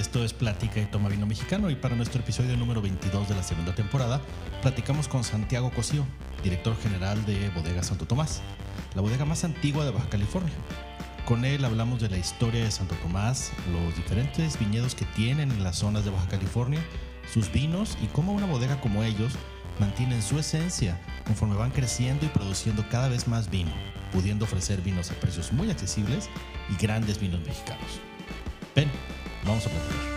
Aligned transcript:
esto 0.00 0.24
es 0.24 0.32
Plática 0.32 0.80
y 0.80 0.86
Toma 0.86 1.10
Vino 1.10 1.26
Mexicano 1.26 1.68
y 1.68 1.76
para 1.76 1.94
nuestro 1.94 2.22
episodio 2.22 2.56
número 2.56 2.80
22 2.80 3.28
de 3.28 3.34
la 3.34 3.42
segunda 3.42 3.74
temporada 3.74 4.22
platicamos 4.62 5.08
con 5.08 5.24
Santiago 5.24 5.70
Cosío, 5.70 6.06
director 6.42 6.74
general 6.82 7.22
de 7.26 7.50
Bodega 7.50 7.82
Santo 7.82 8.06
Tomás, 8.06 8.40
la 8.94 9.02
bodega 9.02 9.26
más 9.26 9.44
antigua 9.44 9.84
de 9.84 9.90
Baja 9.90 10.08
California. 10.08 10.54
Con 11.26 11.44
él 11.44 11.66
hablamos 11.66 12.00
de 12.00 12.08
la 12.08 12.16
historia 12.16 12.64
de 12.64 12.70
Santo 12.70 12.94
Tomás, 13.02 13.52
los 13.70 13.94
diferentes 13.94 14.58
viñedos 14.58 14.94
que 14.94 15.04
tienen 15.04 15.50
en 15.50 15.62
las 15.62 15.76
zonas 15.76 16.06
de 16.06 16.10
Baja 16.10 16.28
California, 16.28 16.80
sus 17.30 17.52
vinos 17.52 17.98
y 18.02 18.06
cómo 18.06 18.32
una 18.32 18.46
bodega 18.46 18.80
como 18.80 19.04
ellos 19.04 19.34
mantienen 19.78 20.22
su 20.22 20.38
esencia 20.38 20.98
conforme 21.26 21.56
van 21.56 21.72
creciendo 21.72 22.24
y 22.24 22.30
produciendo 22.30 22.88
cada 22.90 23.08
vez 23.08 23.28
más 23.28 23.50
vino, 23.50 23.72
pudiendo 24.12 24.46
ofrecer 24.46 24.80
vinos 24.80 25.10
a 25.10 25.14
precios 25.14 25.52
muy 25.52 25.70
accesibles 25.70 26.30
y 26.70 26.82
grandes 26.82 27.20
vinos 27.20 27.40
mexicanos. 27.40 28.00
Ven, 28.74 28.88
vamos 29.44 29.66
a 29.66 29.70
platicar. 29.70 30.10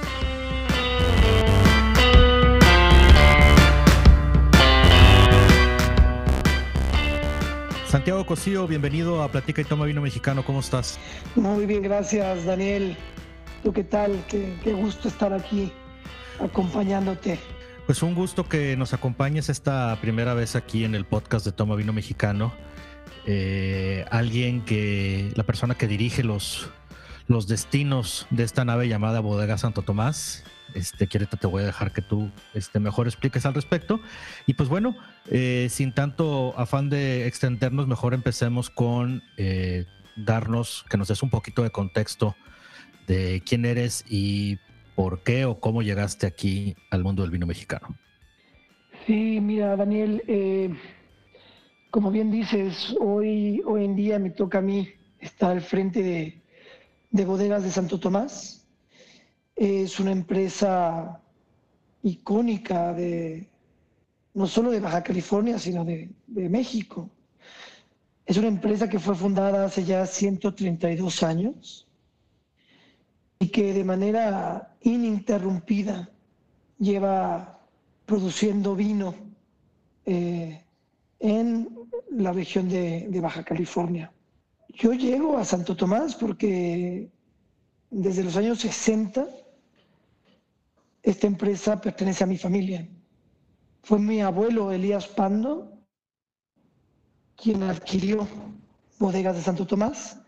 Santiago 7.87 8.25
Cosío, 8.25 8.67
bienvenido 8.67 9.21
a 9.21 9.31
Platica 9.31 9.61
y 9.61 9.65
Toma 9.65 9.85
Vino 9.85 10.01
Mexicano. 10.01 10.43
¿Cómo 10.43 10.61
estás? 10.61 10.99
Muy 11.35 11.67
bien, 11.67 11.83
gracias, 11.83 12.43
Daniel. 12.43 12.97
¿Tú 13.61 13.71
qué 13.71 13.83
tal? 13.83 14.25
Qué, 14.27 14.57
qué 14.63 14.73
gusto 14.73 15.07
estar 15.07 15.31
aquí 15.31 15.71
acompañándote. 16.39 17.39
Pues 17.85 18.01
un 18.01 18.15
gusto 18.15 18.47
que 18.47 18.75
nos 18.77 18.93
acompañes 18.93 19.49
esta 19.49 19.97
primera 20.01 20.33
vez 20.33 20.55
aquí 20.55 20.85
en 20.85 20.95
el 20.95 21.05
podcast 21.05 21.45
de 21.45 21.51
Toma 21.51 21.75
Vino 21.75 21.93
Mexicano. 21.93 22.53
Eh, 23.25 24.05
alguien 24.09 24.61
que, 24.61 25.31
la 25.35 25.43
persona 25.43 25.75
que 25.75 25.87
dirige 25.87 26.23
los, 26.23 26.69
los 27.27 27.47
destinos 27.47 28.27
de 28.29 28.43
esta 28.43 28.65
nave 28.65 28.87
llamada 28.87 29.19
Bodega 29.19 29.57
Santo 29.57 29.81
Tomás. 29.81 30.43
Este, 30.73 31.07
Quiereta, 31.07 31.37
te 31.37 31.47
voy 31.47 31.63
a 31.63 31.67
dejar 31.67 31.91
que 31.91 32.01
tú 32.01 32.31
este, 32.53 32.79
mejor 32.79 33.07
expliques 33.07 33.45
al 33.45 33.53
respecto. 33.53 33.99
Y 34.47 34.55
pues 34.55 34.69
bueno, 34.69 34.95
eh, 35.29 35.67
sin 35.69 35.93
tanto 35.93 36.53
afán 36.57 36.89
de 36.89 37.27
extendernos, 37.27 37.87
mejor 37.87 38.13
empecemos 38.13 38.69
con 38.69 39.21
eh, 39.37 39.85
darnos, 40.15 40.85
que 40.89 40.97
nos 40.97 41.07
des 41.07 41.21
un 41.23 41.29
poquito 41.29 41.63
de 41.63 41.69
contexto 41.69 42.35
de 43.07 43.41
quién 43.45 43.65
eres 43.65 44.03
y 44.07 44.57
por 44.95 45.23
qué 45.23 45.45
o 45.45 45.59
cómo 45.59 45.81
llegaste 45.81 46.25
aquí 46.25 46.75
al 46.89 47.03
mundo 47.03 47.21
del 47.23 47.31
vino 47.31 47.45
mexicano. 47.45 47.95
Sí, 49.05 49.39
mira, 49.41 49.75
Daniel, 49.75 50.23
eh, 50.27 50.73
como 51.91 52.09
bien 52.09 52.31
dices, 52.31 52.95
hoy, 52.99 53.61
hoy 53.65 53.85
en 53.85 53.95
día 53.95 54.17
me 54.17 54.29
toca 54.29 54.59
a 54.59 54.61
mí 54.61 54.89
estar 55.19 55.51
al 55.51 55.61
frente 55.61 56.01
de, 56.01 56.42
de 57.13 57.25
Bodegas 57.25 57.63
de 57.63 57.71
Santo 57.71 57.99
Tomás. 57.99 58.65
Es 59.55 59.99
una 59.99 60.11
empresa 60.11 61.21
icónica 62.01 62.91
de 62.93 63.47
no 64.33 64.47
solo 64.47 64.71
de 64.71 64.79
Baja 64.79 65.03
California, 65.03 65.59
sino 65.59 65.85
de, 65.85 66.09
de 66.25 66.49
México. 66.49 67.09
Es 68.25 68.35
una 68.37 68.47
empresa 68.47 68.89
que 68.89 68.99
fue 68.99 69.15
fundada 69.15 69.65
hace 69.65 69.85
ya 69.85 70.05
132 70.07 71.23
años 71.23 71.87
y 73.37 73.49
que 73.49 73.73
de 73.73 73.83
manera 73.83 74.75
ininterrumpida 74.81 76.09
lleva 76.79 77.59
produciendo 78.07 78.75
vino 78.75 79.13
eh, 80.05 80.63
en 81.19 81.69
la 82.09 82.31
región 82.31 82.67
de, 82.69 83.07
de, 83.07 83.21
Baja 83.21 83.43
California. 83.43 84.11
Yo 84.73 84.93
llego 84.93 85.37
a 85.37 85.45
Santo 85.45 85.75
Tomás 85.75 86.15
porque 86.15 87.11
desde 87.89 88.23
los 88.23 88.35
años 88.35 88.59
60 88.59 89.27
esta 91.03 91.27
empresa 91.27 91.79
pertenece 91.79 92.23
a 92.23 92.27
mi 92.27 92.37
familia. 92.37 92.87
Fue 93.83 93.99
mi 93.99 94.21
abuelo 94.21 94.71
Elías 94.71 95.07
Pando 95.07 95.77
quien 97.35 97.61
adquirió 97.63 98.27
bodegas 98.97 99.35
de 99.35 99.43
Santo 99.43 99.67
Tomás 99.67 100.19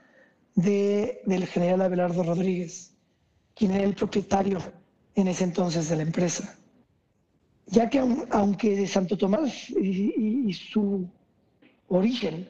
de, 0.53 1.21
del 1.25 1.47
general 1.47 1.81
Abelardo 1.81 2.23
Rodríguez 2.23 2.95
quien 3.55 3.71
era 3.71 3.85
el 3.85 3.95
propietario 3.95 4.59
en 5.15 5.29
ese 5.29 5.45
entonces 5.45 5.89
de 5.89 5.95
la 5.95 6.03
empresa. 6.03 6.57
Ya 7.67 7.89
que 7.89 7.99
aunque 8.29 8.75
de 8.75 8.85
Santo 8.85 9.17
Tomás 9.17 9.69
y, 9.69 10.49
y, 10.49 10.53
su 10.53 11.09
origen 11.87 12.49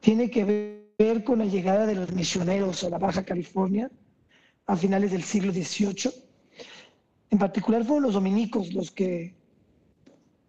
tiene 0.00 0.30
que 0.30 0.44
ver 0.44 0.85
con 1.24 1.40
la 1.40 1.44
llegada 1.44 1.84
de 1.84 1.94
los 1.94 2.10
misioneros 2.12 2.82
a 2.82 2.88
la 2.88 2.98
Baja 2.98 3.22
California 3.22 3.90
a 4.66 4.76
finales 4.76 5.10
del 5.10 5.22
siglo 5.22 5.52
XVIII, 5.52 6.10
en 7.30 7.38
particular 7.38 7.84
fueron 7.84 8.04
los 8.04 8.14
dominicos 8.14 8.72
los 8.72 8.90
que 8.90 9.34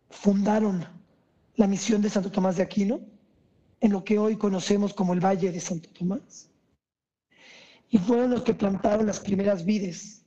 fundaron 0.10 0.86
la 1.58 1.68
misión 1.68 2.02
de 2.02 2.10
Santo 2.10 2.32
Tomás 2.32 2.56
de 2.56 2.64
Aquino, 2.64 3.02
en 3.82 3.92
lo 3.92 4.06
que 4.06 4.18
hoy 4.18 4.38
conocemos 4.38 4.94
como 4.94 5.14
el 5.14 5.20
Valle 5.20 5.52
de 5.52 5.60
Santo 5.60 5.90
Tomás 5.90 6.50
y 7.90 7.98
fueron 7.98 8.32
los 8.32 8.44
que 8.44 8.54
plantaron 8.54 9.06
las 9.06 9.20
primeras 9.20 9.66
vides 9.66 10.26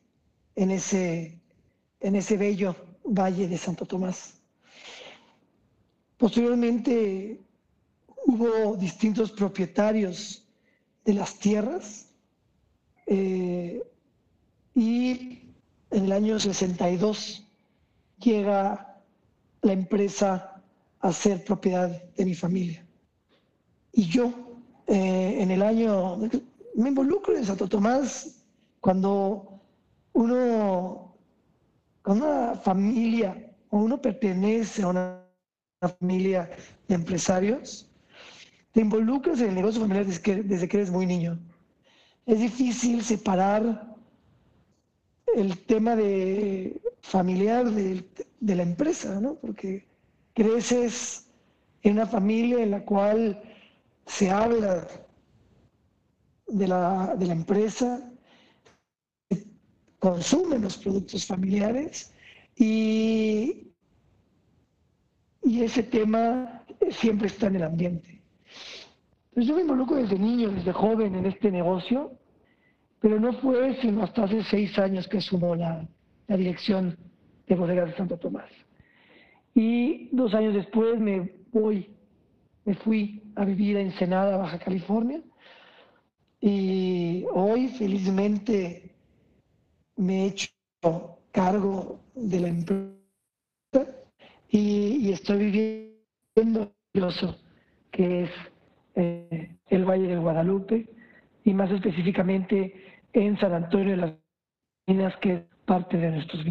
en 0.55 0.71
ese, 0.71 1.41
en 2.01 2.17
ese 2.17 2.37
bello 2.37 2.77
valle 3.05 3.49
de 3.49 3.57
Santo 3.57 3.87
Tomás. 3.87 4.35
Posteriormente 6.19 7.41
hubo 8.27 8.77
distintos 8.77 9.33
propietarios 9.33 10.47
de 11.05 11.15
las 11.15 11.39
tierras 11.39 12.09
eh, 13.07 13.83
y 14.75 15.55
en 15.91 16.05
el 16.05 16.13
año 16.13 16.39
62 16.39 17.47
llega 18.19 19.03
la 19.63 19.73
empresa 19.73 20.63
a 21.01 21.13
ser 21.13 21.45
propiedad 21.45 22.03
de 22.15 22.25
mi 22.25 22.35
familia. 22.35 22.87
Y 23.93 24.07
yo, 24.07 24.33
eh, 24.87 25.39
en 25.41 25.51
el 25.51 25.63
año 25.63 26.19
me 26.75 26.89
involucro 26.89 27.37
en 27.37 27.45
Santo 27.45 27.69
Tomás 27.69 28.45
cuando 28.81 29.61
uno, 30.13 31.17
con 32.03 32.23
una 32.23 32.55
familia 32.55 33.53
o 33.71 33.79
uno 33.79 34.01
pertenece 34.01 34.83
a 34.83 34.89
una 34.89 35.27
familia 35.99 36.51
de 36.87 36.95
empresarios, 36.95 37.90
te 38.73 38.81
involucras 38.81 39.41
en 39.41 39.51
el 39.51 39.55
negocio 39.55 39.81
familiar 39.81 40.07
desde 40.07 40.23
que, 40.23 40.43
desde 40.43 40.69
que 40.69 40.77
eres 40.79 40.91
muy 40.91 41.07
niño. 41.07 41.39
Es 42.27 42.39
difícil 42.39 43.03
separar 43.03 43.97
el 45.35 45.59
tema 45.67 45.97
de 45.97 46.81
familiar 47.03 47.71
de, 47.71 48.05
la 48.41 48.63
empresa, 48.63 49.21
¿no? 49.21 49.35
Porque 49.35 49.87
creces 50.35 51.29
en 51.83 51.95
una 51.95 52.07
familia 52.07 52.63
en 52.63 52.71
la 52.71 52.85
cual 52.85 53.43
se 54.07 54.31
habla 54.31 54.87
de 56.47 56.69
la, 56.69 57.15
de 57.17 57.27
la 57.27 57.33
empresa, 57.33 58.11
consumen 59.99 60.63
los 60.63 60.77
productos 60.79 61.27
familiares 61.27 62.13
y, 62.57 63.73
y 65.43 65.63
ese 65.63 65.83
tema 65.83 66.65
siempre 66.91 67.29
está 67.29 67.47
en 67.47 67.57
el 67.57 67.63
ambiente. 67.63 68.20
Entonces 69.41 69.57
yo 69.57 69.57
me 69.57 69.73
involucro 69.73 69.97
desde 69.97 70.19
niño, 70.19 70.51
desde 70.51 70.71
joven 70.71 71.15
en 71.15 71.25
este 71.25 71.51
negocio, 71.51 72.13
pero 73.01 73.19
no 73.19 73.33
fue 73.33 73.75
sino 73.81 74.03
hasta 74.03 74.25
hace 74.25 74.45
seis 74.45 74.79
años 74.79 75.09
que 75.09 75.17
asumo 75.17 75.57
la, 75.57 75.89
la 76.27 76.37
dirección 76.37 76.95
de 77.47 77.55
Bodegas 77.55 77.89
de 77.89 77.97
Santo 77.97 78.19
Tomás. 78.19 78.51
Y 79.55 80.15
dos 80.15 80.35
años 80.35 80.53
después 80.53 81.01
me 81.01 81.33
voy, 81.53 81.89
me 82.67 82.75
fui 82.75 83.23
a 83.35 83.47
vivir 83.47 83.79
a 83.79 83.81
Ensenada, 83.81 84.37
Baja 84.37 84.59
California, 84.59 85.23
y 86.39 87.25
hoy 87.33 87.69
felizmente 87.69 88.95
me 89.97 90.25
he 90.25 90.27
hecho 90.27 90.51
cargo 91.33 91.99
de 92.15 92.41
la 92.41 92.49
empresa 92.49 92.91
y, 94.51 95.11
estoy 95.11 95.95
viviendo 96.35 96.75
que 97.91 98.25
es 98.25 98.31
eh, 98.95 99.57
el 99.69 99.85
Valle 99.85 100.09
de 100.09 100.17
Guadalupe 100.17 100.89
y 101.45 101.55
más 101.55 101.71
específicamente 101.71 102.75
en 103.13 103.39
San 103.39 103.53
Antonio 103.53 103.91
de 103.91 103.97
las 103.97 104.13
Minas, 104.87 105.15
que 105.21 105.33
es 105.35 105.43
parte 105.65 105.97
de 105.97 106.11
nuestros. 106.11 106.45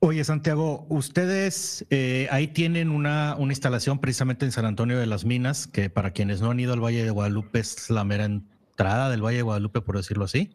Oye, 0.00 0.22
Santiago, 0.24 0.86
ustedes 0.90 1.86
eh, 1.90 2.28
ahí 2.30 2.48
tienen 2.48 2.90
una, 2.90 3.36
una, 3.38 3.52
instalación 3.52 3.98
precisamente 3.98 4.44
en 4.44 4.52
San 4.52 4.66
Antonio 4.66 4.98
de 4.98 5.06
las 5.06 5.24
Minas, 5.24 5.66
que 5.66 5.88
para 5.88 6.10
quienes 6.10 6.42
no 6.42 6.50
han 6.50 6.60
ido 6.60 6.74
al 6.74 6.84
Valle 6.84 7.04
de 7.04 7.10
Guadalupe 7.10 7.60
es 7.60 7.88
la 7.88 8.04
mera 8.04 8.24
entrada 8.24 9.08
del 9.08 9.24
Valle 9.24 9.38
de 9.38 9.42
Guadalupe, 9.42 9.80
por 9.80 9.96
decirlo 9.96 10.24
así. 10.24 10.50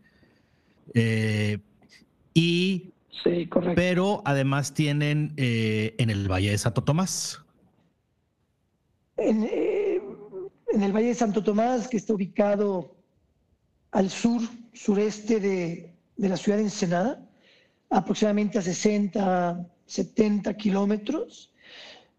Eh, 0.94 1.60
y, 2.34 2.94
sí, 3.24 3.48
correcto. 3.48 3.76
Pero 3.76 4.22
además 4.26 4.74
tienen 4.74 5.34
eh, 5.38 5.96
en 5.98 6.10
el 6.10 6.32
Valle 6.32 6.52
de 6.52 6.58
Santo 6.58 6.84
Tomás. 6.84 7.42
En, 9.18 9.44
eh, 9.44 9.69
en, 10.74 10.84
el 10.84 10.92
Valle 10.94 11.08
de 11.08 11.16
Santo 11.16 11.44
Tomás, 11.44 11.88
que 11.88 11.98
está 11.98 12.14
ubicado 12.14 12.96
al 13.92 14.10
sur, 14.10 14.42
sureste 14.74 15.40
de, 15.40 15.94
de 16.18 16.30
la 16.30 16.38
ciudad 16.38 16.58
de 16.58 16.66
Ensenada, 16.66 17.28
aproximadamente 17.90 18.58
a 18.58 18.62
60, 18.62 19.68
70 19.86 20.54
kilómetros. 20.56 21.52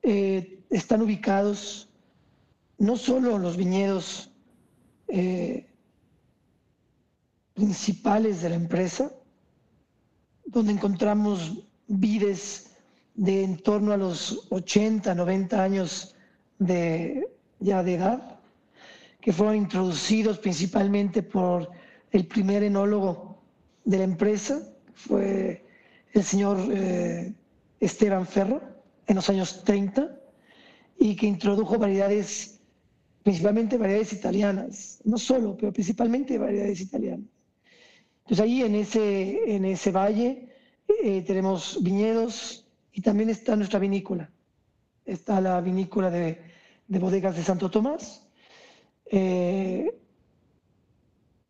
Eh, 0.02 0.64
están 0.70 1.02
ubicados 1.02 1.88
no 2.79 2.97
solo 2.97 3.38
los 3.38 3.56
viñedos 3.56 4.32
eh, 5.08 5.67
principales 7.55 8.41
de 8.41 8.49
la 8.49 8.55
empresa, 8.55 9.12
donde 10.47 10.73
encontramos 10.73 11.62
vides 11.87 12.70
de 13.14 13.44
en 13.44 13.58
torno 13.58 13.93
a 13.93 13.97
los 13.97 14.47
80, 14.50 15.14
90 15.14 15.62
años 15.62 16.14
de, 16.58 17.29
ya 17.58 17.82
de 17.82 17.94
edad, 17.94 18.29
que 19.20 19.32
fueron 19.32 19.56
introducidos 19.56 20.38
principalmente 20.38 21.22
por 21.22 21.69
el 22.11 22.26
primer 22.26 22.62
enólogo 22.62 23.43
de 23.84 23.99
la 23.99 24.05
empresa, 24.05 24.62
fue 24.94 25.64
el 26.12 26.25
señor 26.25 26.58
eh, 26.72 27.32
Esteban 27.78 28.26
Ferro, 28.26 28.61
en 29.06 29.17
los 29.17 29.28
años 29.28 29.64
30, 29.64 30.17
y 30.99 31.17
que 31.17 31.26
introdujo 31.26 31.78
variedades, 31.78 32.61
principalmente 33.22 33.76
variedades 33.76 34.12
italianas, 34.12 35.00
no 35.05 35.19
solo, 35.19 35.56
pero 35.56 35.73
principalmente 35.73 36.38
variedades 36.38 36.81
italianas. 36.81 37.26
Entonces 38.25 38.44
ahí 38.44 38.62
en 38.62 38.75
ese, 38.75 39.56
en 39.56 39.64
ese 39.64 39.90
valle 39.90 40.49
eh, 41.02 41.23
tenemos 41.26 41.82
viñedos 41.82 42.66
y 42.93 43.00
también 43.00 43.31
está 43.31 43.56
nuestra 43.56 43.78
vinícola. 43.78 44.31
Está 45.05 45.40
la 45.40 45.61
vinícola 45.61 46.11
de, 46.11 46.40
de 46.87 46.99
bodegas 46.99 47.37
de 47.37 47.43
Santo 47.43 47.70
Tomás. 47.70 48.29
Eh, 49.10 50.00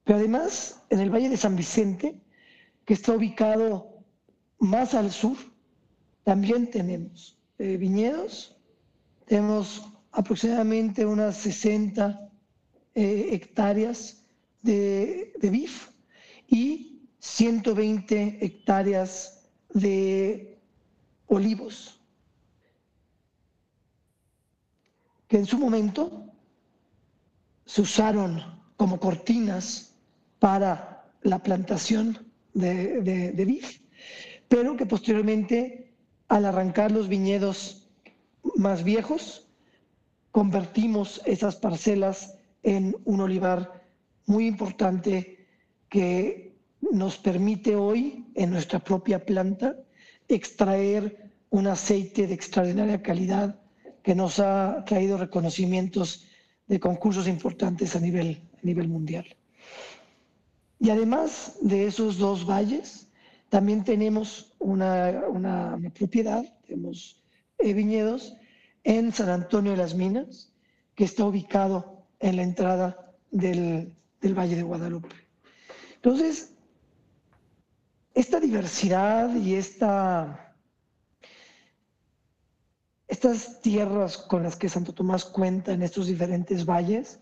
pero 0.05 0.19
además, 0.19 0.83
en 0.91 1.01
el 1.01 1.11
Valle 1.11 1.29
de 1.29 1.37
San 1.37 1.55
Vicente, 1.55 2.21
que 2.85 2.95
está 2.95 3.13
ubicado 3.13 4.05
más 4.59 4.95
al 4.95 5.13
sur, 5.13 5.37
también 6.25 6.71
tenemos 6.71 7.39
eh, 7.59 7.77
viñedos. 7.77 8.57
Tenemos 9.27 9.87
aproximadamente 10.11 11.07
unas 11.07 11.37
60 11.37 12.29
hectáreas 12.95 14.25
de, 14.63 15.33
de 15.41 15.51
BIF 15.51 15.91
y 16.49 17.09
120 17.21 18.45
hectáreas 18.45 19.49
de 19.73 20.59
olivos, 21.27 22.01
que 25.29 25.39
en 25.39 25.47
su 25.47 25.59
momento 25.59 26.30
se 27.71 27.83
usaron 27.83 28.43
como 28.77 28.99
cortinas 28.99 29.95
para 30.41 31.07
la 31.23 31.41
plantación 31.41 32.19
de, 32.53 33.01
de, 33.01 33.61
pero 34.49 34.77
que 34.77 34.87
posteriormente, 34.87 35.95
al 36.27 36.47
arrancar 36.47 36.91
los 36.91 37.07
viñedos 37.07 37.89
más 38.57 38.83
viejos, 38.83 39.47
convertimos 40.33 41.21
esas 41.27 41.55
parcelas 41.55 42.35
en 42.65 42.97
un 43.05 43.21
olivar 43.21 43.87
muy 44.27 44.49
importante 44.49 45.47
que 45.89 46.59
nos 46.81 47.19
permite 47.19 47.77
hoy 47.77 48.27
en 48.35 48.51
nuestra 48.51 48.81
propia 48.81 49.25
planta 49.25 49.77
extraer 50.27 51.31
un 51.51 51.69
aceite 51.69 52.27
de 52.27 52.35
extraordinaria 52.35 53.01
calidad 53.01 53.61
que 54.03 54.17
nos 54.17 54.41
ha 54.41 54.85
traído 54.87 55.19
reconocimientos 55.19 56.27
de 56.71 56.79
concursos 56.79 57.27
importantes 57.27 57.97
a 57.97 58.01
nivel, 58.01 58.41
a 58.55 58.63
nivel 58.63 58.87
mundial. 58.87 59.27
Y 60.79 60.91
además 60.91 61.59
de 61.61 61.87
esos 61.87 62.17
dos 62.17 62.47
valles, 62.49 63.09
también 63.49 63.83
tenemos 63.83 64.55
una, 64.61 65.25
una, 65.29 65.77
propiedad, 65.93 66.45
tenemos 66.69 67.21
eh, 67.59 67.73
viñedos 67.75 68.37
en 68.85 69.13
San 69.13 69.31
Antonio 69.31 69.73
de 69.73 69.79
las 69.79 69.97
Minas, 69.97 70.53
que 70.95 71.03
está 71.03 71.25
ubicado 71.25 72.07
en 72.21 72.37
la 72.37 72.45
entrada 72.45 73.15
del, 73.33 73.93
del 74.21 74.39
Valle 74.39 74.55
de 74.55 74.63
Guadalupe. 74.63 75.17
Entonces, 75.97 76.55
esta 78.15 78.39
diversidad 78.39 79.35
y 79.35 79.55
esta, 79.57 80.50
estas 83.11 83.61
tierras 83.61 84.17
con 84.17 84.45
las 84.45 84.55
que 84.55 84.69
Santo 84.69 84.93
Tomás 84.95 85.25
cuenta 85.25 85.73
en 85.73 85.83
estos 85.83 86.07
diferentes 86.07 86.65
valles 86.65 87.19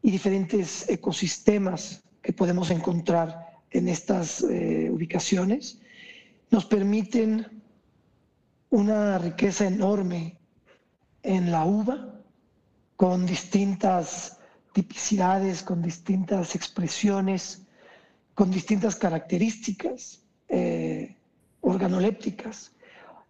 y 0.00 0.12
diferentes 0.12 0.88
ecosistemas 0.88 2.04
que 2.22 2.32
podemos 2.32 2.70
encontrar 2.70 3.58
en 3.72 3.88
estas 3.88 4.42
eh, 4.44 4.88
ubicaciones, 4.92 5.80
nos 6.50 6.66
permiten 6.66 7.62
una 8.70 9.18
riqueza 9.18 9.66
enorme 9.66 10.38
en 11.24 11.50
la 11.50 11.64
uva, 11.64 12.20
con 12.96 13.26
distintas 13.26 14.38
tipicidades, 14.72 15.64
con 15.64 15.82
distintas 15.82 16.54
expresiones, 16.54 17.62
con 18.34 18.52
distintas 18.52 18.94
características 18.94 20.22
eh, 20.48 21.16
organolépticas. 21.60 22.72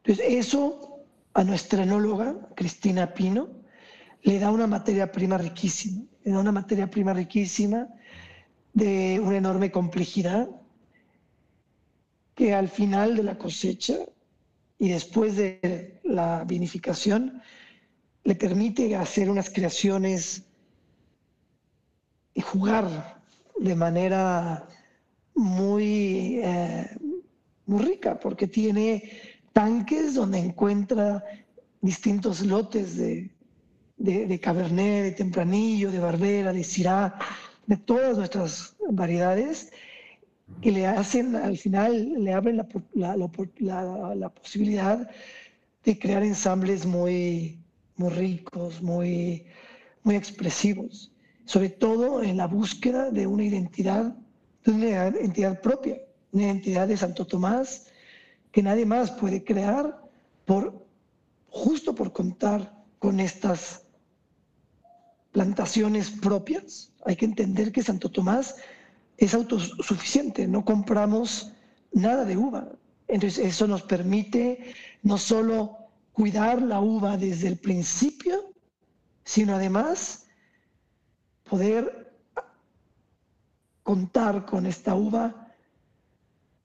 Entonces, 0.04 0.26
eso 0.28 0.91
a 1.34 1.44
nuestra 1.44 1.82
enóloga, 1.82 2.36
Cristina 2.54 3.14
Pino, 3.14 3.48
le 4.22 4.38
da 4.38 4.50
una 4.50 4.66
materia 4.66 5.10
prima 5.10 5.38
riquísima, 5.38 6.04
le 6.24 6.32
da 6.32 6.38
una 6.38 6.52
materia 6.52 6.88
prima 6.88 7.12
riquísima 7.12 7.88
de 8.72 9.20
una 9.20 9.36
enorme 9.36 9.70
complejidad 9.70 10.48
que 12.34 12.54
al 12.54 12.68
final 12.68 13.16
de 13.16 13.22
la 13.22 13.38
cosecha 13.38 13.96
y 14.78 14.88
después 14.88 15.36
de 15.36 16.00
la 16.04 16.44
vinificación 16.44 17.42
le 18.24 18.34
permite 18.34 18.94
hacer 18.96 19.28
unas 19.30 19.50
creaciones 19.50 20.44
y 22.34 22.40
jugar 22.40 23.20
de 23.58 23.74
manera 23.74 24.68
muy, 25.34 26.40
eh, 26.42 26.90
muy 27.66 27.82
rica, 27.82 28.18
porque 28.18 28.46
tiene 28.46 29.02
tanques 29.52 30.14
donde 30.14 30.38
encuentra 30.38 31.24
distintos 31.80 32.40
lotes 32.40 32.96
de, 32.96 33.30
de, 33.96 34.40
Cabernet, 34.40 35.04
de 35.04 35.12
Tempranillo, 35.12 35.90
de 35.90 35.98
Barbera, 35.98 36.52
de 36.52 36.64
Syrah, 36.64 37.18
de 37.66 37.76
todas 37.76 38.16
nuestras 38.16 38.76
variedades, 38.90 39.72
que 40.60 40.70
le 40.70 40.86
hacen, 40.86 41.34
al 41.36 41.56
final, 41.56 42.22
le 42.22 42.32
abren 42.32 42.56
la, 42.56 42.66
la, 42.94 44.14
la, 44.14 44.28
posibilidad 44.28 45.08
de 45.84 45.98
crear 45.98 46.22
ensambles 46.22 46.84
muy, 46.84 47.58
muy 47.96 48.10
ricos, 48.10 48.82
muy, 48.82 49.46
muy 50.02 50.16
expresivos, 50.16 51.12
sobre 51.44 51.70
todo 51.70 52.22
en 52.22 52.36
la 52.36 52.46
búsqueda 52.46 53.10
de 53.10 53.26
una 53.26 53.44
identidad 53.44 54.14
una 54.66 55.08
entidad 55.08 55.60
propia, 55.60 55.98
una 56.30 56.50
entidad 56.50 56.88
de 56.88 56.96
Santo 56.96 57.26
Tomás 57.26 57.86
que 58.52 58.62
nadie 58.62 58.86
más 58.86 59.10
puede 59.10 59.42
crear 59.42 60.00
por, 60.44 60.86
justo 61.48 61.94
por 61.94 62.12
contar 62.12 62.72
con 62.98 63.18
estas 63.18 63.82
plantaciones 65.32 66.10
propias. 66.10 66.92
Hay 67.04 67.16
que 67.16 67.24
entender 67.24 67.72
que 67.72 67.82
Santo 67.82 68.10
Tomás 68.10 68.56
es 69.16 69.34
autosuficiente, 69.34 70.46
no 70.46 70.64
compramos 70.64 71.52
nada 71.92 72.24
de 72.24 72.36
uva. 72.36 72.68
Entonces 73.08 73.44
eso 73.44 73.66
nos 73.66 73.82
permite 73.82 74.74
no 75.02 75.18
solo 75.18 75.78
cuidar 76.12 76.60
la 76.60 76.80
uva 76.80 77.16
desde 77.16 77.48
el 77.48 77.56
principio, 77.56 78.52
sino 79.24 79.54
además 79.54 80.26
poder 81.48 82.12
contar 83.82 84.44
con 84.46 84.66
esta 84.66 84.94
uva 84.94 85.54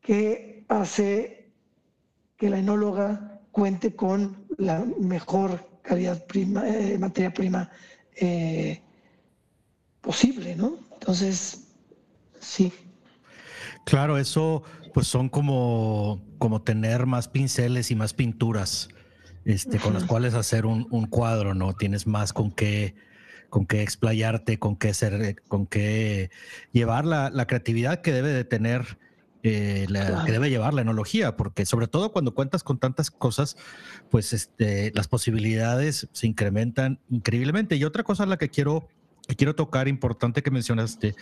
que 0.01 0.65
hace 0.67 1.36
que 2.37 2.49
la 2.49 2.59
enóloga 2.59 3.41
cuente 3.51 3.95
con 3.95 4.45
la 4.57 4.85
mejor 4.99 5.67
calidad 5.81 6.25
prima, 6.25 6.67
eh, 6.67 6.97
materia 6.99 7.33
prima 7.33 7.69
eh, 8.15 8.81
posible, 10.01 10.55
¿no? 10.55 10.77
Entonces, 10.93 11.67
sí. 12.39 12.71
Claro, 13.85 14.17
eso 14.17 14.63
pues 14.93 15.07
son 15.07 15.29
como, 15.29 16.21
como 16.39 16.61
tener 16.61 17.05
más 17.05 17.27
pinceles 17.27 17.91
y 17.91 17.95
más 17.95 18.13
pinturas 18.13 18.89
este, 19.45 19.79
con 19.79 19.93
las 19.93 20.03
cuales 20.03 20.33
hacer 20.33 20.65
un, 20.65 20.87
un 20.89 21.05
cuadro, 21.07 21.53
¿no? 21.53 21.73
Tienes 21.73 22.07
más 22.07 22.33
con 22.33 22.51
qué 22.51 22.95
con 23.49 23.65
qué 23.65 23.81
explayarte, 23.81 24.59
con 24.59 24.75
qué 24.75 24.93
ser, 24.93 25.41
con 25.47 25.67
qué 25.67 26.29
llevar 26.71 27.05
la, 27.05 27.31
creatividad 27.47 28.01
que 28.01 28.11
debe 28.11 28.29
de 28.29 28.43
tener, 28.43 28.97
eh, 29.43 29.87
que 30.25 30.31
debe 30.31 30.49
llevar 30.49 30.73
la 30.73 30.81
enología, 30.81 31.37
porque 31.37 31.65
sobre 31.65 31.87
todo 31.87 32.11
cuando 32.11 32.33
cuentas 32.33 32.63
con 32.63 32.79
tantas 32.79 33.11
cosas, 33.11 33.55
pues 34.09 34.33
este, 34.33 34.91
las 34.95 35.07
posibilidades 35.07 36.07
se 36.11 36.27
incrementan 36.27 36.99
increíblemente. 37.09 37.75
Y 37.75 37.83
otra 37.83 38.03
cosa 38.03 38.23
a 38.23 38.25
la 38.27 38.37
que 38.37 38.49
quiero 38.49 38.87
quiero 39.35 39.55
tocar, 39.55 39.87
importante 39.89 40.41
que 40.41 40.51
mencionaste, 40.51 41.15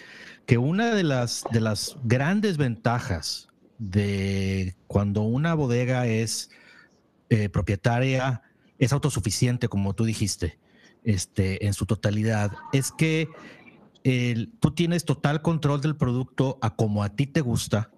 que 0.45 0.57
una 0.59 0.93
de 0.93 1.03
las, 1.03 1.43
de 1.51 1.59
las 1.59 1.97
grandes 2.03 2.57
ventajas 2.57 3.47
de 3.79 4.75
cuando 4.85 5.23
una 5.23 5.55
bodega 5.55 6.05
es 6.05 6.51
eh, 7.29 7.49
propietaria, 7.49 8.43
es 8.77 8.93
autosuficiente, 8.93 9.67
como 9.67 9.95
tú 9.95 10.05
dijiste, 10.05 10.59
este, 11.03 11.65
en 11.65 11.73
su 11.73 11.87
totalidad, 11.87 12.51
es 12.73 12.91
que 12.91 13.27
tú 14.59 14.69
tienes 14.69 15.03
total 15.03 15.41
control 15.41 15.81
del 15.81 15.95
producto 15.95 16.59
a 16.61 16.75
como 16.75 17.03
a 17.03 17.09
ti 17.09 17.25
te 17.25 17.41
gusta, 17.41 17.89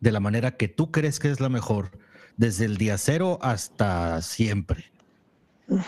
de 0.00 0.12
la 0.12 0.20
manera 0.20 0.56
que 0.56 0.68
tú 0.68 0.90
crees 0.90 1.18
que 1.18 1.30
es 1.30 1.40
la 1.40 1.48
mejor, 1.48 1.90
desde 2.36 2.64
el 2.64 2.76
día 2.76 2.98
cero 2.98 3.38
hasta 3.42 4.22
siempre. 4.22 4.92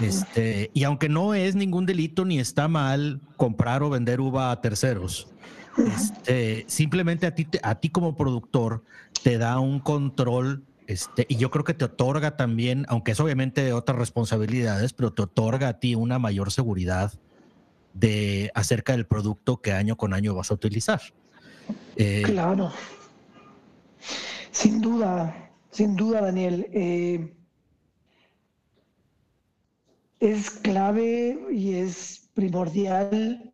Este, 0.01 0.71
y 0.75 0.85
aunque 0.85 1.09
no 1.09 1.35
es 1.35 1.55
ningún 1.55 1.87
delito 1.87 2.27
ni 2.27 2.39
está 2.39 2.69
mal 2.69 3.21
comprar 3.37 3.83
o 3.83 3.89
vender 3.89 4.21
uva 4.21 4.51
a 4.51 4.61
terceros, 4.61 5.29
este, 5.79 6.65
simplemente 6.69 7.27
a 7.27 7.35
ti, 7.35 7.47
a 7.63 7.77
ti 7.77 7.89
como 7.89 8.15
productor 8.15 8.85
te 9.23 9.39
da 9.39 9.59
un 9.59 9.81
control 9.81 10.65
este, 10.91 11.25
y 11.29 11.37
yo 11.37 11.53
creo 11.53 11.63
que 11.63 11.73
te 11.73 11.85
otorga 11.85 12.37
también, 12.37 12.85
aunque 12.89 13.13
es 13.13 13.21
obviamente 13.21 13.73
otras 13.73 13.97
responsabilidades, 13.97 14.93
pero 14.93 15.13
te 15.13 15.23
otorga 15.23 15.69
a 15.69 15.79
ti 15.79 15.95
una 15.95 16.19
mayor 16.19 16.51
seguridad 16.51 17.13
de 17.95 18.51
acerca 18.57 18.93
del 18.93 19.07
producto 19.07 19.61
que 19.61 19.73
año 19.73 19.97
con 19.97 20.15
año 20.15 20.35
vas 20.35 20.51
a 20.51 20.55
utilizar. 20.55 21.01
Eh, 21.95 22.23
claro. 22.25 22.73
Sin 24.51 24.81
duda, 24.81 25.53
sin 25.71 25.97
duda, 25.97 26.23
Daniel. 26.23 26.67
Eh, 26.73 27.35
es 30.21 30.51
clave 30.51 31.39
y 31.51 31.75
es 31.75 32.31
primordial 32.35 33.53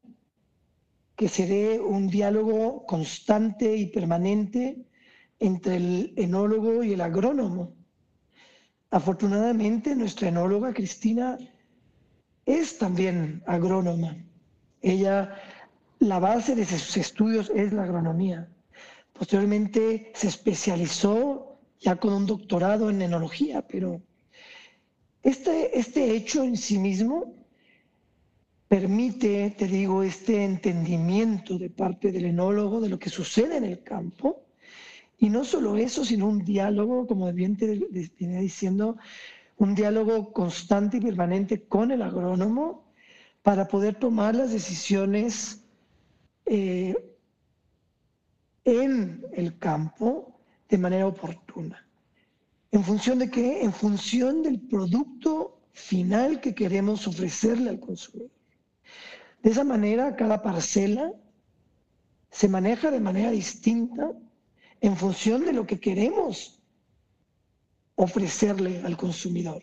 que 1.15 1.29
se 1.29 1.47
dé 1.47 1.81
un 1.81 2.09
diálogo 2.09 2.85
constante 2.87 3.76
y 3.76 3.87
permanente 3.87 4.85
entre 5.38 5.76
el 5.76 6.12
enólogo 6.17 6.83
y 6.83 6.93
el 6.93 7.00
agrónomo. 7.00 7.75
Afortunadamente, 8.91 9.95
nuestra 9.95 10.29
enóloga 10.29 10.75
Cristina 10.75 11.38
es 12.45 12.79
también 12.79 13.43
agrónoma. 13.47 14.17
Ella, 14.83 15.35
la 15.99 16.19
base 16.19 16.55
de 16.55 16.65
sus 16.65 16.97
estudios 16.97 17.50
es 17.55 17.73
la 17.73 17.85
agronomía. 17.85 18.49
Posteriormente 19.19 20.13
se 20.15 20.29
especializó 20.29 21.59
ya 21.81 21.97
con 21.97 22.13
un 22.13 22.27
doctorado 22.27 22.91
en 22.91 23.03
enología, 23.03 23.63
pero 23.67 24.03
este, 25.23 25.79
este 25.79 26.15
hecho 26.15 26.45
en 26.45 26.57
sí 26.57 26.79
mismo 26.79 27.35
permite, 28.69 29.55
te 29.57 29.67
digo, 29.67 30.03
este 30.03 30.45
entendimiento 30.45 31.59
de 31.59 31.71
parte 31.71 32.13
del 32.13 32.27
enólogo 32.27 32.81
de 32.81 32.89
lo 32.89 32.99
que 32.99 33.11
sucede 33.11 33.57
en 33.57 33.65
el 33.65 33.83
campo. 33.83 34.43
Y 35.19 35.31
no 35.31 35.45
solo 35.45 35.77
eso, 35.77 36.05
sino 36.05 36.27
un 36.27 36.45
diálogo, 36.45 37.07
como 37.07 37.33
bien 37.33 37.57
te 37.57 37.81
viene 38.19 38.41
diciendo, 38.41 38.99
un 39.57 39.75
diálogo 39.75 40.33
constante 40.33 40.99
y 40.99 41.01
permanente 41.01 41.63
con 41.63 41.91
el 41.91 42.03
agrónomo 42.03 42.85
para 43.43 43.67
poder 43.67 43.95
tomar 43.95 44.35
las 44.35 44.53
decisiones 44.53 45.65
eh, 46.45 46.95
en 48.67 49.25
el 49.33 49.59
campo 49.59 50.41
de 50.69 50.77
manera 50.77 51.07
oportuna. 51.07 51.89
¿En 52.73 52.83
función 52.83 53.21
de 53.21 53.31
qué? 53.31 53.63
En 53.63 53.73
función 53.73 54.43
del 54.43 54.61
producto 54.61 55.63
final 55.73 56.41
que 56.41 56.55
queremos 56.55 57.07
ofrecerle 57.07 57.71
al 57.71 57.81
consumidor. 57.81 58.31
De 59.43 59.51
esa 59.51 59.63
manera, 59.63 60.17
cada 60.17 60.43
parcela 60.43 61.13
se 62.31 62.49
maneja 62.49 62.91
de 62.91 63.01
manera 63.01 63.31
distinta 63.31 64.13
en 64.81 64.97
función 64.97 65.45
de 65.45 65.53
lo 65.53 65.65
que 65.65 65.79
queremos 65.79 66.61
ofrecerle 67.95 68.83
al 68.83 68.97
consumidor. 68.97 69.63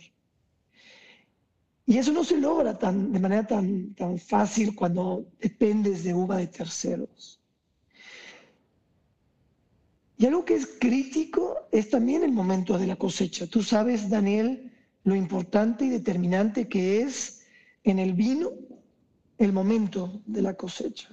Y 1.85 1.97
eso 1.97 2.13
no 2.13 2.23
se 2.23 2.37
logra 2.37 2.79
tan, 2.79 3.11
de 3.11 3.19
manera 3.19 3.45
tan, 3.45 3.93
tan 3.95 4.17
fácil 4.17 4.73
cuando 4.73 5.27
dependes 5.41 6.05
de 6.05 6.13
uva 6.13 6.37
de 6.37 6.47
terceros. 6.47 7.42
Y 10.17 10.25
algo 10.25 10.45
que 10.45 10.55
es 10.55 10.67
crítico 10.79 11.67
es 11.71 11.89
también 11.89 12.23
el 12.23 12.31
momento 12.31 12.77
de 12.77 12.87
la 12.87 12.95
cosecha. 12.95 13.47
Tú 13.47 13.63
sabes, 13.63 14.09
Daniel, 14.09 14.71
lo 15.03 15.15
importante 15.15 15.85
y 15.85 15.89
determinante 15.89 16.67
que 16.67 17.01
es 17.01 17.45
en 17.83 17.99
el 17.99 18.13
vino 18.13 18.51
el 19.37 19.51
momento 19.51 20.21
de 20.25 20.41
la 20.41 20.53
cosecha. 20.53 21.09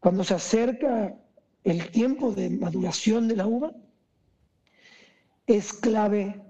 Cuando 0.00 0.24
se 0.24 0.34
acerca 0.34 1.16
el 1.64 1.90
tiempo 1.90 2.32
de 2.32 2.50
maduración 2.50 3.28
de 3.28 3.36
la 3.36 3.46
uva, 3.46 3.72
es 5.46 5.72
clave 5.72 6.42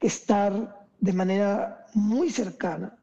estar 0.00 0.86
de 1.00 1.12
manera 1.12 1.86
muy 1.94 2.30
cercana. 2.30 2.98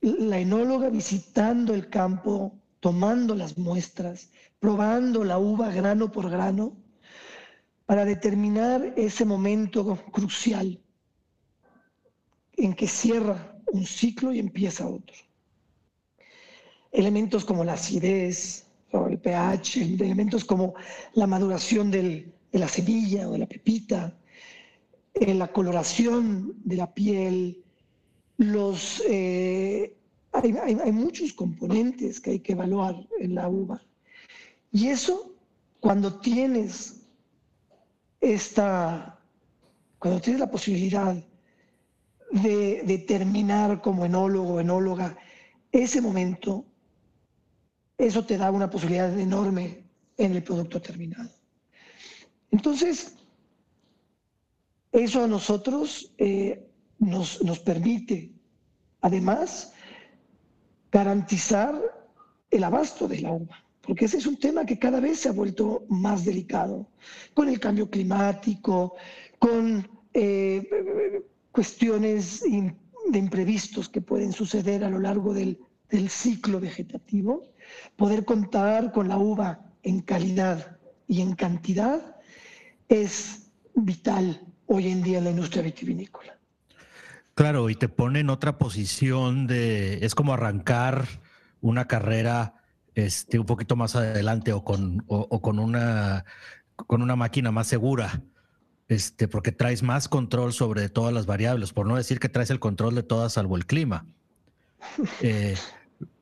La 0.00 0.38
enóloga 0.38 0.90
visitando 0.90 1.74
el 1.74 1.88
campo, 1.88 2.58
tomando 2.80 3.34
las 3.34 3.58
muestras, 3.58 4.30
probando 4.58 5.24
la 5.24 5.38
uva 5.38 5.70
grano 5.70 6.10
por 6.10 6.30
grano, 6.30 6.76
para 7.86 8.04
determinar 8.04 8.94
ese 8.96 9.24
momento 9.24 9.96
crucial 10.10 10.80
en 12.56 12.74
que 12.74 12.88
cierra 12.88 13.56
un 13.72 13.86
ciclo 13.86 14.32
y 14.32 14.38
empieza 14.38 14.86
otro. 14.86 15.16
Elementos 16.90 17.44
como 17.44 17.64
la 17.64 17.74
acidez, 17.74 18.66
o 18.92 19.08
el 19.08 19.18
pH, 19.18 19.82
elementos 20.00 20.44
como 20.44 20.74
la 21.14 21.26
maduración 21.26 21.90
de 21.90 22.32
la 22.52 22.68
semilla 22.68 23.28
o 23.28 23.32
de 23.32 23.38
la 23.38 23.46
pepita, 23.46 24.16
eh, 25.14 25.34
la 25.34 25.48
coloración 25.48 26.54
de 26.64 26.76
la 26.76 26.92
piel, 26.92 27.62
los 28.38 29.02
eh, 29.08 29.96
hay, 30.42 30.92
muchos 30.92 31.32
componentes 31.32 32.20
que 32.20 32.30
hay 32.30 32.40
que 32.40 32.52
evaluar 32.52 32.96
en 33.18 33.34
la 33.34 33.48
uva. 33.48 33.82
Y 34.70 34.88
eso, 34.88 35.34
cuando 35.80 36.18
tienes 36.20 37.02
esta, 38.20 39.18
cuando 39.98 40.20
tienes 40.20 40.40
la 40.40 40.50
posibilidad 40.50 41.16
de 42.32 42.82
determinar 42.84 43.80
como 43.80 44.04
enólogo 44.04 44.60
enóloga 44.60 45.16
ese 45.72 46.00
momento, 46.00 46.66
eso 47.98 48.24
te 48.24 48.36
da 48.36 48.50
una 48.50 48.68
posibilidad 48.68 49.18
enorme 49.18 49.84
en 50.16 50.32
el 50.34 50.42
producto 50.42 50.80
terminado. 50.80 51.30
Entonces, 52.50 53.16
eso 54.92 55.24
a 55.24 55.26
nosotros 55.26 56.12
eh, 56.18 56.70
nos, 56.98 57.42
nos 57.42 57.58
permite, 57.58 58.32
además, 59.00 59.72
garantizar 60.96 61.74
el 62.50 62.64
abasto 62.64 63.06
del 63.06 63.26
agua, 63.26 63.62
porque 63.82 64.06
ese 64.06 64.16
es 64.16 64.26
un 64.26 64.38
tema 64.38 64.64
que 64.64 64.78
cada 64.78 64.98
vez 64.98 65.20
se 65.20 65.28
ha 65.28 65.32
vuelto 65.32 65.84
más 65.90 66.24
delicado, 66.24 66.88
con 67.34 67.50
el 67.50 67.60
cambio 67.60 67.90
climático, 67.90 68.94
con 69.38 69.86
eh, 70.14 70.66
cuestiones 71.52 72.40
de 72.40 73.18
imprevistos 73.18 73.90
que 73.90 74.00
pueden 74.00 74.32
suceder 74.32 74.84
a 74.84 74.88
lo 74.88 74.98
largo 74.98 75.34
del, 75.34 75.58
del 75.90 76.08
ciclo 76.08 76.60
vegetativo, 76.60 77.42
poder 77.96 78.24
contar 78.24 78.90
con 78.90 79.06
la 79.08 79.18
uva 79.18 79.60
en 79.82 80.00
calidad 80.00 80.78
y 81.06 81.20
en 81.20 81.34
cantidad 81.34 82.16
es 82.88 83.50
vital 83.74 84.40
hoy 84.64 84.88
en 84.88 85.02
día 85.02 85.18
en 85.18 85.24
la 85.24 85.30
industria 85.30 85.62
vitivinícola. 85.62 86.35
Claro, 87.36 87.68
y 87.68 87.74
te 87.74 87.90
pone 87.90 88.20
en 88.20 88.30
otra 88.30 88.56
posición 88.56 89.46
de, 89.46 89.98
es 90.06 90.14
como 90.14 90.32
arrancar 90.32 91.06
una 91.60 91.86
carrera 91.86 92.54
este, 92.94 93.38
un 93.38 93.44
poquito 93.44 93.76
más 93.76 93.94
adelante 93.94 94.54
o 94.54 94.64
con, 94.64 95.04
o, 95.06 95.42
con, 95.42 95.58
una, 95.58 96.24
con 96.76 97.02
una 97.02 97.14
máquina 97.14 97.52
más 97.52 97.66
segura, 97.66 98.22
este, 98.88 99.28
porque 99.28 99.52
traes 99.52 99.82
más 99.82 100.08
control 100.08 100.54
sobre 100.54 100.88
todas 100.88 101.12
las 101.12 101.26
variables, 101.26 101.74
por 101.74 101.86
no 101.86 101.96
decir 101.96 102.20
que 102.20 102.30
traes 102.30 102.48
el 102.48 102.58
control 102.58 102.94
de 102.94 103.02
todas 103.02 103.34
salvo 103.34 103.56
el 103.56 103.66
clima. 103.66 104.06
Eh, 105.20 105.56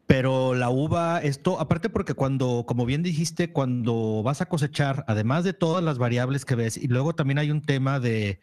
pero 0.06 0.54
la 0.54 0.68
uva, 0.68 1.20
esto, 1.20 1.60
aparte 1.60 1.90
porque 1.90 2.14
cuando, 2.14 2.64
como 2.66 2.86
bien 2.86 3.04
dijiste, 3.04 3.52
cuando 3.52 4.22
vas 4.24 4.40
a 4.40 4.46
cosechar, 4.46 5.04
además 5.06 5.44
de 5.44 5.52
todas 5.52 5.84
las 5.84 5.98
variables 5.98 6.44
que 6.44 6.56
ves, 6.56 6.76
y 6.76 6.88
luego 6.88 7.14
también 7.14 7.38
hay 7.38 7.52
un 7.52 7.62
tema 7.62 8.00
de, 8.00 8.40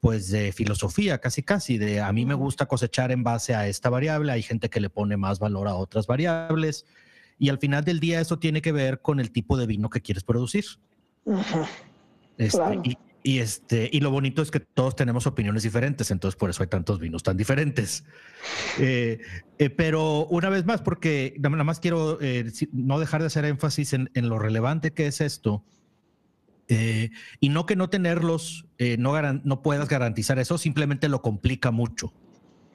pues 0.00 0.30
de 0.30 0.52
filosofía, 0.52 1.18
casi 1.18 1.42
casi, 1.42 1.78
de 1.78 2.00
a 2.00 2.12
mí 2.12 2.24
me 2.24 2.34
gusta 2.34 2.66
cosechar 2.66 3.10
en 3.10 3.24
base 3.24 3.54
a 3.54 3.66
esta 3.66 3.90
variable, 3.90 4.32
hay 4.32 4.42
gente 4.42 4.70
que 4.70 4.80
le 4.80 4.90
pone 4.90 5.16
más 5.16 5.38
valor 5.38 5.68
a 5.68 5.74
otras 5.74 6.06
variables, 6.06 6.86
y 7.38 7.48
al 7.48 7.58
final 7.58 7.84
del 7.84 8.00
día 8.00 8.20
eso 8.20 8.38
tiene 8.38 8.62
que 8.62 8.72
ver 8.72 9.00
con 9.00 9.20
el 9.20 9.30
tipo 9.30 9.56
de 9.56 9.66
vino 9.66 9.90
que 9.90 10.00
quieres 10.00 10.24
producir. 10.24 10.64
Este, 12.36 12.98
Y, 13.24 13.40
este, 13.40 13.90
y 13.92 14.00
lo 14.00 14.10
bonito 14.10 14.40
es 14.42 14.50
que 14.50 14.60
todos 14.60 14.94
tenemos 14.94 15.26
opiniones 15.26 15.64
diferentes, 15.64 16.10
entonces 16.10 16.38
por 16.38 16.50
eso 16.50 16.62
hay 16.62 16.68
tantos 16.68 16.98
vinos 16.98 17.22
tan 17.22 17.36
diferentes. 17.36 18.04
Eh, 18.80 19.18
eh, 19.58 19.70
pero 19.70 20.24
una 20.26 20.48
vez 20.48 20.64
más, 20.64 20.80
porque 20.80 21.34
nada 21.40 21.64
más 21.64 21.80
quiero 21.80 22.18
eh, 22.20 22.50
no 22.72 23.00
dejar 23.00 23.20
de 23.20 23.26
hacer 23.26 23.44
énfasis 23.44 23.92
en, 23.92 24.08
lo 24.14 24.38
relevante 24.38 24.92
que 24.92 25.08
es 25.08 25.20
esto. 25.20 25.64
Y 26.68 27.48
no 27.48 27.66
que 27.66 27.76
no 27.76 27.88
tenerlos, 27.88 28.66
no, 28.98 29.32
no 29.32 29.62
puedas 29.62 29.88
garantizar 29.88 30.38
eso, 30.38 30.58
simplemente 30.58 31.08
lo 31.08 31.22
complica 31.22 31.70
mucho. 31.70 32.12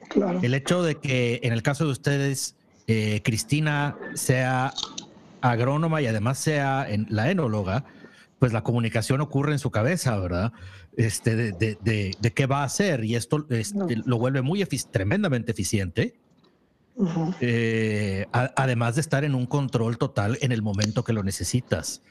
Claro. 0.08 0.40
El 0.42 0.54
hecho 0.54 0.82
de 0.82 0.96
que 0.96 1.40
en 1.42 1.52
el 1.52 1.62
caso 1.62 1.84
de 1.84 1.92
ustedes, 1.92 2.56
Cristina 3.22 3.96
sea 4.14 4.72
agrónoma 5.40 6.00
y 6.00 6.06
además 6.06 6.38
sea 6.38 6.86
en, 6.88 7.06
la 7.10 7.30
enóloga, 7.30 7.84
pues 8.38 8.52
la 8.52 8.62
comunicación 8.62 9.20
ocurre 9.20 9.52
en 9.52 9.58
su 9.58 9.70
cabeza, 9.70 10.18
¿verdad? 10.18 10.52
Este, 10.96 11.34
de, 11.34 11.76
de, 11.82 12.32
qué 12.32 12.46
va 12.46 12.62
a 12.62 12.64
hacer 12.64 13.04
y 13.04 13.16
esto 13.16 13.46
este, 13.50 13.96
lo 14.04 14.18
vuelve 14.18 14.42
muy 14.42 14.64
tremendamente 14.64 15.52
eficiente. 15.52 16.14
Eh, 17.40 18.26
además 18.32 18.94
de 18.94 19.00
estar 19.00 19.24
en 19.24 19.34
un 19.34 19.46
control 19.46 19.98
total 19.98 20.38
en 20.40 20.52
el 20.52 20.62
momento 20.62 21.02
que 21.02 21.12
lo 21.12 21.22
necesitas. 21.22 22.02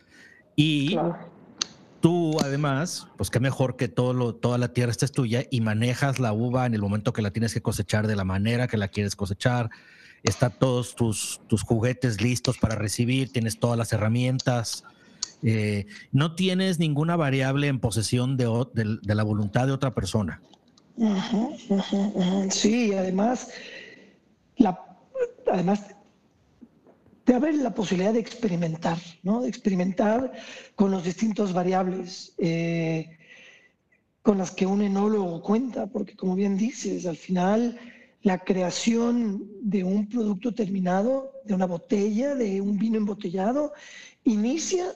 Y 0.55 0.97
tú, 2.03 2.37
además, 2.41 3.07
pues 3.15 3.29
qué 3.29 3.39
mejor 3.39 3.77
que 3.77 3.87
todo 3.87 4.13
lo, 4.13 4.35
toda 4.35 4.57
la 4.57 4.73
tierra 4.73 4.91
estés 4.91 5.13
tuya 5.13 5.45
y 5.49 5.61
manejas 5.61 6.19
la 6.19 6.33
uva 6.33 6.65
en 6.65 6.73
el 6.73 6.81
momento 6.81 7.13
que 7.13 7.21
la 7.21 7.31
tienes 7.31 7.53
que 7.53 7.61
cosechar 7.61 8.07
de 8.07 8.17
la 8.17 8.25
manera 8.25 8.67
que 8.67 8.75
la 8.75 8.89
quieres 8.89 9.15
cosechar. 9.15 9.69
Están 10.21 10.51
todos 10.59 10.95
tus, 10.95 11.39
tus 11.47 11.63
juguetes 11.63 12.21
listos 12.21 12.57
para 12.57 12.75
recibir, 12.75 13.31
tienes 13.31 13.57
todas 13.57 13.77
las 13.77 13.93
herramientas. 13.93 14.83
Eh, 15.43 15.85
no 16.11 16.35
tienes 16.35 16.77
ninguna 16.77 17.15
variable 17.15 17.67
en 17.67 17.79
posesión 17.79 18.35
de, 18.35 18.47
la 19.03 19.23
voluntad 19.23 19.67
de 19.67 19.71
otra 19.71 19.95
persona. 19.95 20.41
Sí, 22.49 22.93
además, 22.93 23.47
la, 24.57 24.77
además 25.49 25.85
te 27.23 27.33
abre 27.33 27.53
la 27.53 27.73
posibilidad 27.73 28.13
de 28.13 28.19
experimentar, 28.19 28.97
¿no? 29.23 29.41
De 29.41 29.49
experimentar 29.49 30.31
con 30.75 30.91
los 30.91 31.03
distintos 31.03 31.53
variables 31.53 32.33
eh, 32.37 33.17
con 34.21 34.37
las 34.37 34.51
que 34.51 34.65
un 34.65 34.81
enólogo 34.81 35.41
cuenta, 35.41 35.87
porque 35.87 36.15
como 36.15 36.35
bien 36.35 36.57
dices, 36.57 37.05
al 37.05 37.17
final 37.17 37.79
la 38.21 38.39
creación 38.39 39.49
de 39.61 39.83
un 39.83 40.07
producto 40.07 40.53
terminado, 40.53 41.33
de 41.43 41.53
una 41.53 41.65
botella, 41.65 42.35
de 42.35 42.61
un 42.61 42.77
vino 42.77 42.97
embotellado, 42.97 43.73
inicia 44.23 44.95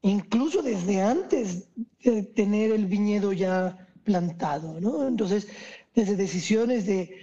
incluso 0.00 0.62
desde 0.62 1.02
antes 1.02 1.68
de 2.02 2.22
tener 2.22 2.70
el 2.70 2.86
viñedo 2.86 3.32
ya 3.32 3.88
plantado, 4.04 4.80
¿no? 4.80 5.06
Entonces, 5.06 5.48
desde 5.94 6.16
decisiones 6.16 6.86
de 6.86 7.14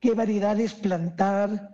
qué 0.00 0.12
variedades 0.12 0.74
plantar, 0.74 1.71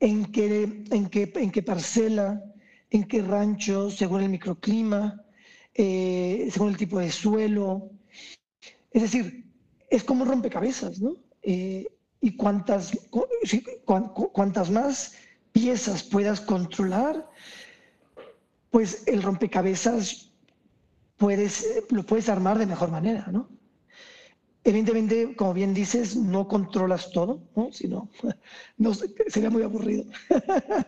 en 0.00 0.26
qué, 0.32 0.84
en 0.90 1.08
qué, 1.08 1.32
en 1.36 1.50
qué 1.50 1.62
parcela, 1.62 2.42
en 2.90 3.04
qué 3.04 3.22
rancho, 3.22 3.90
según 3.90 4.22
el 4.22 4.28
microclima, 4.28 5.22
eh, 5.74 6.48
según 6.50 6.70
el 6.70 6.76
tipo 6.76 6.98
de 6.98 7.10
suelo. 7.10 7.90
Es 8.90 9.02
decir, 9.02 9.44
es 9.90 10.04
como 10.04 10.24
rompecabezas, 10.24 11.00
¿no? 11.00 11.16
Eh, 11.42 11.86
y 12.20 12.36
cuantas, 12.36 12.92
cuantas 13.84 14.70
más 14.70 15.14
piezas 15.52 16.02
puedas 16.02 16.40
controlar, 16.40 17.28
pues 18.70 19.04
el 19.06 19.22
rompecabezas 19.22 20.32
puedes, 21.16 21.84
lo 21.90 22.04
puedes 22.04 22.28
armar 22.28 22.58
de 22.58 22.66
mejor 22.66 22.90
manera, 22.90 23.28
¿no? 23.30 23.48
Evidentemente, 24.66 25.36
como 25.36 25.54
bien 25.54 25.72
dices, 25.72 26.16
no 26.16 26.48
controlas 26.48 27.12
todo, 27.12 27.40
¿no? 27.54 27.70
Sino, 27.72 28.10
no, 28.78 28.92
sería 29.28 29.50
muy 29.50 29.62
aburrido. 29.62 30.04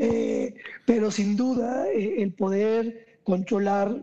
Eh, 0.00 0.54
pero 0.84 1.10
sin 1.10 1.36
duda, 1.36 1.88
eh, 1.88 2.22
el 2.22 2.34
poder 2.34 3.20
controlar 3.24 4.02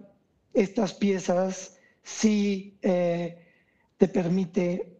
estas 0.53 0.93
piezas 0.93 1.77
sí 2.03 2.77
eh, 2.81 3.37
te 3.97 4.07
permite 4.07 4.97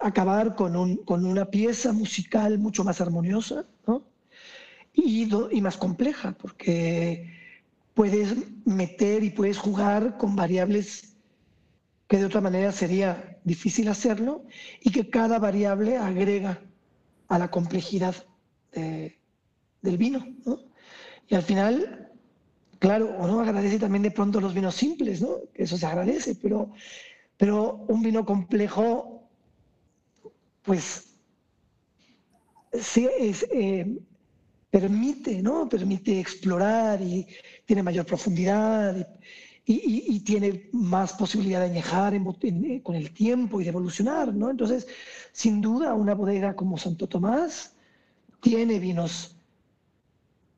acabar 0.00 0.56
con, 0.56 0.74
un, 0.76 0.96
con 1.04 1.24
una 1.24 1.44
pieza 1.44 1.92
musical 1.92 2.58
mucho 2.58 2.82
más 2.84 3.00
armoniosa, 3.00 3.64
¿no? 3.86 4.04
y, 4.92 5.60
más 5.60 5.76
compleja, 5.76 6.32
porque 6.32 7.30
puedes 7.94 8.34
meter 8.64 9.22
y 9.22 9.30
puedes 9.30 9.58
jugar 9.58 10.16
con 10.18 10.34
variables 10.34 11.17
que 12.08 12.16
de 12.16 12.24
otra 12.24 12.40
manera 12.40 12.72
sería 12.72 13.38
difícil 13.44 13.88
hacerlo 13.88 14.44
y 14.80 14.90
que 14.90 15.10
cada 15.10 15.38
variable 15.38 15.98
agrega 15.98 16.60
a 17.28 17.38
la 17.38 17.50
complejidad 17.50 18.14
del 18.72 19.98
vino. 19.98 20.26
Y 21.28 21.34
al 21.34 21.42
final, 21.42 22.10
claro, 22.78 23.14
uno 23.18 23.40
agradece 23.40 23.78
también 23.78 24.02
de 24.02 24.10
pronto 24.10 24.40
los 24.40 24.54
vinos 24.54 24.74
simples, 24.74 25.20
¿no? 25.20 25.36
eso 25.54 25.76
se 25.76 25.84
agradece, 25.84 26.34
pero, 26.34 26.72
pero 27.36 27.84
un 27.88 28.02
vino 28.02 28.24
complejo, 28.24 29.28
pues 30.62 31.14
sí, 32.72 33.06
eh, 33.52 33.98
permite, 34.70 35.42
¿no? 35.42 35.68
Permite 35.68 36.20
explorar 36.20 37.02
y 37.02 37.26
tiene 37.66 37.82
mayor 37.82 38.06
profundidad 38.06 39.06
tiene 40.24 40.70
más 40.72 41.12
posibilidad 41.12 41.60
de 41.60 41.66
añejar 41.66 42.14
eh, 42.14 42.80
con 42.82 42.94
el 42.94 43.10
tiempo 43.12 43.60
y 43.60 43.64
de 43.64 43.70
evolucionar, 43.70 44.32
¿no? 44.32 44.50
Entonces, 44.50 44.86
sin 45.32 45.60
duda, 45.60 45.92
una 45.92 46.14
bodega 46.14 46.56
como 46.56 46.78
Santo 46.78 47.06
Tomás 47.06 47.74
tiene 48.40 48.78
vinos 48.78 49.36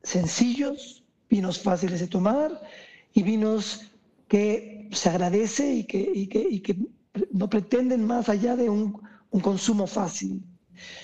sencillos, 0.01 1.03
vinos 1.29 1.59
fáciles 1.59 1.99
de 1.99 2.07
tomar 2.07 2.61
y 3.13 3.23
vinos 3.23 3.91
que 4.29 4.87
se 4.93 5.09
agradece 5.09 5.73
y 5.73 5.83
que, 5.83 6.77
no 7.31 7.49
pretenden 7.49 8.05
más 8.05 8.29
allá 8.29 8.55
de 8.55 8.69
un, 8.69 9.01
un 9.29 9.41
consumo 9.41 9.87
fácil. 9.87 10.41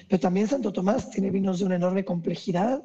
Pero 0.08 0.22
también 0.22 0.48
Santo 0.48 0.72
Tomás 0.72 1.10
tiene 1.12 1.30
vinos 1.30 1.60
de 1.60 1.65
una 1.65 1.76
enorme 1.76 2.06
complejidad 2.06 2.82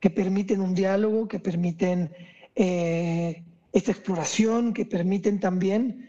que 0.00 0.10
permiten 0.10 0.60
un 0.60 0.74
diálogo, 0.74 1.28
que 1.28 1.38
permiten 1.38 2.10
eh, 2.56 3.44
esta 3.72 3.92
exploración, 3.92 4.72
que 4.72 4.84
permiten 4.84 5.40
también 5.40 6.08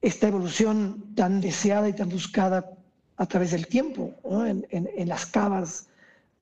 esta 0.00 0.28
evolución 0.28 1.14
tan 1.14 1.40
deseada 1.40 1.88
y 1.88 1.92
tan 1.92 2.08
buscada 2.08 2.70
a 3.16 3.26
través 3.26 3.50
del 3.50 3.66
tiempo, 3.66 4.14
en, 4.46 5.08
las 5.08 5.26
cavas 5.26 5.88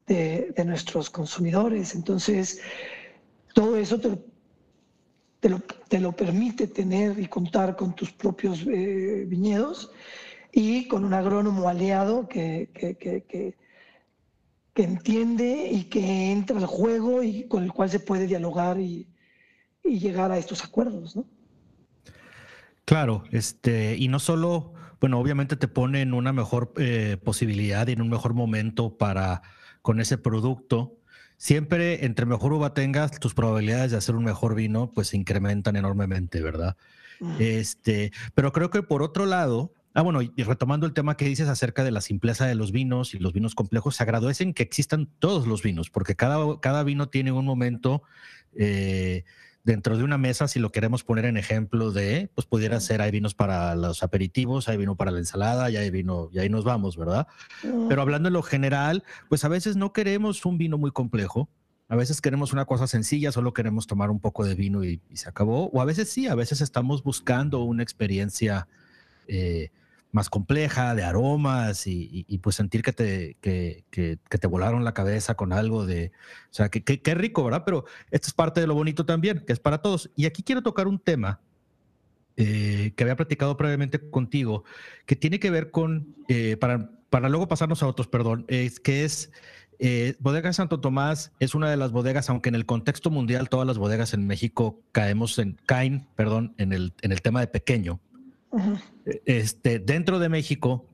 de, 0.06 0.52
nuestros 0.64 1.10
consumidores. 1.10 1.94
Entonces, 1.94 2.60
todo 3.54 3.76
eso 3.76 3.98
te, 3.98 5.48
lo, 6.00 6.12
permite 6.12 6.66
tener 6.66 7.18
y 7.18 7.26
contar 7.26 7.76
con 7.76 7.96
tus 7.96 8.12
propios 8.12 8.64
eh, 8.66 9.24
viñedos 9.26 9.90
y 10.52 10.86
con 10.88 11.04
un 11.04 11.14
agrónomo 11.14 11.68
aliado 11.68 12.28
que, 12.28 12.68
que 12.72 13.56
que 14.76 14.82
entiende 14.82 15.70
y 15.72 15.84
que 15.84 16.30
entra 16.30 16.58
al 16.58 16.66
juego 16.66 17.22
y 17.22 17.44
con 17.44 17.64
el 17.64 17.72
cual 17.72 17.88
se 17.88 17.98
puede 17.98 18.26
dialogar 18.26 18.78
y, 18.78 19.08
llegar 19.86 20.30
a 20.30 20.38
estos 20.38 20.64
acuerdos, 20.64 21.16
¿no? 21.16 21.24
Claro, 22.84 23.24
este, 23.32 23.96
y 23.96 24.08
no 24.08 24.20
solo, 24.20 24.72
bueno, 25.00 25.18
obviamente 25.18 25.56
te 25.56 25.66
pone 25.66 26.02
en 26.02 26.14
una 26.14 26.32
mejor 26.32 26.72
eh, 26.76 27.16
posibilidad 27.22 27.88
y 27.88 27.92
en 27.92 28.00
un 28.00 28.08
mejor 28.08 28.34
momento 28.34 28.96
para 28.96 29.42
con 29.82 30.00
ese 30.00 30.18
producto. 30.18 30.96
Siempre 31.36 32.04
entre 32.04 32.26
mejor 32.26 32.52
uva 32.52 32.74
tengas, 32.74 33.18
tus 33.18 33.34
probabilidades 33.34 33.90
de 33.90 33.96
hacer 33.98 34.14
un 34.14 34.24
mejor 34.24 34.54
vino 34.54 34.92
pues 34.94 35.08
se 35.08 35.16
incrementan 35.16 35.76
enormemente, 35.76 36.40
¿verdad? 36.40 36.76
Este, 37.38 38.12
pero 38.34 38.52
creo 38.52 38.70
que 38.70 38.82
por 38.82 39.02
otro 39.02 39.26
lado, 39.26 39.72
Ah, 39.96 40.02
bueno, 40.02 40.20
y 40.20 40.42
retomando 40.42 40.84
el 40.84 40.92
tema 40.92 41.16
que 41.16 41.24
dices 41.24 41.48
acerca 41.48 41.82
de 41.82 41.90
la 41.90 42.02
simpleza 42.02 42.44
de 42.44 42.54
los 42.54 42.70
vinos 42.70 43.14
y 43.14 43.18
los 43.18 43.32
vinos 43.32 43.54
complejos, 43.54 43.96
se 43.96 44.02
agradecen 44.02 44.52
que 44.52 44.62
existan 44.62 45.08
todos 45.20 45.46
los 45.46 45.62
vinos, 45.62 45.88
porque 45.88 46.14
cada, 46.14 46.60
cada 46.60 46.82
vino 46.82 47.08
tiene 47.08 47.32
un 47.32 47.46
momento 47.46 48.02
eh, 48.52 49.24
dentro 49.66 49.98
de 49.98 50.04
una 50.04 50.16
mesa, 50.16 50.46
si 50.46 50.60
lo 50.60 50.70
queremos 50.70 51.02
poner 51.02 51.24
en 51.24 51.36
ejemplo 51.36 51.90
de, 51.90 52.30
pues 52.36 52.46
pudiera 52.46 52.78
ser, 52.78 53.02
hay 53.02 53.10
vinos 53.10 53.34
para 53.34 53.74
los 53.74 54.04
aperitivos, 54.04 54.68
hay 54.68 54.76
vino 54.76 54.94
para 54.94 55.10
la 55.10 55.18
ensalada, 55.18 55.68
y 55.70 55.76
hay 55.76 55.90
vino, 55.90 56.30
y 56.32 56.38
ahí 56.38 56.48
nos 56.48 56.62
vamos, 56.62 56.96
¿verdad? 56.96 57.26
Pero 57.88 58.00
hablando 58.00 58.28
en 58.28 58.34
lo 58.34 58.42
general, 58.42 59.02
pues 59.28 59.44
a 59.44 59.48
veces 59.48 59.76
no 59.76 59.92
queremos 59.92 60.46
un 60.46 60.56
vino 60.56 60.78
muy 60.78 60.92
complejo, 60.92 61.48
a 61.88 61.96
veces 61.96 62.20
queremos 62.20 62.52
una 62.52 62.64
cosa 62.64 62.86
sencilla, 62.86 63.32
solo 63.32 63.52
queremos 63.52 63.88
tomar 63.88 64.08
un 64.08 64.20
poco 64.20 64.44
de 64.44 64.54
vino 64.54 64.84
y, 64.84 65.00
se 65.14 65.28
acabó. 65.28 65.66
O 65.70 65.80
a 65.80 65.84
veces 65.84 66.10
sí, 66.10 66.28
a 66.28 66.36
veces 66.36 66.60
estamos 66.60 67.02
buscando 67.02 67.64
una 67.64 67.82
experiencia 67.82 68.68
eh, 69.26 69.70
más 70.16 70.30
compleja, 70.30 70.94
de 70.94 71.04
aromas 71.04 71.86
y, 71.86 72.24
pues 72.42 72.56
sentir 72.56 72.82
que 72.82 72.92
te, 72.92 73.36
que, 73.40 73.84
te 73.90 74.46
volaron 74.46 74.82
la 74.82 74.94
cabeza 74.94 75.34
con 75.34 75.52
algo 75.52 75.86
de, 75.86 76.10
o 76.50 76.54
sea, 76.54 76.70
que, 76.70 76.82
qué 76.82 77.14
rico, 77.14 77.44
¿verdad? 77.44 77.62
Pero 77.64 77.84
esto 78.10 78.28
es 78.28 78.34
parte 78.34 78.60
de 78.60 78.66
lo 78.66 78.74
bonito 78.74 79.06
también, 79.06 79.44
que 79.46 79.52
es 79.52 79.60
para 79.60 79.78
todos. 79.82 80.10
Y 80.16 80.24
aquí 80.26 80.42
quiero 80.42 80.62
tocar 80.62 80.88
un 80.88 80.98
tema 80.98 81.40
eh, 82.36 82.92
que 82.96 83.04
había 83.04 83.16
platicado 83.16 83.56
previamente 83.56 84.10
contigo, 84.10 84.64
que 85.04 85.16
tiene 85.16 85.38
que 85.38 85.50
ver 85.50 85.70
con, 85.70 86.16
eh, 86.28 86.56
para, 86.56 86.90
para 87.10 87.28
luego 87.28 87.46
pasarnos 87.46 87.82
a 87.82 87.86
otros, 87.86 88.08
perdón, 88.08 88.46
es 88.48 88.80
que 88.80 89.04
es 89.04 89.30
eh, 89.78 90.16
Bodega 90.20 90.52
Santo 90.52 90.80
Tomás 90.80 91.32
es 91.38 91.54
una 91.54 91.70
de 91.70 91.76
las 91.76 91.92
bodegas, 91.92 92.30
aunque 92.30 92.48
en 92.48 92.54
el 92.54 92.64
contexto 92.64 93.10
mundial 93.10 93.50
todas 93.50 93.66
las 93.66 93.76
bodegas 93.76 94.14
en 94.14 94.26
México 94.26 94.80
caemos 94.92 95.38
en, 95.38 95.58
caen, 95.66 96.08
perdón, 96.16 96.54
en 96.56 96.72
el, 96.72 96.94
en 97.02 97.12
el 97.12 97.20
tema 97.20 97.40
de 97.40 97.48
pequeño. 97.48 98.00
Este, 99.24 99.78
dentro 99.78 100.18
de 100.18 100.28
México 100.28 100.86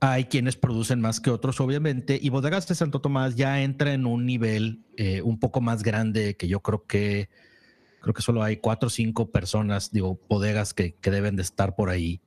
hay 0.00 0.24
quienes 0.24 0.56
producen 0.56 1.00
más 1.00 1.20
que 1.20 1.30
otros, 1.30 1.60
obviamente, 1.60 2.18
y 2.20 2.30
Bodegas 2.30 2.66
de 2.66 2.74
Santo 2.74 3.00
Tomás 3.00 3.36
ya 3.36 3.62
entra 3.62 3.92
en 3.92 4.06
un 4.06 4.26
nivel 4.26 4.80
un 5.22 5.38
poco 5.38 5.60
más 5.60 5.82
grande 5.82 6.36
que 6.36 6.48
yo 6.48 6.60
creo 6.60 6.86
que 6.86 7.28
Creo 8.00 8.14
que 8.14 8.22
solo 8.22 8.42
hay 8.42 8.56
cuatro 8.56 8.86
o 8.86 8.90
cinco 8.90 9.30
personas, 9.30 9.92
digo, 9.92 10.18
bodegas 10.28 10.72
que, 10.72 10.96
deben 11.02 11.36
de 11.36 11.42
estar 11.42 11.76
por 11.76 11.90
ahí 11.90 12.20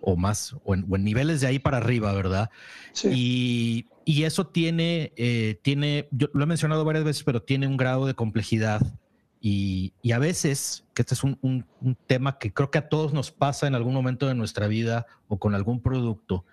o 0.00 0.16
más, 0.16 0.54
o 0.64 0.74
en, 0.74 0.86
niveles 0.88 1.40
de 1.40 1.48
ahí 1.48 1.58
para 1.58 1.78
arriba, 1.78 2.12
¿verdad? 2.12 2.50
Sí. 2.92 3.84
Y, 4.06 4.22
eso 4.22 4.46
tiene, 4.46 5.12
eh, 5.16 5.58
tiene, 5.62 6.08
yo 6.12 6.28
lo 6.32 6.44
he 6.44 6.46
mencionado 6.46 6.84
varias 6.84 7.04
veces, 7.04 7.24
pero 7.24 7.42
tiene 7.42 7.66
un 7.66 7.76
grado 7.76 8.06
de 8.06 8.14
complejidad 8.14 8.80
y, 9.40 9.92
a 10.12 10.18
veces, 10.18 10.84
que 10.94 11.02
este 11.02 11.14
es 11.14 11.22
un, 11.22 11.38
un, 11.42 11.96
tema 12.06 12.38
que 12.38 12.52
creo 12.52 12.70
que 12.70 12.78
a 12.78 12.88
todos 12.88 13.12
nos 13.12 13.30
pasa 13.30 13.66
en 13.66 13.74
algún 13.74 13.94
momento 13.94 14.26
de 14.26 14.34
nuestra 14.34 14.66
vida 14.66 15.06
o 15.28 15.38
con 15.38 15.54
algún 15.54 15.80
producto, 15.80 16.44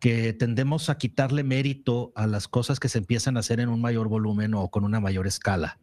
que 0.00 0.32
tendemos 0.32 0.90
a 0.90 0.98
quitarle 0.98 1.44
mérito 1.44 2.12
a 2.16 2.26
las 2.26 2.48
cosas 2.48 2.80
que 2.80 2.88
se 2.88 2.98
empiezan 2.98 3.36
a 3.36 3.40
hacer 3.40 3.60
en 3.60 3.68
un 3.68 3.80
mayor 3.80 4.08
volumen 4.08 4.54
o 4.54 4.68
con 4.68 4.84
una 4.84 5.00
mayor 5.00 5.26
escala. 5.26 5.78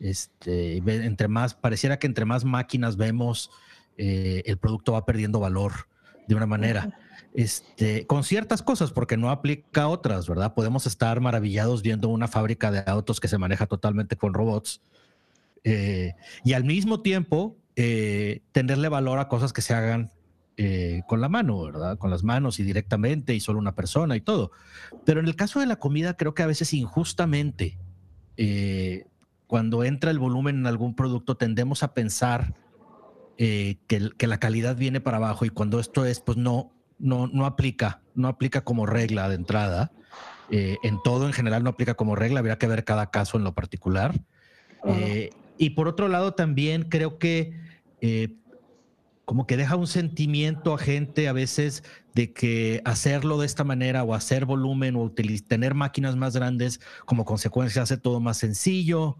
Este, 0.00 0.76
entre 0.78 1.28
más, 1.28 1.54
pareciera 1.54 1.98
que 1.98 2.06
entre 2.06 2.24
más 2.24 2.44
máquinas 2.44 2.96
vemos, 2.96 3.50
eh, 3.96 4.42
el 4.44 4.58
producto 4.58 4.92
va 4.92 5.06
perdiendo 5.06 5.40
valor 5.40 5.88
de 6.26 6.34
una 6.34 6.46
manera. 6.46 6.98
Este, 7.32 8.06
con 8.06 8.24
ciertas 8.24 8.62
cosas, 8.62 8.90
porque 8.90 9.16
no 9.16 9.30
aplica 9.30 9.82
a 9.82 9.88
otras, 9.88 10.28
¿verdad? 10.28 10.54
Podemos 10.54 10.86
estar 10.86 11.20
maravillados 11.20 11.82
viendo 11.82 12.08
una 12.08 12.28
fábrica 12.28 12.70
de 12.70 12.82
autos 12.86 13.20
que 13.20 13.28
se 13.28 13.38
maneja 13.38 13.66
totalmente 13.66 14.16
con 14.16 14.34
robots 14.34 14.82
eh, 15.66 16.14
y 16.44 16.54
al 16.54 16.64
mismo 16.64 17.02
tiempo 17.02 17.58
eh, 17.76 18.42
tenerle 18.52 18.88
valor 18.88 19.18
a 19.18 19.28
cosas 19.28 19.52
que 19.52 19.62
se 19.62 19.74
hagan 19.74 20.10
con 21.06 21.20
la 21.20 21.28
mano, 21.28 21.64
¿verdad? 21.64 21.98
Con 21.98 22.10
las 22.10 22.24
manos 22.24 22.58
y 22.60 22.62
directamente 22.62 23.34
y 23.34 23.40
solo 23.40 23.58
una 23.58 23.74
persona 23.74 24.16
y 24.16 24.22
todo. 24.22 24.52
Pero 25.04 25.20
en 25.20 25.26
el 25.26 25.36
caso 25.36 25.60
de 25.60 25.66
la 25.66 25.76
comida, 25.76 26.16
creo 26.16 26.32
que 26.32 26.42
a 26.42 26.46
veces 26.46 26.72
injustamente 26.72 27.76
cuando 29.46 29.84
entra 29.84 30.10
el 30.10 30.18
volumen 30.18 30.56
en 30.56 30.66
algún 30.66 30.94
producto 30.94 31.36
tendemos 31.36 31.82
a 31.82 31.94
pensar 31.94 32.54
eh, 33.38 33.76
que, 33.86 34.26
la 34.26 34.38
calidad 34.38 34.76
viene 34.76 35.00
para 35.00 35.18
abajo 35.18 35.44
y 35.44 35.50
cuando 35.50 35.78
esto 35.78 36.04
es, 36.06 36.20
pues 36.20 36.38
no, 36.38 36.72
no, 36.98 37.26
no 37.26 37.46
aplica, 37.46 38.00
no 38.14 38.28
aplica 38.28 38.62
como 38.62 38.86
regla 38.86 39.28
de 39.28 39.34
entrada. 39.34 39.92
Eh, 40.50 40.76
en 40.82 41.02
todo 41.02 41.26
en 41.26 41.32
general 41.32 41.64
no 41.64 41.70
aplica 41.70 41.94
como 41.94 42.16
regla, 42.16 42.38
habría 42.38 42.58
que 42.58 42.68
ver 42.68 42.84
cada 42.84 43.10
caso 43.10 43.36
en 43.36 43.44
lo 43.44 43.52
particular. 43.54 44.14
Eh, 44.86 45.30
y 45.58 45.70
por 45.70 45.88
otro 45.88 46.08
lado 46.08 46.34
también 46.34 46.84
creo 46.84 47.18
que 47.18 47.52
como 49.26 49.46
que 49.46 49.56
deja 49.56 49.76
un 49.76 49.88
sentimiento 49.88 50.72
a 50.72 50.78
gente 50.78 51.28
a 51.28 51.32
veces 51.32 51.82
de 52.14 52.32
que 52.32 52.80
hacerlo 52.84 53.38
de 53.38 53.46
esta 53.46 53.64
manera 53.64 54.04
o 54.04 54.14
hacer 54.14 54.46
volumen 54.46 54.94
o 54.96 55.10
tener 55.10 55.74
máquinas 55.74 56.16
más 56.16 56.34
grandes 56.34 56.80
como 57.04 57.24
consecuencia 57.24 57.82
hace 57.82 57.98
todo 57.98 58.20
más 58.20 58.38
sencillo. 58.38 59.18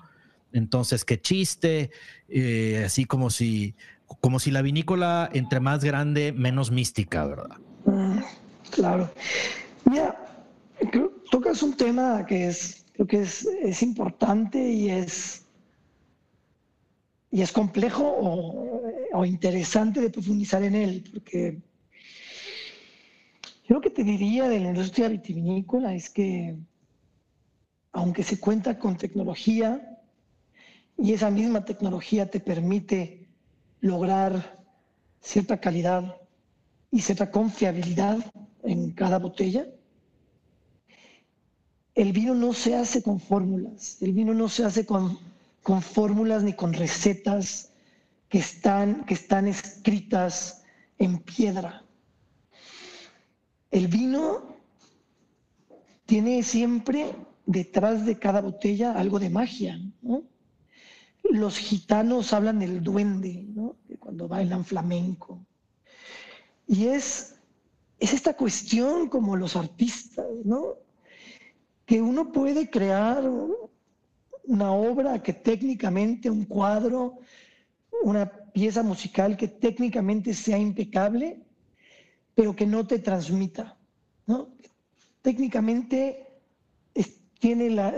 Entonces, 0.53 1.05
qué 1.05 1.20
chiste, 1.20 1.90
eh, 2.29 2.85
así 2.87 3.05
como 3.05 3.31
si, 3.31 3.75
como 4.20 4.38
si 4.38 4.53
la 4.53 4.62
vinícola 4.62 5.29
entre 5.35 5.59
más 5.59 5.83
grande, 5.83 6.33
menos 6.33 6.70
mística, 6.70 7.27
¿verdad? 7.27 7.57
Mm, 7.85 8.20
claro. 8.70 9.11
Mira, 9.85 10.16
tocas 11.33 11.64
un 11.64 11.77
tema 11.77 12.25
que 12.25 12.46
es, 12.46 12.87
creo 12.92 13.09
que 13.09 13.22
es, 13.22 13.83
importante 13.83 14.59
y 14.70 14.88
es, 14.88 15.45
y 17.30 17.42
es 17.42 17.52
complejo 17.52 18.04
o, 18.06 18.82
o, 19.12 19.24
interesante 19.24 20.00
de 20.00 20.10
profundizar 20.10 20.62
en 20.62 20.74
él, 20.74 21.04
porque 21.12 21.60
yo 23.68 23.74
lo 23.74 23.80
que 23.80 23.90
te 23.90 24.04
diría 24.04 24.48
de 24.48 24.60
la 24.60 24.68
industria 24.68 25.08
vitivinícola 25.08 25.94
es 25.94 26.08
que, 26.08 26.56
aunque 27.92 28.22
se 28.22 28.38
cuenta 28.38 28.78
con 28.78 28.96
tecnología, 28.96 29.96
y 30.98 31.12
esa 31.12 31.30
misma 31.30 31.64
tecnología 31.64 32.30
te 32.30 32.40
permite 32.40 33.28
lograr 33.80 34.64
cierta 35.20 35.60
calidad 35.60 36.16
y 36.90 37.00
cierta 37.00 37.30
confiabilidad 37.30 38.18
en 38.62 38.92
cada 38.92 39.18
botella. 39.18 39.66
El 41.94 42.12
vino 42.12 42.34
no 42.34 42.52
se 42.52 42.76
hace 42.76 43.02
con 43.02 43.20
fórmulas, 43.20 44.00
el 44.00 44.12
vino 44.12 44.34
no 44.34 44.48
se 44.48 44.64
hace 44.64 44.86
con, 44.86 45.18
con 45.66 45.83
fórmulas 45.83 46.44
ni 46.44 46.52
con 46.52 46.72
recetas 46.72 47.72
que 48.29 48.38
están, 48.38 49.05
que 49.05 49.14
están 49.14 49.48
escritas 49.48 50.62
en 50.96 51.18
piedra. 51.18 51.85
El 53.72 53.88
vino 53.88 54.55
tiene 56.05 56.44
siempre 56.44 57.16
detrás 57.46 58.07
de 58.07 58.16
cada 58.16 58.42
botella 58.42 58.92
algo 58.92 59.18
de 59.18 59.29
magia, 59.29 59.81
los 61.24 61.59
gitanos 61.59 62.33
hablan 62.33 62.61
del 62.61 62.81
duende, 62.81 63.44
cuando 63.98 64.29
bailan 64.29 64.64
flamenco. 64.64 65.44
Y 66.68 66.87
es, 66.87 67.40
es 67.98 68.12
esta 68.12 68.37
cuestión 68.37 69.09
como 69.09 69.35
los 69.35 69.57
artistas. 69.57 70.26
Que 71.85 72.00
uno 72.00 72.31
puede 72.31 72.70
crear 72.70 73.29
una 74.46 74.72
obra 74.72 75.22
que 75.22 75.32
técnicamente, 75.32 76.30
un 76.30 76.44
cuadro, 76.44 77.18
una 78.02 78.30
pieza 78.52 78.82
musical 78.82 79.37
que 79.37 79.48
técnicamente 79.48 80.35
sea 80.35 80.59
impecable, 80.59 81.40
pero 82.35 82.54
que 82.54 82.66
no 82.66 82.87
te 82.87 82.98
transmita, 82.98 83.76
¿no? 84.26 84.50
Técnicamente 85.22 86.22
tiene 87.38 87.70
la, 87.70 87.94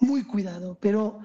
muy 0.00 0.24
cuidado, 0.24 0.76
pero 0.80 1.20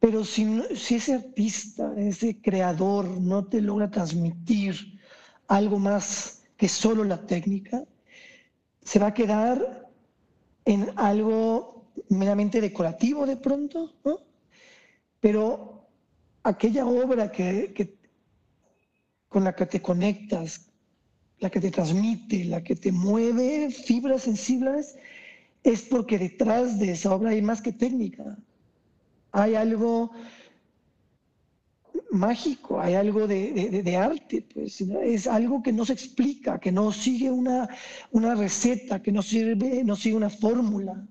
pero 0.00 0.24
si, 0.24 0.62
ese 0.72 1.14
artista, 1.14 1.92
ese 1.96 2.40
creador 2.40 3.06
no 3.20 3.46
te 3.46 3.60
logra 3.60 3.90
transmitir 3.90 5.00
algo 5.48 5.78
más 5.78 6.44
que 6.56 6.68
solo 6.68 7.04
la 7.04 7.26
técnica, 7.26 7.84
se 8.82 8.98
va 8.98 9.08
a 9.08 9.14
quedar 9.14 9.88
en 10.64 10.92
algo 10.96 11.77
meramente 12.08 12.60
decorativo 12.60 13.26
de 13.26 13.36
pronto, 13.36 13.92
¿no? 14.04 14.18
Pero 15.20 15.86
aquella 16.42 16.86
obra 16.86 17.30
que, 17.30 17.96
con 19.28 19.44
la 19.44 19.54
que 19.54 19.66
te 19.66 19.82
conectas, 19.82 20.70
la 21.40 21.50
que 21.50 21.60
te 21.60 21.70
transmite, 21.70 22.44
la 22.44 22.62
que 22.62 22.76
te 22.76 22.92
mueve 22.92 23.70
fibras 23.70 24.22
sensibles, 24.22 24.96
es 25.62 25.82
porque 25.82 26.18
detrás 26.18 26.78
de 26.78 26.92
esa 26.92 27.14
obra 27.14 27.30
hay 27.30 27.42
más 27.42 27.60
que 27.60 27.72
técnica 27.72 28.36
hay 29.32 29.54
algo 29.54 30.10
mágico, 32.10 32.80
hay 32.80 32.94
algo 32.94 33.26
de, 33.26 33.96
arte, 33.96 34.46
pues 34.54 34.80
es 34.80 35.26
algo 35.26 35.62
que 35.62 35.72
no 35.72 35.84
se 35.84 35.92
explica, 35.92 36.58
que 36.58 36.72
no 36.72 36.92
sigue 36.92 37.30
una, 37.30 37.68
una 38.12 38.34
receta, 38.34 39.02
que 39.02 39.12
no, 39.12 39.22
sirve, 39.22 39.84
no 39.84 39.94
sigue 39.94 40.16
una 40.16 40.30
fórmula. 40.30 41.06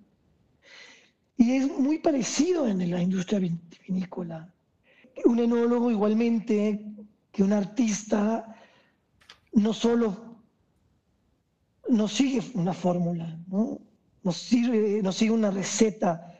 Y 1.37 1.51
es 1.51 1.67
muy 1.67 1.99
parecido 1.99 2.67
en 2.67 2.89
la 2.89 3.01
industria 3.01 3.39
vinícola. 3.87 4.51
Un 5.25 5.39
enólogo 5.39 5.91
igualmente 5.91 6.83
que 7.31 7.43
un 7.43 7.53
artista 7.53 8.55
no 9.53 9.73
solo 9.73 10.27
no 11.89 12.07
sigue 12.07 12.41
una 12.53 12.73
fórmula, 12.73 13.39
no, 13.47 13.79
no, 14.23 14.31
sirve, 14.31 15.01
no 15.01 15.11
sigue 15.11 15.31
una 15.31 15.51
receta 15.51 16.37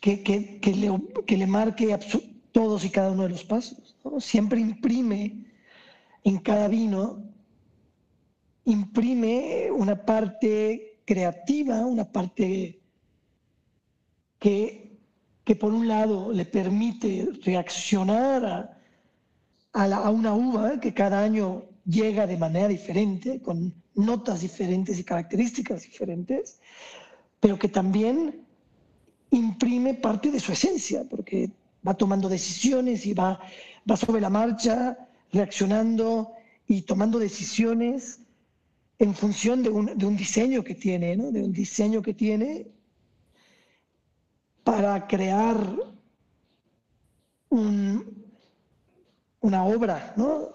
que, 0.00 0.60
le, 1.28 1.46
marque 1.46 1.98
todos 2.52 2.84
y 2.84 2.90
cada 2.90 3.10
uno 3.10 3.24
de 3.24 3.30
los 3.30 3.44
pasos. 3.44 3.96
Siempre 4.18 4.60
imprime 4.60 5.44
en 6.24 6.38
cada 6.38 6.68
vino, 6.68 7.22
imprime 8.64 9.70
una 9.70 10.04
parte 10.04 11.00
creativa, 11.04 11.86
una 11.86 12.10
parte 12.10 12.79
que, 14.40 14.98
que 15.44 15.54
por 15.54 15.72
un 15.72 15.86
lado 15.86 16.32
le 16.32 16.44
permite 16.44 17.28
reaccionar 17.44 18.44
a, 19.72 19.84
a 19.84 20.10
una 20.10 20.34
uva 20.34 20.80
que 20.80 20.92
cada 20.92 21.22
año 21.22 21.66
llega 21.86 22.26
de 22.26 22.36
manera 22.36 22.66
diferente, 22.66 23.40
con 23.40 23.72
notas 23.94 24.40
diferentes 24.40 24.98
y 24.98 25.04
características 25.04 25.82
diferentes, 25.82 26.58
pero 27.38 27.56
que 27.56 27.68
también 27.68 28.44
imprime 29.30 29.94
parte 29.94 30.32
de 30.32 30.40
su 30.40 30.50
esencia, 30.50 31.04
porque 31.08 31.50
va 31.86 31.94
tomando 31.94 32.28
decisiones 32.28 33.06
y 33.06 33.14
va 33.14 33.38
va 33.88 33.96
sobre 33.96 34.20
la 34.20 34.30
marcha, 34.30 34.96
reaccionando 35.32 36.32
y 36.66 36.82
tomando 36.82 37.18
decisiones 37.18 38.20
en 38.98 39.14
función 39.14 39.62
de 39.62 39.70
un, 39.70 40.16
diseño 40.16 40.62
que 40.62 40.74
tiene, 40.74 41.16
¿no? 41.16 41.30
de 41.30 41.42
un 41.42 41.52
diseño 41.52 42.02
que 42.02 42.14
tiene 42.14 42.66
para 44.70 45.04
crear 45.08 45.56
una 49.40 49.64
obra, 49.64 50.14
¿no? 50.16 50.50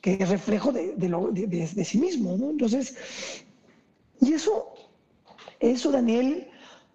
que 0.00 0.14
es 0.14 0.28
reflejo 0.28 0.72
de, 0.72 1.84
sí 1.84 1.98
mismo. 1.98 2.36
¿no? 2.36 2.50
Entonces, 2.50 2.96
y 4.20 4.32
eso, 4.32 4.74
eso, 5.60 5.92
Daniel, 5.92 6.48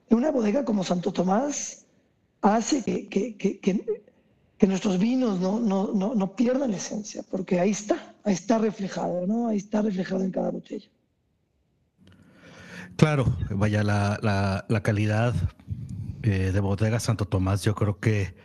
en 0.10 0.18
una 0.18 0.32
bodega 0.32 0.66
como 0.66 0.84
Santo 0.84 1.14
Tomás, 1.14 1.86
hace 2.42 2.84
que, 2.84 3.08
que, 3.08 4.68
nuestros 4.68 5.00
vinos 5.00 5.40
no, 5.40 5.62
no, 5.62 5.94
no, 5.94 6.14
no, 6.14 6.36
pierdan 6.36 6.72
la 6.72 6.78
esencia, 6.78 7.24
porque 7.32 7.58
ahí 7.58 7.72
está, 7.72 8.16
ahí 8.26 8.34
está 8.34 8.58
reflejado, 8.58 9.26
¿no? 9.26 9.48
Ahí 9.48 9.58
está 9.58 9.82
reflejado 9.82 10.26
en 10.26 10.32
cada 10.32 10.52
botella. 10.52 10.90
Claro, 13.02 13.36
vaya, 13.50 13.82
la, 13.82 14.64
la, 14.70 14.84
calidad 14.84 15.34
eh, 16.22 16.52
de 16.54 16.60
bodega 16.60 17.00
Santo 17.00 17.26
Tomás, 17.26 17.64
yo 17.64 17.74
creo 17.74 18.00
que 18.00 18.36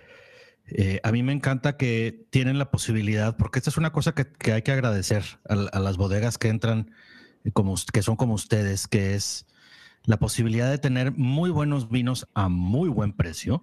eh, 0.68 0.98
a 1.02 1.12
mí 1.12 1.22
me 1.22 1.34
encanta 1.34 1.76
que 1.76 2.26
tienen 2.30 2.58
la 2.58 2.70
posibilidad, 2.70 3.36
porque 3.36 3.58
esta 3.58 3.68
es 3.68 3.76
una 3.76 3.92
cosa 3.92 4.14
que, 4.14 4.26
hay 4.50 4.62
que 4.62 4.72
agradecer 4.72 5.24
a, 5.46 5.78
las 5.78 5.98
bodegas 5.98 6.38
que 6.38 6.48
entran, 6.48 6.90
eh, 7.44 7.50
como, 7.52 7.74
que 7.92 8.00
son 8.00 8.16
como 8.16 8.32
ustedes, 8.32 8.88
que 8.88 9.14
es 9.14 9.44
la 10.04 10.16
posibilidad 10.16 10.70
de 10.70 10.78
tener 10.78 11.12
muy 11.12 11.50
buenos 11.50 11.90
vinos 11.90 12.26
a 12.32 12.48
muy 12.48 12.88
buen 12.88 13.12
precio, 13.12 13.62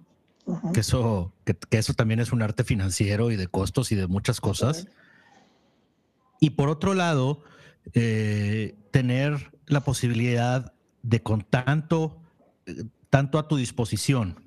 que, 0.72 0.78
eso, 0.78 1.32
que, 1.44 1.56
eso 1.76 1.94
también 1.94 2.20
es 2.20 2.30
un 2.30 2.40
arte 2.40 2.62
financiero 2.62 3.32
y 3.32 3.36
de 3.36 3.48
costos 3.48 3.90
y 3.90 3.96
de 3.96 4.06
muchas 4.06 4.40
cosas. 4.40 4.86
Y 6.38 6.50
por 6.50 6.68
otro 6.68 6.94
lado, 6.94 7.42
eh, 7.94 8.76
tener 8.92 9.50
la 9.66 9.80
posibilidad 9.80 10.73
de 11.04 11.22
con 11.22 11.42
tanto, 11.42 12.20
tanto 13.10 13.38
a 13.38 13.46
tu 13.46 13.56
disposición, 13.56 14.44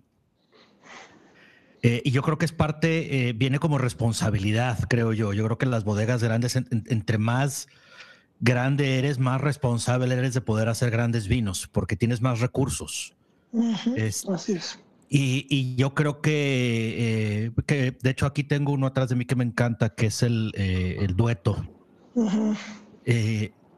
eh, 1.83 2.01
y 2.03 2.11
yo 2.11 2.21
creo 2.21 2.37
que 2.37 2.45
es 2.45 2.51
parte, 2.51 3.29
eh, 3.29 3.33
viene 3.33 3.59
como 3.59 3.77
responsabilidad, 3.77 4.79
creo 4.89 5.13
yo. 5.13 5.33
Yo 5.33 5.45
creo 5.45 5.57
que 5.57 5.65
las 5.65 5.83
bodegas 5.83 6.23
grandes, 6.23 6.55
entre 6.55 7.17
más 7.17 7.67
grande 8.39 8.97
eres, 8.97 9.19
más 9.19 9.39
responsable 9.41 10.13
eres 10.13 10.33
de 10.33 10.41
poder 10.41 10.69
hacer 10.69 10.91
grandes 10.91 11.27
vinos, 11.27 11.69
porque 11.71 11.95
tienes 11.95 12.21
más 12.21 12.39
recursos. 12.39 13.15
Así 14.27 14.53
es. 14.53 14.79
Y, 15.09 15.75
yo 15.75 15.93
creo 15.93 16.19
que, 16.19 17.45
eh, 17.45 17.51
que, 17.65 17.97
de 18.01 18.09
hecho, 18.09 18.25
aquí 18.25 18.43
tengo 18.43 18.73
uno 18.73 18.87
atrás 18.87 19.07
de 19.07 19.15
mí 19.15 19.25
que 19.25 19.35
me 19.35 19.45
encanta, 19.45 19.89
que 19.95 20.07
es 20.07 20.23
el, 20.23 20.51
el 20.55 21.15
dueto 21.15 21.63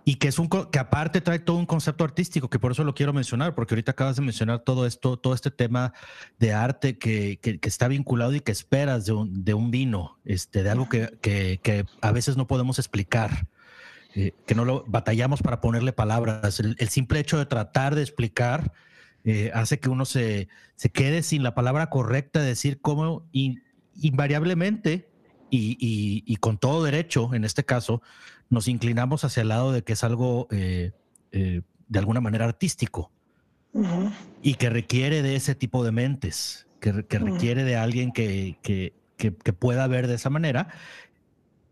y 0.09 0.15
que 0.15 0.27
es 0.27 0.39
un 0.39 0.49
que 0.49 0.79
aparte 0.79 1.21
trae 1.21 1.37
todo 1.37 1.57
un 1.57 1.67
concepto 1.67 2.03
artístico, 2.03 2.49
que 2.49 2.57
por 2.57 2.71
eso 2.71 2.83
lo 2.83 2.95
quiero 2.95 3.13
mencionar, 3.13 3.53
porque 3.53 3.75
ahorita 3.75 3.91
acabas 3.91 4.15
de 4.15 4.23
mencionar 4.23 4.61
todo 4.61 4.87
esto, 4.87 5.17
todo 5.17 5.35
este 5.35 5.51
tema 5.51 5.93
de 6.39 6.51
arte 6.51 6.97
que, 6.97 7.37
que, 7.39 7.59
está 7.61 7.87
vinculado 7.87 8.33
y 8.33 8.39
que 8.39 8.51
esperas 8.51 9.05
de 9.05 9.11
un, 9.11 9.43
de 9.43 9.53
un 9.53 9.69
vino, 9.69 10.17
este, 10.25 10.63
de 10.63 10.71
algo 10.71 10.89
que, 10.89 11.19
que, 11.21 11.85
a 12.01 12.11
veces 12.11 12.37
no 12.37 12.47
podemos 12.47 12.79
explicar. 12.79 13.45
Eh, 14.15 14.33
que 14.47 14.55
no 14.55 14.65
lo 14.65 14.83
batallamos 14.87 15.43
para 15.43 15.61
ponerle 15.61 15.93
palabras. 15.93 16.59
El, 16.59 16.89
simple 16.89 17.19
hecho 17.19 17.37
de 17.37 17.45
tratar 17.45 17.93
de 17.93 18.01
explicar 18.01 18.73
eh, 19.25 19.51
hace 19.53 19.79
que 19.79 19.89
uno 19.89 20.05
se, 20.05 20.47
se, 20.75 20.89
quede 20.89 21.21
sin 21.21 21.43
la 21.43 21.53
palabra 21.53 21.91
correcta, 21.91 22.41
decir 22.41 22.81
cómo 22.81 23.29
invariablemente 23.93 25.07
y, 25.51 25.77
y, 25.79 26.23
y, 26.25 26.37
con 26.37 26.57
todo 26.57 26.83
derecho, 26.83 27.35
en 27.35 27.43
este 27.43 27.63
caso, 27.63 28.01
nos 28.49 28.67
inclinamos 28.67 29.23
hacia 29.23 29.41
el 29.41 29.49
lado 29.49 29.71
de 29.71 29.83
que 29.83 29.93
es 29.93 30.03
algo 30.03 30.47
eh, 30.51 30.91
eh, 31.31 31.62
de 31.88 31.99
alguna 31.99 32.21
manera 32.21 32.45
artístico. 32.45 33.12
Y 34.41 34.55
que 34.55 34.71
requiere 34.71 35.21
de 35.21 35.35
ese 35.35 35.53
tipo 35.53 35.83
de 35.83 35.91
mentes, 35.91 36.65
que, 36.79 36.91
requiere 36.91 37.63
de 37.63 37.75
alguien 37.75 38.12
que, 38.12 38.57
que, 38.63 39.53
pueda 39.53 39.85
ver 39.85 40.07
de 40.07 40.15
esa 40.15 40.31
manera. 40.31 40.69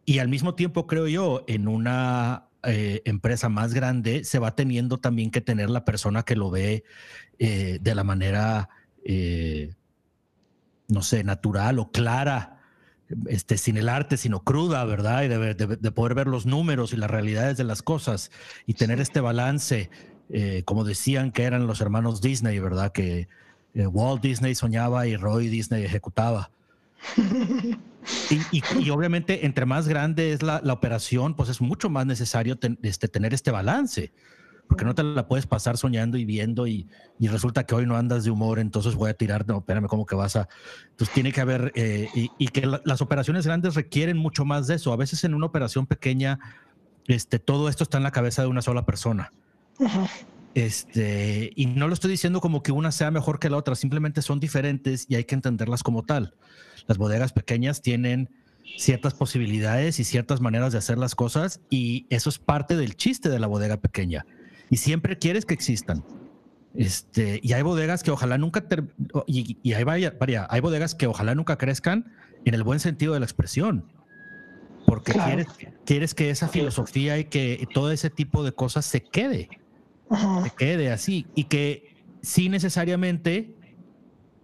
Y 0.05 0.19
al 0.19 0.27
mismo 0.27 0.53
tiempo, 0.53 0.85
creo 0.85 1.07
yo, 1.07 1.43
en 1.47 1.67
una 1.67 2.49
eh, 2.61 3.01
empresa 3.05 3.49
más 3.49 3.73
grande 3.73 4.23
se 4.25 4.37
va 4.37 4.55
teniendo 4.55 4.99
también 4.99 5.31
que 5.31 5.41
tener 5.41 5.71
la 5.71 5.85
persona 5.85 6.21
que 6.21 6.35
lo 6.35 6.51
ve 6.51 6.83
de 7.39 7.95
la 7.95 8.03
manera, 8.03 8.69
no 10.87 11.01
sé, 11.01 11.23
natural 11.23 11.79
o 11.79 11.91
clara 11.91 12.56
este, 13.27 13.57
sin 13.57 13.77
el 13.77 13.89
arte, 13.89 14.17
sino 14.17 14.41
cruda, 14.41 14.83
¿verdad? 14.85 15.23
Y 15.23 15.27
de, 15.27 15.91
poder 15.91 16.15
ver 16.15 16.27
los 16.27 16.45
números 16.45 16.93
y 16.93 16.97
las 16.97 17.09
realidades 17.09 17.57
de 17.57 17.63
las 17.63 17.81
cosas 17.81 18.31
y 18.65 18.73
tener 18.73 18.99
este 18.99 19.21
balance, 19.21 19.89
eh, 20.29 20.63
como 20.65 20.83
decían 20.83 21.31
que 21.31 21.43
eran 21.43 21.67
los 21.67 21.81
hermanos 21.81 22.21
Disney, 22.21 22.59
¿verdad? 22.59 22.91
Que 22.91 23.27
eh, 23.73 23.87
Walt 23.87 24.21
Disney 24.21 24.55
soñaba 24.55 25.07
y 25.07 25.15
Roy 25.15 25.47
Disney 25.47 25.83
ejecutaba. 25.83 26.51
Y, 28.79 28.89
obviamente, 28.89 29.45
entre 29.45 29.65
más 29.65 29.85
grande 29.89 30.31
es 30.31 30.41
la, 30.41 30.61
operación, 30.71 31.35
pues 31.35 31.49
es 31.49 31.59
mucho 31.59 31.89
más 31.89 32.05
necesario 32.05 32.57
este, 32.81 33.09
tener 33.09 33.33
este 33.33 33.51
balance 33.51 34.13
porque 34.67 34.85
no 34.85 34.93
te 34.93 35.03
la 35.03 35.27
puedes 35.27 35.47
pasar 35.47 35.77
soñando 35.77 36.17
y 36.17 36.25
viendo 36.25 36.67
y, 36.67 36.87
resulta 37.19 37.65
que 37.65 37.73
hoy 37.73 37.85
no 37.85 37.95
andas 37.95 38.23
de 38.23 38.31
humor, 38.31 38.59
entonces 38.59 38.95
voy 38.95 39.09
a 39.09 39.13
tirar, 39.13 39.47
no, 39.47 39.59
espérame, 39.59 39.87
¿cómo 39.87 40.05
que 40.05 40.15
vas 40.15 40.35
a...? 40.35 40.47
Entonces 40.91 41.13
tiene 41.13 41.31
que 41.31 41.41
haber, 41.41 41.71
eh, 41.75 42.09
y, 42.13 42.47
que 42.49 42.69
las 42.83 43.01
operaciones 43.01 43.45
grandes 43.45 43.75
requieren 43.75 44.17
mucho 44.17 44.45
más 44.45 44.67
de 44.67 44.75
eso. 44.75 44.91
A 44.93 44.97
veces 44.97 45.23
en 45.23 45.33
una 45.33 45.45
operación 45.45 45.87
pequeña, 45.87 46.39
este, 47.07 47.39
todo 47.39 47.69
esto 47.69 47.83
está 47.83 47.97
en 47.97 48.03
la 48.03 48.11
cabeza 48.11 48.41
de 48.41 48.49
una 48.49 48.61
sola 48.61 48.85
persona. 48.85 49.31
Este, 50.53 51.51
y 51.55 51.67
no 51.67 51.87
lo 51.87 51.93
estoy 51.93 52.11
diciendo 52.11 52.41
como 52.41 52.61
que 52.61 52.71
una 52.71 52.91
sea 52.91 53.11
mejor 53.11 53.39
que 53.39 53.49
la 53.49 53.57
otra, 53.57 53.75
simplemente 53.75 54.21
son 54.21 54.39
diferentes 54.39 55.05
y 55.07 55.15
hay 55.15 55.23
que 55.23 55.35
entenderlas 55.35 55.83
como 55.83 56.03
tal. 56.03 56.33
Las 56.87 56.97
bodegas 56.97 57.31
pequeñas 57.31 57.81
tienen 57.81 58.29
ciertas 58.77 59.13
posibilidades 59.13 59.99
y 59.99 60.03
ciertas 60.03 60.41
maneras 60.41 60.73
de 60.73 60.79
hacer 60.79 60.97
las 60.97 61.15
cosas 61.15 61.61
y 61.69 62.05
eso 62.09 62.29
es 62.29 62.37
parte 62.37 62.75
del 62.75 62.95
chiste 62.95 63.29
de 63.29 63.39
la 63.39 63.47
bodega 63.47 63.77
pequeña 63.77 64.25
y 64.69 64.77
siempre 64.77 65.17
quieres 65.17 65.45
que 65.45 65.53
existan. 65.53 66.03
Este, 66.77 67.39
y 67.41 67.53
hay 67.53 67.63
bodegas 67.63 68.03
que 68.03 68.11
ojalá 68.11 68.37
nunca, 68.37 68.63
y, 69.25 69.57
y, 69.63 69.73
hay, 69.73 69.83
vaya, 69.83 70.13
hay 70.49 70.61
bodegas 70.61 70.93
que 70.93 71.07
ojalá 71.07 71.33
nunca 71.33 71.57
crezcan 71.57 72.13
en 72.45 72.53
el 72.53 72.63
buen 72.63 72.79
sentido 72.79 73.13
de 73.13 73.19
la 73.19 73.25
expresión, 73.25 73.91
porque 74.85 75.13
quieres, 75.13 75.47
quieres 75.85 76.13
que 76.13 76.29
esa 76.29 76.47
filosofía 76.47 77.17
y 77.17 77.25
que 77.25 77.67
todo 77.73 77.91
ese 77.91 78.09
tipo 78.09 78.43
de 78.43 78.51
cosas 78.51 78.85
se 78.85 79.01
quede, 79.01 79.49
se 80.43 80.51
quede 80.51 80.91
así, 80.91 81.25
y 81.33 81.45
que 81.45 81.95
sí 82.21 82.47
necesariamente, 82.47 83.55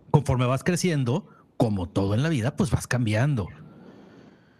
conforme 0.09 0.45
vas 0.47 0.63
creciendo, 0.63 1.27
como 1.55 1.87
todo 1.87 2.15
en 2.15 2.23
la 2.23 2.29
vida, 2.29 2.55
pues 2.55 2.71
vas 2.71 2.87
cambiando. 2.87 3.47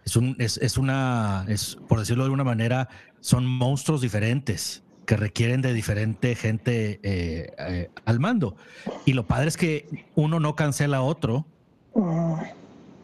Es, 0.04 0.14
un, 0.16 0.36
es, 0.38 0.58
es 0.58 0.78
una, 0.78 1.44
es, 1.48 1.76
por 1.88 1.98
decirlo 1.98 2.22
de 2.22 2.26
alguna 2.26 2.44
manera, 2.44 2.88
son 3.20 3.46
monstruos 3.46 4.00
diferentes 4.00 4.84
que 5.04 5.16
requieren 5.16 5.60
de 5.60 5.72
diferente 5.72 6.34
gente 6.34 7.00
eh, 7.02 7.52
eh, 7.58 7.90
al 8.04 8.20
mando. 8.20 8.56
Y 9.04 9.12
lo 9.12 9.26
padre 9.26 9.48
es 9.48 9.56
que 9.56 10.06
uno 10.14 10.40
no 10.40 10.56
cancela 10.56 10.98
a 10.98 11.02
otro, 11.02 11.46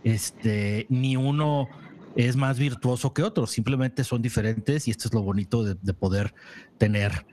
este, 0.05 0.87
ni 0.89 1.17
uno 1.17 1.69
es 2.17 2.37
más 2.37 2.59
virtuoso 2.59 3.13
que 3.13 3.23
otro, 3.23 3.47
simplemente 3.47 4.03
son 4.03 4.21
diferentes 4.23 4.89
y 4.89 4.91
esto 4.91 5.09
es 5.09 5.15
lo 5.15 5.23
bonito 5.23 5.63
de, 5.63 5.95
poder 5.95 6.35
tener 6.79 7.27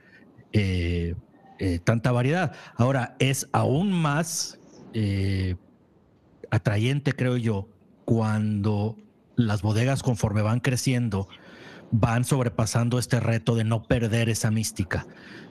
eh, 0.52 1.14
tanta 1.84 2.12
variedad. 2.12 2.52
Ahora, 2.76 3.16
es 3.18 3.48
aún 3.52 3.92
más 3.92 4.58
atrayente, 6.50 7.12
creo 7.12 7.36
yo, 7.36 7.68
cuando 8.04 8.96
las 9.36 9.62
bodegas 9.62 10.02
conforme 10.02 10.42
van 10.42 10.60
creciendo, 10.60 11.28
van 11.90 12.24
sobrepasando 12.24 12.98
este 12.98 13.20
reto 13.20 13.54
de 13.54 13.64
no 13.64 13.82
perder 13.82 14.28
esa 14.28 14.50
mística, 14.50 15.06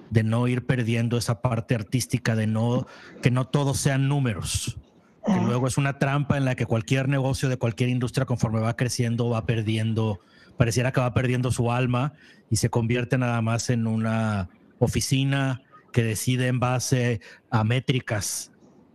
de 0.10 0.23
no 0.23 0.47
ir 0.47 0.65
perdiendo 0.65 1.17
esa 1.17 1.41
parte 1.41 1.76
artística, 1.76 2.36
de 2.36 2.47
no 2.47 2.88
que 3.21 3.32
no 3.32 3.47
todos 3.47 3.78
sean 3.78 4.08
números. 4.08 4.78
Que 5.26 5.41
luego 5.41 5.67
es 5.67 5.78
una 5.78 6.00
trampa 6.00 6.38
en 6.38 6.45
la 6.45 6.56
que 6.56 6.65
cualquier 6.65 7.10
negocio 7.10 7.50
de 7.50 7.58
cualquier 7.58 7.89
industria 7.89 8.26
conforme 8.26 8.62
va 8.62 8.78
creciendo 8.78 9.30
va 9.30 9.45
perdiendo, 9.45 10.21
pareciera 10.56 10.93
que 10.93 11.02
va 11.02 11.13
perdiendo 11.13 11.52
su 11.52 11.69
alma 11.71 12.13
y 12.50 12.56
se 12.56 12.69
convierte 12.69 13.17
nada 13.17 13.41
más 13.41 13.69
en 13.69 13.88
una 13.88 14.47
oficina 14.80 15.62
que 15.91 16.04
decide 16.04 16.47
en 16.47 16.60
base 16.60 17.19
a 17.50 17.65
métricas 17.65 18.52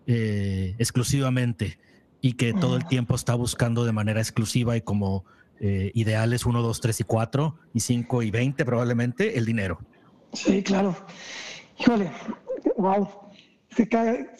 eh, 0.07 0.74
exclusivamente 0.78 1.78
y 2.22 2.35
que 2.35 2.55
todo 2.55 2.76
el 2.76 2.87
tiempo 2.87 3.14
está 3.14 3.35
buscando 3.35 3.85
de 3.85 3.92
manera 3.92 4.20
exclusiva 4.20 4.76
y 4.76 4.81
como 4.81 5.24
eh, 5.60 5.90
ideales 5.94 6.46
1, 6.46 6.60
2, 6.62 6.80
3 6.80 7.00
y 7.00 7.04
4 7.04 7.58
y 7.74 7.80
5 7.80 8.22
y 8.22 8.30
20 8.30 8.64
probablemente, 8.64 9.38
el 9.38 9.44
dinero. 9.44 9.78
Sí, 10.32 10.62
claro. 10.62 10.96
Híjole, 11.78 12.10
wow. 12.76 13.08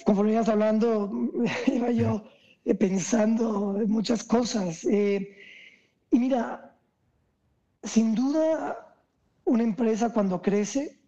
Conforme 0.05 0.33
ibas 0.33 0.49
hablando, 0.49 1.11
iba 1.67 1.91
yo 1.91 2.25
eh, 2.65 2.75
pensando 2.75 3.81
en 3.81 3.91
muchas 3.91 4.25
cosas. 4.25 4.85
Eh, 4.85 5.37
y 6.11 6.19
mira, 6.19 6.77
sin 7.83 8.15
duda, 8.15 8.97
una 9.45 9.63
empresa 9.63 10.13
cuando 10.13 10.41
crece 10.43 11.01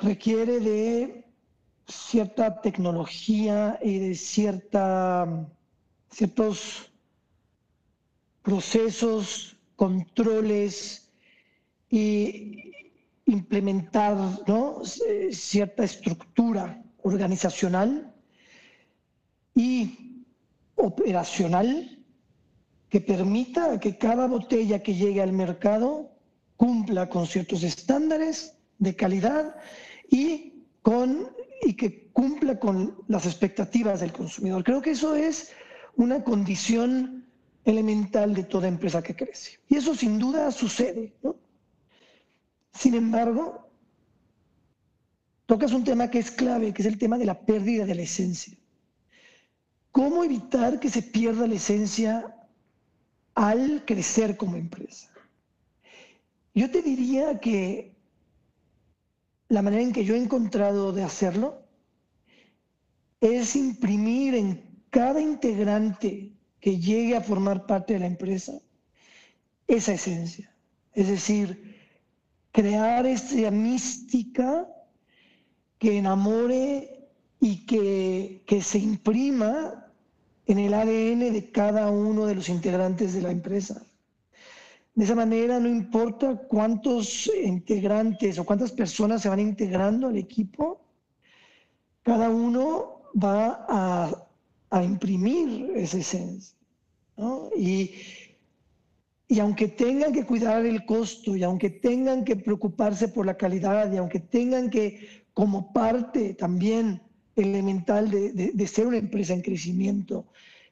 requiere 0.00 0.60
de 0.60 1.24
cierta 1.86 2.60
tecnología 2.60 3.78
y 3.82 3.98
de 3.98 4.14
cierta, 4.14 5.48
ciertos 6.10 6.93
procesos, 8.44 9.56
controles 9.74 11.10
y 11.88 12.72
implementar 13.26 14.16
¿no? 14.46 14.82
cierta 15.32 15.82
estructura 15.84 16.84
organizacional 17.02 18.14
y 19.54 20.24
operacional 20.76 21.98
que 22.90 23.00
permita 23.00 23.80
que 23.80 23.96
cada 23.96 24.26
botella 24.26 24.82
que 24.82 24.94
llegue 24.94 25.22
al 25.22 25.32
mercado 25.32 26.10
cumpla 26.56 27.08
con 27.08 27.26
ciertos 27.26 27.62
estándares 27.62 28.58
de 28.78 28.94
calidad 28.94 29.56
y, 30.10 30.66
con, 30.82 31.30
y 31.62 31.74
que 31.74 32.10
cumpla 32.12 32.58
con 32.60 33.02
las 33.08 33.24
expectativas 33.24 34.00
del 34.00 34.12
consumidor. 34.12 34.62
Creo 34.64 34.82
que 34.82 34.90
eso 34.90 35.16
es 35.16 35.50
una 35.96 36.22
condición 36.22 37.23
elemental 37.64 38.34
de 38.34 38.44
toda 38.44 38.68
empresa 38.68 39.02
que 39.02 39.16
crece. 39.16 39.58
Y 39.68 39.76
eso 39.76 39.94
sin 39.94 40.18
duda 40.18 40.50
sucede. 40.50 41.14
Sin 42.72 42.94
embargo, 42.94 43.70
tocas 45.46 45.72
un 45.72 45.84
tema 45.84 46.10
que 46.10 46.18
es 46.18 46.30
clave, 46.30 46.72
que 46.72 46.82
es 46.82 46.88
el 46.88 46.98
tema 46.98 47.16
de 47.16 47.24
la 47.24 47.40
pérdida 47.40 47.86
de 47.86 47.94
la 47.94 48.02
esencia. 48.02 48.56
¿Cómo 49.90 50.24
evitar 50.24 50.80
que 50.80 50.90
se 50.90 51.02
pierda 51.02 51.46
la 51.46 51.54
esencia 51.54 52.34
al 53.34 53.84
crecer 53.84 54.36
como 54.36 54.56
empresa? 54.56 55.10
Yo 56.54 56.70
te 56.70 56.82
diría 56.82 57.38
que 57.40 57.94
la 59.48 59.62
manera 59.62 59.82
en 59.82 59.92
que 59.92 60.04
yo 60.04 60.14
he 60.14 60.18
encontrado 60.18 60.92
de 60.92 61.04
hacerlo 61.04 61.62
es 63.20 63.56
imprimir 63.56 64.34
en 64.34 64.84
cada 64.90 65.20
integrante 65.20 66.33
que 66.64 66.80
llegue 66.80 67.14
a 67.14 67.20
formar 67.20 67.66
parte 67.66 67.92
de 67.92 67.98
la 67.98 68.06
empresa 68.06 68.54
esa 69.66 69.92
esencia. 69.92 70.50
Es 70.94 71.08
decir, 71.08 71.76
crear 72.52 73.04
esa 73.04 73.50
mística 73.50 74.66
que 75.76 75.98
enamore 75.98 77.10
y 77.38 77.66
que, 77.66 78.44
que 78.46 78.62
se 78.62 78.78
imprima 78.78 79.92
en 80.46 80.58
el 80.58 80.72
ADN 80.72 81.34
de 81.34 81.50
cada 81.52 81.90
uno 81.90 82.24
de 82.24 82.36
los 82.36 82.48
integrantes 82.48 83.12
de 83.12 83.20
la 83.20 83.30
empresa. 83.30 83.86
De 84.94 85.04
esa 85.04 85.14
manera, 85.14 85.60
no 85.60 85.68
importa 85.68 86.34
cuántos 86.48 87.30
integrantes 87.44 88.38
o 88.38 88.46
cuántas 88.46 88.72
personas 88.72 89.20
se 89.20 89.28
van 89.28 89.40
integrando 89.40 90.08
al 90.08 90.16
equipo, 90.16 90.80
cada 92.02 92.30
uno 92.30 93.02
va 93.22 93.66
a, 93.68 94.23
a 94.74 94.82
imprimir 94.82 95.70
esa 95.76 95.98
esencia. 95.98 96.56
Y, 97.56 97.92
y 99.28 99.38
aunque 99.38 99.68
tengan 99.68 100.12
que 100.12 100.26
cuidar 100.26 100.66
el 100.66 100.84
costo, 100.84 101.36
y 101.36 101.44
aunque 101.44 101.70
tengan 101.70 102.24
que 102.24 102.34
preocuparse 102.34 103.06
por 103.06 103.24
la 103.24 103.36
calidad, 103.36 103.92
y 103.92 103.98
aunque 103.98 104.18
tengan 104.18 104.68
que, 104.70 105.24
como 105.32 105.72
parte 105.72 106.34
también 106.34 107.00
elemental 107.36 108.10
de, 108.10 108.66
ser 108.66 108.88
una 108.88 108.96
empresa 108.96 109.32
en 109.32 109.42
crecimiento, 109.42 110.26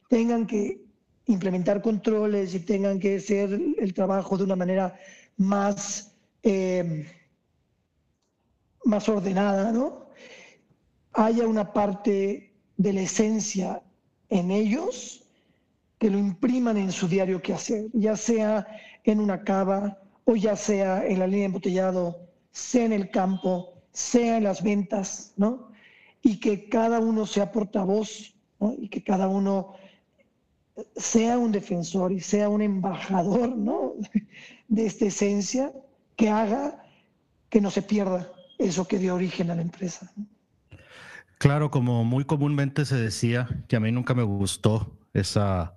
tengan 0.08 0.48
que 0.48 0.84
implementar 1.26 1.80
controles 1.80 2.56
y 2.56 2.60
tengan 2.60 2.98
que 2.98 3.16
hacer 3.16 3.56
el 3.78 3.94
trabajo 3.94 4.36
de 4.36 4.42
una 4.42 4.56
manera 4.56 4.98
más, 5.36 6.16
eh, 6.42 7.06
más 8.84 9.08
ordenada, 9.08 9.70
¿no? 9.70 10.08
Haya 11.12 11.46
una 11.46 11.72
parte 11.72 12.52
de 12.76 12.92
la 12.92 13.02
esencia 13.02 13.80
en 14.38 14.50
ellos 14.50 15.24
que 15.98 16.10
lo 16.10 16.18
impriman 16.18 16.76
en 16.76 16.90
su 16.90 17.06
diario 17.06 17.40
que 17.42 17.54
hacer, 17.54 17.86
ya 17.92 18.16
sea 18.16 18.66
en 19.04 19.20
una 19.20 19.44
cava 19.44 19.98
o 20.24 20.36
ya 20.36 20.56
sea 20.56 21.06
en 21.06 21.18
la 21.18 21.26
línea 21.26 21.40
de 21.40 21.46
embotellado, 21.46 22.28
sea 22.50 22.84
en 22.84 22.92
el 22.92 23.10
campo, 23.10 23.74
sea 23.92 24.38
en 24.38 24.44
las 24.44 24.62
ventas, 24.62 25.34
¿no? 25.36 25.72
y 26.22 26.38
que 26.38 26.68
cada 26.68 27.00
uno 27.00 27.26
sea 27.26 27.50
portavoz 27.50 28.34
y 28.78 28.88
que 28.88 29.02
cada 29.02 29.28
uno 29.28 29.74
sea 30.96 31.36
un 31.36 31.50
defensor 31.50 32.12
y 32.12 32.20
sea 32.20 32.48
un 32.48 32.62
embajador 32.62 33.56
¿no? 33.56 33.94
de 34.68 34.86
esta 34.86 35.06
esencia 35.06 35.72
que 36.16 36.30
haga 36.30 36.84
que 37.50 37.60
no 37.60 37.70
se 37.70 37.82
pierda 37.82 38.32
eso 38.58 38.86
que 38.86 38.98
dio 38.98 39.16
origen 39.16 39.50
a 39.50 39.56
la 39.56 39.62
empresa. 39.62 40.12
Claro, 41.42 41.72
como 41.72 42.04
muy 42.04 42.24
comúnmente 42.24 42.84
se 42.84 42.94
decía, 42.94 43.48
que 43.66 43.74
a 43.74 43.80
mí 43.80 43.90
nunca 43.90 44.14
me 44.14 44.22
gustó 44.22 44.96
esa, 45.12 45.74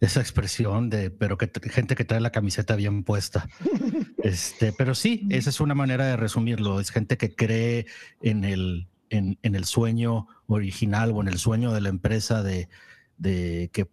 esa 0.00 0.20
expresión 0.20 0.90
de, 0.90 1.10
pero 1.10 1.38
que 1.38 1.48
gente 1.70 1.94
que 1.94 2.04
trae 2.04 2.20
la 2.20 2.32
camiseta 2.32 2.74
bien 2.74 3.04
puesta. 3.04 3.48
Este, 4.24 4.72
pero 4.72 4.96
sí, 4.96 5.26
esa 5.30 5.48
es 5.48 5.60
una 5.60 5.76
manera 5.76 6.04
de 6.04 6.16
resumirlo. 6.16 6.80
Es 6.80 6.90
gente 6.90 7.16
que 7.16 7.36
cree 7.36 7.86
en 8.20 8.42
el, 8.42 8.88
en, 9.10 9.38
el 9.42 9.64
sueño 9.64 10.26
original 10.48 11.12
o 11.12 11.22
en 11.22 11.28
el 11.28 11.38
sueño 11.38 11.72
de 11.72 11.80
la 11.80 11.88
empresa 11.88 12.42
de, 12.42 12.68
que 13.22 13.88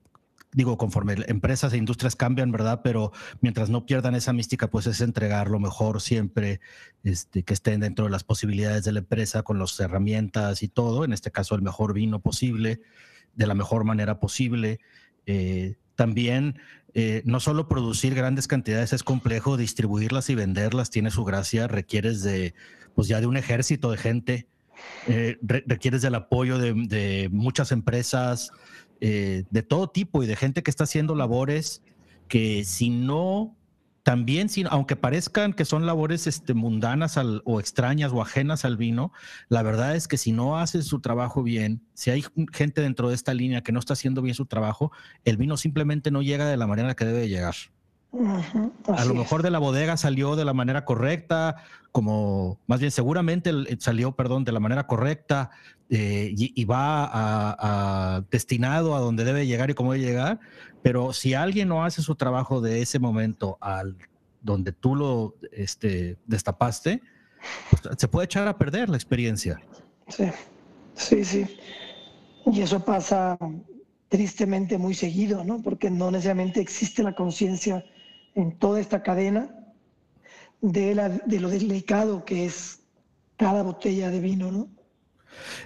digo, 0.56 0.78
conforme 0.78 1.16
empresas 1.28 1.74
e 1.74 1.78
industrias 1.78 2.16
cambian, 2.16 2.50
¿verdad? 2.52 2.80
Pero 2.82 3.12
mientras 3.42 3.70
no 3.70 3.86
pierdan 3.86 4.16
esa 4.16 4.32
mística, 4.32 4.70
pues 4.70 4.88
es 4.88 5.02
entregar 5.02 5.50
lo 5.50 5.60
mejor 5.60 6.02
siempre, 6.02 6.62
este, 7.04 7.44
que 7.44 7.54
estén 7.54 7.82
dentro 7.82 8.06
de 8.06 8.12
las 8.12 8.24
posibilidades 8.24 8.86
de 8.86 8.94
la 8.94 9.00
empresa 9.00 9.44
con 9.44 9.60
las 9.60 9.78
herramientas 9.82 10.64
y 10.64 10.70
todo, 10.70 11.04
en 11.04 11.12
este 11.12 11.30
caso 11.30 11.56
el 11.56 11.62
mejor 11.62 11.94
vino 11.94 12.20
posible, 12.22 12.82
de 13.36 13.48
la 13.48 13.54
mejor 13.54 13.84
manera 13.84 14.22
posible. 14.22 14.80
Eh, 15.26 15.76
también 15.96 16.58
eh, 16.94 17.22
no 17.26 17.42
solo 17.42 17.68
producir 17.68 18.16
grandes 18.16 18.48
cantidades 18.48 18.94
es 18.94 19.04
complejo, 19.04 19.58
distribuirlas 19.58 20.30
y 20.30 20.36
venderlas 20.36 20.90
tiene 20.90 21.12
su 21.12 21.26
gracia, 21.26 21.68
requieres 21.68 22.24
de, 22.24 22.54
pues 22.96 23.10
ya 23.10 23.20
de 23.20 23.28
un 23.28 23.36
ejército 23.36 23.92
de 23.92 23.98
gente 23.98 24.48
eh, 25.08 25.38
requieres 25.42 26.02
del 26.02 26.16
apoyo 26.16 26.58
de, 26.58 27.30
muchas 27.32 27.72
empresas 27.72 28.52
eh, 29.02 29.44
de 29.50 29.64
todo 29.64 29.90
tipo 29.90 30.24
y 30.24 30.28
de 30.28 30.36
gente 30.36 30.64
que 30.64 30.72
está 30.72 30.86
haciendo 30.86 31.16
labores 31.16 31.82
que 32.28 32.64
si 32.64 32.90
no, 32.90 33.56
también, 34.04 34.50
si, 34.50 34.64
aunque 34.70 34.96
parezcan 34.96 35.54
que 35.54 35.66
son 35.66 35.86
labores 35.86 36.28
este, 36.28 36.54
mundanas 36.54 37.18
o 37.44 37.60
extrañas 37.60 38.12
o 38.12 38.22
ajenas 38.22 38.66
al 38.66 38.78
vino, 38.78 39.12
la 39.50 39.64
verdad 39.64 39.96
es 39.96 40.08
que 40.08 40.18
si 40.18 40.32
no 40.32 40.58
hacen 40.58 40.84
su 40.84 41.02
trabajo 41.02 41.44
bien, 41.44 41.82
si 41.94 42.12
hay 42.12 42.24
gente 42.54 42.82
dentro 42.82 43.10
de 43.10 43.16
esta 43.16 43.34
línea 43.34 43.62
que 43.62 43.72
no 43.72 43.80
está 43.80 43.94
haciendo 43.94 44.22
bien 44.22 44.36
su 44.36 44.46
trabajo, 44.46 44.92
el 45.24 45.38
vino 45.38 45.58
simplemente 45.58 46.12
no 46.12 46.22
llega 46.22 46.48
de 46.48 46.58
la 46.58 46.68
manera 46.68 46.96
que 46.96 47.06
debe 47.06 47.28
llegar 47.28 47.56
a 48.88 49.06
lo 49.06 49.14
mejor 49.14 49.44
de 49.44 49.52
la 49.52 49.60
bodega 49.60 49.98
salió 49.98 50.36
de 50.36 50.46
la 50.46 50.54
manera 50.54 50.86
correcta, 50.86 51.58
como 51.92 52.60
más 52.68 52.80
bien 52.80 52.92
seguramente 52.92 53.52
salió, 53.80 54.14
perdón, 54.14 54.44
de 54.44 54.52
la 54.52 54.60
manera 54.60 54.88
correcta 54.88 55.52
eh, 55.90 56.34
y, 56.36 56.66
va 56.66 57.10
a, 57.12 58.22
destinado 58.32 58.96
a 58.96 59.00
donde 59.00 59.24
debe 59.24 59.48
llegar 59.48 59.70
y 59.70 59.74
cómo 59.74 59.94
debe 59.94 60.06
llegar, 60.06 60.40
pero 60.82 61.14
si 61.14 61.34
alguien 61.34 61.68
no 61.68 61.84
hace 61.84 62.02
su 62.02 62.16
trabajo 62.16 62.62
de 62.62 62.82
ese 62.82 63.00
momento 63.00 63.58
al 63.62 63.98
donde 64.42 64.72
tú 64.72 64.96
lo 64.96 65.36
este, 65.52 66.18
destapaste, 66.28 67.02
pues, 67.70 67.82
se 67.98 68.08
puede 68.08 68.26
echar 68.26 68.48
a 68.48 68.58
perder 68.58 68.90
la 68.90 68.96
experiencia. 68.96 69.60
Sí, 70.08 70.26
sí, 70.94 71.26
sí. 71.26 71.58
Y 72.46 72.62
eso 72.62 72.86
pasa 72.86 73.38
tristemente 74.08 74.78
muy 74.78 74.94
seguido, 74.94 75.44
¿no? 75.44 75.62
Porque 75.62 75.90
no 75.90 76.12
necesariamente 76.12 76.62
existe 76.62 77.02
la 77.02 77.16
conciencia 77.16 77.84
en 78.36 78.58
toda 78.58 78.80
esta 78.80 79.02
cadena 79.02 79.50
de, 80.62 80.96
la, 80.96 81.10
de 81.10 81.40
lo 81.40 81.50
delicado 81.50 82.26
que 82.26 82.46
es 82.46 82.82
cada 83.38 83.64
botella 83.64 84.10
de 84.12 84.20
vino, 84.20 84.52
¿no? 84.52 84.70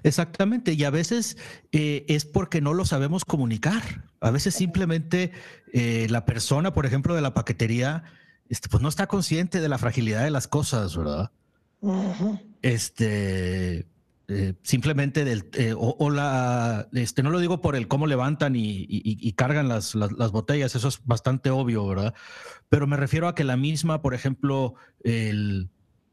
Exactamente, 0.04 0.74
y 0.74 0.84
a 0.84 0.90
veces 0.90 1.38
eh, 1.72 2.06
es 2.08 2.26
porque 2.26 2.62
no 2.62 2.74
lo 2.74 2.86
sabemos 2.86 3.26
comunicar. 3.26 4.06
A 4.20 4.32
veces 4.32 4.56
simplemente 4.56 5.32
eh, 5.74 6.08
la 6.10 6.26
persona, 6.26 6.74
por 6.74 6.86
ejemplo, 6.86 7.16
de 7.16 7.22
la 7.22 7.34
paquetería, 7.34 8.04
este, 8.50 8.68
pues 8.68 8.82
no 8.82 8.90
está 8.90 9.08
consciente 9.08 9.62
de 9.62 9.70
la 9.70 9.78
fragilidad 9.78 10.24
de 10.24 10.32
las 10.32 10.48
cosas, 10.48 10.98
¿verdad? 10.98 11.32
Este, 12.62 13.86
eh, 14.32 14.54
simplemente 14.62 15.26
del, 15.26 15.50
eh, 15.54 15.74
o, 15.76 16.10
la, 16.12 16.88
este, 16.94 17.24
no 17.24 17.32
lo 17.32 17.40
digo 17.40 17.62
por 17.62 17.76
el 17.76 17.88
cómo 17.88 18.06
levantan 18.06 18.54
y, 18.56 19.34
cargan 19.34 19.68
las, 19.68 19.96
botellas, 20.32 20.76
eso 20.76 20.88
es 20.88 21.02
bastante 21.04 21.50
obvio, 21.50 21.88
¿verdad? 21.88 22.14
Pero 22.70 22.86
me 22.86 22.96
refiero 22.96 23.28
a 23.28 23.34
que 23.34 23.44
la 23.44 23.58
misma, 23.58 24.04
por 24.04 24.14
ejemplo, 24.14 24.76
el, 25.04 25.72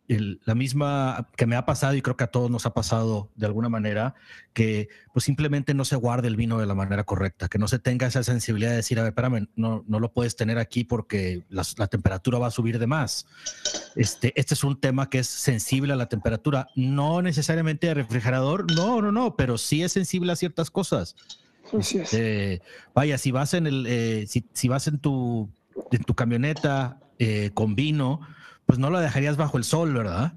la 0.09 0.55
misma 0.55 1.29
que 1.37 1.47
me 1.47 1.57
ha 1.57 1.67
pasado 1.67 1.95
y 1.95 2.03
creo 2.03 2.17
que 2.17 2.25
a 2.25 2.29
todos 2.29 2.51
nos 2.51 2.67
ha 2.67 2.75
pasado 2.75 3.31
de 3.35 3.47
alguna 3.47 3.69
manera, 3.69 4.15
que 4.53 4.89
pues 5.13 5.25
simplemente 5.25 5.75
no 5.75 5.85
se 5.85 5.97
guarde 5.97 6.29
el 6.29 6.37
vino 6.37 6.59
de 6.59 6.67
la 6.67 6.75
manera 6.75 7.05
correcta, 7.05 7.49
que 7.49 7.59
no 7.59 7.69
se 7.69 7.79
tenga 7.79 8.07
esa 8.07 8.23
sensibilidad 8.23 8.71
de 8.71 8.77
decir, 8.77 8.99
a 8.99 9.03
ver, 9.03 9.11
espérame, 9.11 9.49
no, 9.57 9.85
no 9.89 10.01
lo 10.01 10.13
puedes 10.13 10.37
tener 10.37 10.59
aquí 10.59 10.85
porque 10.85 11.45
la, 11.49 11.65
temperatura 11.89 12.39
va 12.39 12.49
a 12.49 12.51
subir 12.51 12.79
de 12.79 12.87
más. 12.87 13.27
Este, 13.97 14.33
este 14.39 14.55
es 14.55 14.65
un 14.65 14.81
tema 14.81 15.11
que 15.11 15.19
es 15.19 15.27
sensible 15.27 15.93
a 15.93 15.97
la 15.97 16.09
temperatura, 16.09 16.69
no 16.77 17.23
necesariamente 17.23 17.89
de 17.89 17.95
refrigerador, 17.95 18.71
no, 18.73 19.03
no, 19.03 19.11
no, 19.11 19.37
pero 19.37 19.59
sí 19.59 19.83
es 19.83 19.93
sensible 19.93 20.33
a 20.33 20.37
ciertas 20.37 20.71
cosas. 20.71 21.17
Este, 21.73 22.63
vaya, 22.95 23.19
si 23.19 23.33
vas 23.33 23.55
en 23.55 23.67
el, 23.67 23.87
eh, 23.89 24.27
si, 24.29 24.45
si, 24.53 24.69
vas 24.69 24.87
en 24.87 24.99
tu, 24.99 25.51
en 25.91 26.05
tu 26.05 26.15
camioneta 26.15 27.01
eh, 27.19 27.51
con 27.55 27.75
vino, 27.75 28.21
pues 28.67 28.79
no 28.79 28.91
lo 28.91 29.01
dejarías 29.01 29.37
bajo 29.37 29.57
el 29.57 29.65
sol, 29.65 29.95
¿verdad? 29.95 30.35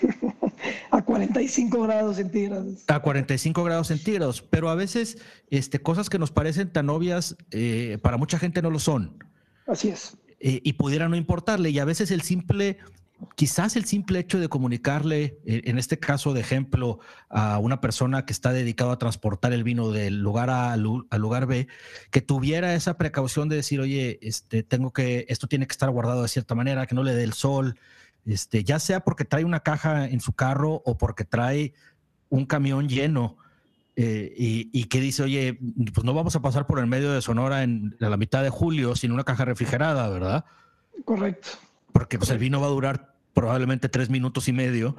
a 0.90 1.02
45 1.02 1.82
grados 1.82 2.16
centígrados. 2.16 2.84
A 2.86 3.00
45 3.00 3.64
grados 3.64 3.88
centígrados, 3.88 4.42
pero 4.42 4.70
a 4.70 4.74
veces 4.74 5.18
este, 5.50 5.80
cosas 5.80 6.08
que 6.08 6.18
nos 6.18 6.30
parecen 6.30 6.70
tan 6.70 6.90
obvias, 6.90 7.36
eh, 7.50 7.98
para 8.02 8.16
mucha 8.16 8.38
gente 8.38 8.62
no 8.62 8.70
lo 8.70 8.78
son. 8.78 9.18
Así 9.66 9.88
es. 9.88 10.16
Eh, 10.40 10.60
y 10.62 10.74
pudiera 10.74 11.08
no 11.08 11.16
importarle, 11.16 11.70
y 11.70 11.78
a 11.78 11.84
veces 11.84 12.10
el 12.10 12.22
simple, 12.22 12.78
quizás 13.34 13.76
el 13.76 13.84
simple 13.84 14.18
hecho 14.18 14.38
de 14.38 14.48
comunicarle, 14.48 15.38
eh, 15.44 15.62
en 15.64 15.78
este 15.78 15.98
caso 15.98 16.32
de 16.32 16.40
ejemplo, 16.40 17.00
a 17.28 17.58
una 17.58 17.80
persona 17.80 18.24
que 18.24 18.32
está 18.32 18.52
dedicado 18.52 18.90
a 18.90 18.98
transportar 18.98 19.52
el 19.52 19.64
vino 19.64 19.90
del 19.90 20.20
lugar 20.20 20.50
A 20.50 20.72
al, 20.72 20.82
lugar 20.82 21.46
B, 21.46 21.68
que 22.10 22.20
tuviera 22.20 22.74
esa 22.74 22.96
precaución 22.98 23.48
de 23.48 23.56
decir, 23.56 23.80
oye, 23.80 24.18
este, 24.22 24.62
tengo 24.62 24.92
que, 24.92 25.26
esto 25.28 25.46
tiene 25.46 25.66
que 25.66 25.72
estar 25.72 25.90
guardado 25.90 26.22
de 26.22 26.28
cierta 26.28 26.54
manera, 26.54 26.86
que 26.86 26.94
no 26.94 27.02
le 27.02 27.14
dé 27.14 27.24
el 27.24 27.32
sol, 27.32 27.78
este, 28.24 28.64
ya 28.64 28.78
sea 28.78 29.00
porque 29.00 29.24
trae 29.24 29.44
una 29.44 29.60
caja 29.60 30.06
en 30.06 30.20
su 30.20 30.32
carro 30.32 30.82
o 30.84 30.96
porque 30.96 31.24
trae 31.24 31.74
un 32.28 32.46
camión 32.46 32.88
lleno. 32.88 33.36
Eh, 33.94 34.32
y, 34.72 34.84
que 34.84 35.00
dice, 35.00 35.22
oye, 35.22 35.58
pues 35.92 36.02
no 36.02 36.14
vamos 36.14 36.34
a 36.34 36.40
pasar 36.40 36.66
por 36.66 36.78
el 36.78 36.86
medio 36.86 37.12
de 37.12 37.20
Sonora 37.20 37.62
en, 37.62 37.94
la 37.98 38.16
mitad 38.16 38.42
de 38.42 38.48
julio 38.48 38.96
sin 38.96 39.12
una 39.12 39.22
caja 39.22 39.44
refrigerada, 39.44 40.08
¿verdad? 40.08 40.46
Correcto. 41.04 41.50
Porque 41.92 42.18
pues, 42.18 42.30
el 42.30 42.38
vino 42.38 42.58
va 42.58 42.68
a 42.68 42.70
durar 42.70 43.11
probablemente 43.34 43.88
tres 43.88 44.10
minutos 44.10 44.48
y 44.48 44.52
medio, 44.52 44.96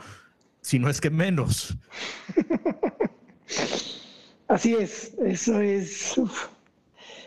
si 0.62 0.80
no 0.80 0.90
es 0.90 1.02
que 1.02 1.10
menos. 1.10 1.76
Así 4.48 4.76
es, 4.76 5.16
eso 5.26 5.62
es, 5.62 6.16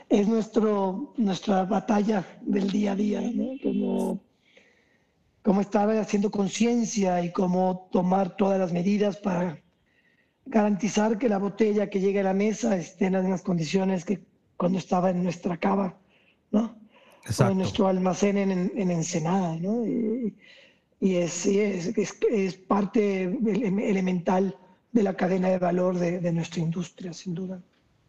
es 0.08 0.28
nuestro, 0.28 1.12
nuestra 1.16 1.64
batalla 1.64 2.24
del 2.42 2.70
día 2.70 2.92
a 2.92 2.96
día, 2.96 3.20
¿no? 3.20 3.52
Como, 3.62 4.20
como 5.42 5.60
estar 5.60 5.88
haciendo 5.90 6.30
conciencia 6.30 7.24
y 7.24 7.32
cómo 7.32 7.88
tomar 7.90 8.36
todas 8.36 8.58
las 8.58 8.72
medidas 8.72 9.16
para 9.16 9.60
garantizar 10.44 11.18
que 11.18 11.28
la 11.28 11.38
botella 11.38 11.90
que 11.90 12.00
llegue 12.00 12.20
a 12.20 12.24
la 12.24 12.34
mesa 12.34 12.76
esté 12.76 13.06
en 13.06 13.14
las 13.14 13.22
mismas 13.22 13.42
condiciones 13.42 14.04
que 14.04 14.24
cuando 14.56 14.78
estaba 14.78 15.10
en 15.10 15.22
nuestra 15.22 15.56
cava, 15.56 15.98
¿no? 16.50 16.78
O 17.40 17.44
en 17.44 17.58
nuestro 17.58 17.88
almacén 17.88 18.38
en, 18.38 18.72
en 18.76 18.90
Ensenada, 18.90 19.56
¿no? 19.56 19.84
Y, 19.84 20.36
y 21.00 21.16
es, 21.16 21.46
es, 21.46 21.94
es, 22.30 22.54
parte 22.54 23.24
elemental 23.24 24.56
de 24.92 25.02
la 25.02 25.14
cadena 25.14 25.48
de 25.48 25.58
valor 25.58 25.98
de, 25.98 26.20
de, 26.20 26.32
nuestra 26.32 26.60
industria, 26.62 27.12
sin 27.12 27.34
duda. 27.34 27.60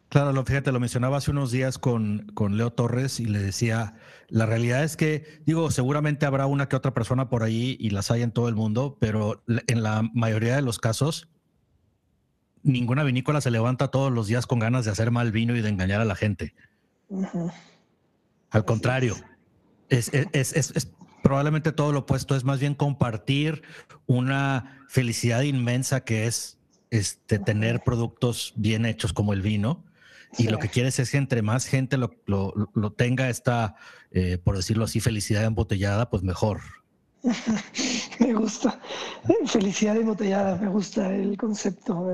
Claro, 0.09 0.31
lo, 0.31 0.45
fíjate, 0.45 0.71
lo 0.71 0.79
mencionaba 0.79 1.17
hace 1.17 1.31
unos 1.31 1.51
días 1.51 1.77
con, 1.77 2.31
con 2.33 2.55
Leo 2.55 2.71
Torres 2.71 3.19
y 3.19 3.25
le 3.25 3.39
decía, 3.39 3.95
la 4.29 4.45
realidad 4.45 4.83
es 4.83 4.95
que, 4.95 5.41
digo, 5.45 5.69
seguramente 5.69 6.25
habrá 6.25 6.45
una 6.45 6.69
que 6.69 6.77
otra 6.77 6.93
persona 6.93 7.29
por 7.29 7.43
ahí 7.43 7.75
y 7.79 7.89
las 7.89 8.09
hay 8.09 8.21
en 8.21 8.31
todo 8.31 8.47
el 8.47 8.55
mundo, 8.55 8.97
pero 9.01 9.43
en 9.47 9.83
la 9.83 10.09
mayoría 10.13 10.55
de 10.55 10.61
los 10.61 10.79
casos, 10.79 11.27
ninguna 12.63 13.03
vinícola 13.03 13.41
se 13.41 13.51
levanta 13.51 13.89
todos 13.89 14.11
los 14.11 14.27
días 14.27 14.47
con 14.47 14.59
ganas 14.59 14.85
de 14.85 14.91
hacer 14.91 15.11
mal 15.11 15.33
vino 15.33 15.55
y 15.57 15.61
de 15.61 15.69
engañar 15.69 15.99
a 15.99 16.05
la 16.05 16.15
gente. 16.15 16.55
Al 18.49 18.63
contrario, 18.63 19.15
es, 19.89 20.09
es, 20.13 20.53
es, 20.53 20.91
probablemente 21.23 21.71
todo 21.71 21.91
lo 21.91 21.99
opuesto, 21.99 22.35
es 22.35 22.43
más 22.43 22.59
bien 22.59 22.75
compartir 22.75 23.63
una 24.05 24.85
felicidad 24.87 25.41
inmensa 25.41 26.01
que 26.01 26.27
es 26.27 26.57
este, 26.89 27.39
tener 27.39 27.83
productos 27.83 28.53
bien 28.55 28.85
hechos 28.85 29.13
como 29.13 29.33
el 29.33 29.41
vino. 29.41 29.83
Y 30.37 30.49
lo 30.49 30.59
que 30.59 30.69
quieres 30.69 30.99
es 30.99 31.11
que 31.11 31.17
entre 31.17 31.41
más 31.41 31.65
gente 31.65 31.97
lo, 31.97 32.11
lo, 32.25 32.91
tenga 32.91 33.29
esta, 33.29 33.75
eh, 34.11 34.37
por 34.37 34.55
decirlo 34.55 34.83
así, 34.83 34.99
felicidad 34.99 35.45
embotellada, 35.45 36.09
pues 36.09 36.21
mejor. 36.21 36.61
me 38.19 38.33
gusta. 38.33 38.79
Felicidad 39.45 39.97
embotellada, 39.97 40.57
me 40.57 40.67
gusta 40.67 41.13
el 41.15 41.37
concepto. 41.37 42.07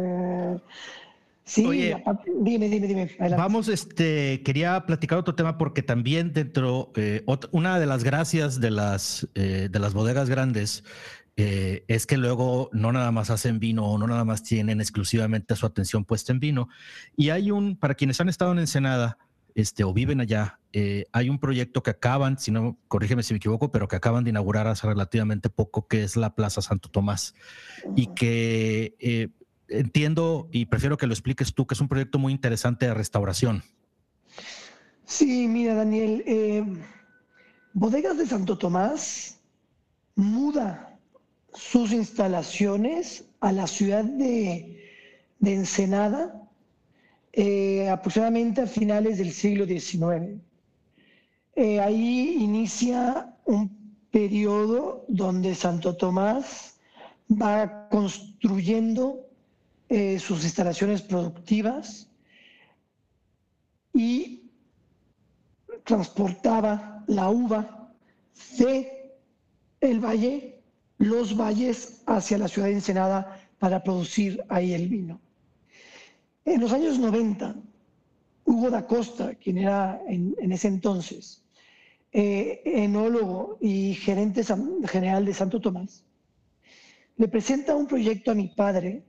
Sí, 1.45 1.93
dime, 2.41 2.69
dime, 2.69 2.87
dime. 2.87 3.11
Vamos, 3.35 3.67
este, 3.67 4.41
quería 4.43 4.85
platicar 4.85 5.17
otro 5.17 5.35
tema 5.35 5.57
porque 5.57 5.83
también 5.83 6.31
dentro, 6.31 6.91
eh, 6.95 7.25
una 7.51 7.79
de 7.79 7.85
las 7.85 8.03
gracias 8.05 8.61
de 8.61 8.71
las, 8.71 9.27
eh, 9.35 9.67
de 9.69 9.79
las 9.79 9.93
bodegas 9.93 10.29
grandes 10.29 10.85
eh, 11.35 11.83
es 11.89 12.05
que 12.05 12.15
luego 12.15 12.69
no 12.71 12.93
nada 12.93 13.11
más 13.11 13.29
hacen 13.29 13.59
vino 13.59 13.85
o 13.85 13.97
no 13.97 14.07
nada 14.07 14.23
más 14.23 14.43
tienen 14.43 14.79
exclusivamente 14.79 15.55
su 15.57 15.65
atención 15.65 16.05
puesta 16.05 16.31
en 16.31 16.39
vino. 16.39 16.69
Y 17.17 17.29
hay 17.29 17.51
un, 17.51 17.75
para 17.75 17.95
quienes 17.95 18.21
han 18.21 18.29
estado 18.29 18.53
en 18.53 18.59
Ensenada 18.59 19.17
este, 19.53 19.83
o 19.83 19.93
viven 19.93 20.21
allá, 20.21 20.59
hay 21.11 21.29
un 21.29 21.37
proyecto 21.37 21.83
que 21.83 21.91
acaban, 21.91 22.39
si 22.39 22.49
no, 22.49 22.79
corrígeme 22.87 23.21
si 23.21 23.33
me 23.33 23.37
equivoco, 23.37 23.71
pero 23.71 23.87
que 23.87 23.95
acaban 23.95 24.23
de 24.23 24.31
inaugurar 24.31 24.65
hace 24.65 24.87
relativamente 24.87 25.49
poco, 25.49 25.87
que 25.87 26.03
es 26.03 26.15
la 26.15 26.33
Plaza 26.33 26.61
Santo 26.63 26.89
Tomás. 26.89 27.35
Y 27.95 28.07
que 28.15 29.29
entiendo 29.79 30.47
y 30.51 30.65
prefiero 30.65 30.97
que 30.97 31.07
lo 31.07 31.13
expliques 31.13 31.53
tú, 31.53 31.65
que 31.65 31.73
es 31.73 31.81
un 31.81 31.87
proyecto 31.87 32.19
muy 32.19 32.31
interesante 32.31 32.85
de 32.85 32.93
restauración. 32.93 33.63
Sí, 35.05 35.47
mira, 35.47 35.75
Daniel, 35.75 36.23
eh, 36.25 36.63
Bodegas 37.73 38.17
de 38.17 38.25
Santo 38.25 38.57
Tomás 38.57 39.39
muda 40.15 40.97
sus 41.53 41.91
instalaciones 41.91 43.25
a 43.39 43.51
la 43.51 43.67
ciudad 43.67 44.03
de, 44.03 44.79
Ensenada 45.41 46.41
eh, 47.33 47.89
aproximadamente 47.89 48.61
a 48.61 48.67
finales 48.67 49.17
del 49.17 49.33
siglo 49.33 49.65
XIX. 49.65 50.39
Eh, 51.55 51.81
ahí 51.81 52.37
inicia 52.39 53.35
un 53.43 53.69
periodo 54.09 55.03
donde 55.09 55.53
Santo 55.53 55.97
Tomás 55.97 56.79
va 57.29 57.89
construyendo 57.89 59.27
eh, 59.95 60.17
sus 60.17 60.43
instalaciones 60.43 61.03
productivas 61.03 62.09
y 63.93 64.49
transportaba 65.83 67.03
la 67.05 67.29
uva 67.29 67.93
de 68.57 69.19
el 69.81 69.99
valle, 69.99 70.63
los 70.97 71.37
valles 71.37 72.01
hacia 72.07 72.39
la 72.39 72.47
ciudad 72.47 72.69
de 72.69 72.73
Ensenada 72.73 73.39
para 73.59 73.83
producir 73.83 74.43
ahí 74.49 74.73
el 74.73 74.89
vino. 74.89 75.21
En 76.43 76.59
los 76.59 76.73
años 76.73 76.97
90, 76.97 77.55
Hugo 78.45 78.71
da 78.71 78.87
Costa, 78.87 79.35
quien 79.35 79.59
era 79.59 80.01
en, 80.07 80.51
ese 80.51 80.69
entonces 80.69 81.45
eh, 82.11 82.63
enólogo 82.65 83.59
y 83.61 83.93
gerente 83.93 84.43
general 84.87 85.23
de 85.23 85.35
Santo 85.35 85.61
Tomás, 85.61 86.03
le 87.15 87.27
presenta 87.27 87.75
un 87.75 87.85
proyecto 87.85 88.31
a 88.31 88.33
mi 88.33 88.47
padre 88.47 89.03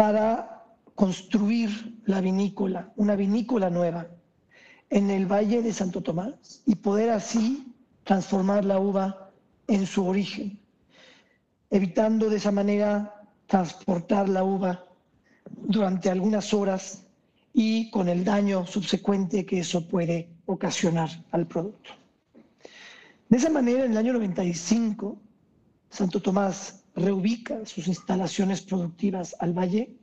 para 0.00 0.64
construir 0.94 2.00
la 2.06 2.22
vinícola, 2.22 2.90
una 2.96 3.16
vinícola 3.16 3.68
nueva 3.68 4.06
en 4.88 5.10
el 5.10 5.26
Valle 5.26 5.60
de 5.60 5.74
Santo 5.74 6.00
Tomás 6.00 6.62
y 6.64 6.76
poder 6.76 7.10
así 7.10 7.74
transformar 8.04 8.64
la 8.64 8.78
uva 8.78 9.30
en 9.66 9.86
su 9.86 10.06
origen, 10.06 10.58
evitando 11.68 12.30
de 12.30 12.38
esa 12.38 12.50
manera 12.50 13.26
transportar 13.46 14.30
la 14.30 14.42
uva 14.42 14.86
durante 15.50 16.08
algunas 16.08 16.54
horas 16.54 17.02
y 17.52 17.90
con 17.90 18.08
el 18.08 18.24
daño 18.24 18.66
subsecuente 18.66 19.44
que 19.44 19.58
eso 19.58 19.86
puede 19.86 20.30
ocasionar 20.46 21.10
al 21.30 21.46
producto. 21.46 21.90
De 23.28 23.36
esa 23.36 23.50
manera, 23.50 23.84
en 23.84 23.90
el 23.90 23.98
año 23.98 24.14
95, 24.14 25.18
Santo 25.90 26.22
Tomás 26.22 26.79
reubica 26.94 27.64
sus 27.66 27.88
instalaciones 27.88 28.60
productivas 28.62 29.36
al 29.38 29.52
valle 29.52 29.96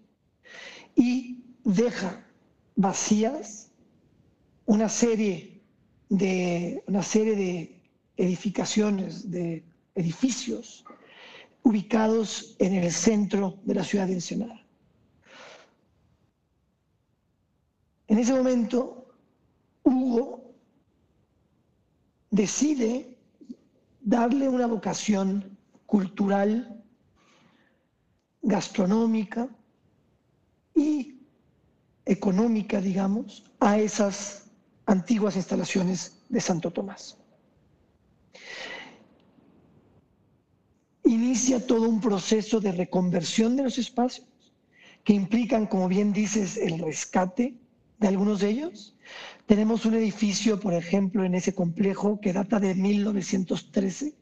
y 0.95 1.43
deja 1.63 2.25
vacías 2.75 3.71
una 4.65 4.89
serie 4.89 5.61
de, 6.09 6.83
una 6.87 7.03
serie 7.03 7.35
de 7.35 7.81
edificaciones, 8.17 9.29
de 9.29 9.63
edificios 9.95 10.85
ubicados 11.63 12.55
en 12.59 12.75
el 12.75 12.91
centro 12.91 13.59
de 13.63 13.75
la 13.75 13.83
ciudad 13.83 14.07
de 14.07 14.13
Ensenada. 14.13 14.63
En 18.07 18.19
ese 18.19 18.33
momento, 18.33 19.13
Hugo 19.83 20.53
decide 22.31 23.17
darle 24.01 24.47
una 24.47 24.67
vocación 24.67 25.57
cultural, 25.85 26.76
gastronómica 28.47 29.49
y 30.73 31.19
económica, 32.05 32.79
digamos, 32.79 33.43
a 33.59 33.77
esas 33.77 34.45
antiguas 34.85 35.35
instalaciones 35.35 36.23
de 36.29 36.39
Santo 36.39 36.71
Tomás. 36.71 37.17
Inicia 41.03 41.65
todo 41.67 41.89
un 41.89 41.99
proceso 41.99 42.61
de 42.61 42.71
reconversión 42.71 43.57
de 43.57 43.63
los 43.63 43.77
espacios 43.77 44.27
que 45.03 45.13
implican, 45.13 45.67
como 45.67 45.89
bien 45.89 46.13
dices, 46.13 46.55
el 46.55 46.79
rescate 46.79 47.53
de 47.99 48.07
algunos 48.07 48.39
de 48.39 48.49
ellos. 48.49 48.95
Tenemos 49.45 49.85
un 49.85 49.95
edificio, 49.95 50.57
por 50.57 50.73
ejemplo, 50.73 51.25
en 51.25 51.35
ese 51.35 51.53
complejo 51.53 52.21
que 52.21 52.31
data 52.31 52.61
de 52.61 52.75
1913, 52.75 54.15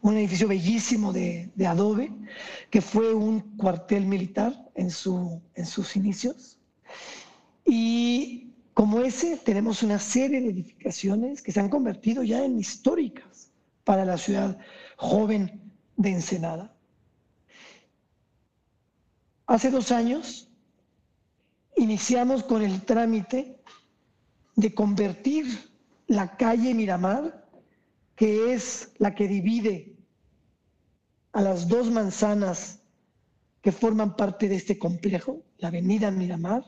un 0.00 0.16
edificio 0.16 0.48
bellísimo 0.48 1.12
de, 1.12 1.50
adobe, 1.66 2.12
que 2.70 2.80
fue 2.80 3.14
un 3.14 3.40
cuartel 3.56 4.06
militar 4.06 4.54
en, 4.74 4.90
su, 4.90 5.42
en 5.54 5.66
sus 5.66 5.96
inicios. 5.96 6.58
Y 7.64 8.54
como 8.74 9.00
ese, 9.00 9.36
tenemos 9.36 9.82
una 9.82 9.98
serie 9.98 10.40
de 10.40 10.50
edificaciones 10.50 11.42
que 11.42 11.52
se 11.52 11.60
han 11.60 11.68
convertido 11.68 12.22
ya 12.22 12.44
en 12.44 12.58
históricas 12.58 13.50
para 13.84 14.04
la 14.04 14.16
ciudad 14.18 14.58
joven 14.96 15.72
de 15.96 16.10
Ensenada. 16.10 16.74
Hace 19.46 19.70
dos 19.70 19.90
años 19.92 20.48
iniciamos 21.76 22.44
con 22.44 22.62
el 22.62 22.82
trámite 22.82 23.60
de 24.56 24.74
convertir 24.74 25.46
la 26.06 26.36
calle 26.36 26.74
Miramar, 26.74 27.47
que 28.18 28.52
es 28.52 28.92
la 28.98 29.14
que 29.14 29.28
divide 29.28 29.96
a 31.30 31.40
las 31.40 31.68
dos 31.68 31.88
manzanas 31.88 32.82
que 33.62 33.70
forman 33.70 34.16
parte 34.16 34.48
de 34.48 34.56
este 34.56 34.76
complejo, 34.76 35.44
la 35.58 35.68
avenida 35.68 36.10
Miramar, 36.10 36.64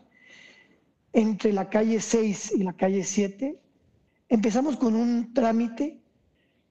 entre 1.13 1.53
la 1.53 1.69
calle 1.69 2.01
6 2.01 2.53
y 2.53 2.63
la 2.63 2.75
calle 2.75 3.03
7, 3.03 3.61
empezamos 4.29 4.77
con 4.77 4.95
un 4.95 5.35
trámite 5.35 6.01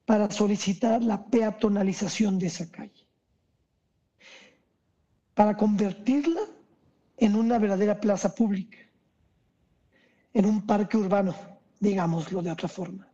para 0.05 0.31
solicitar 0.31 1.03
la 1.03 1.25
peatonalización 1.25 2.39
de 2.39 2.47
esa 2.47 2.71
calle 2.71 3.05
para 5.33 5.57
convertirla 5.57 6.41
en 7.17 7.35
una 7.35 7.59
verdadera 7.59 7.99
plaza 7.99 8.33
pública, 8.33 8.77
en 10.33 10.45
un 10.45 10.65
parque 10.65 10.95
urbano, 10.95 11.35
digámoslo 11.81 12.41
de 12.41 12.51
otra 12.51 12.69
forma, 12.69 13.08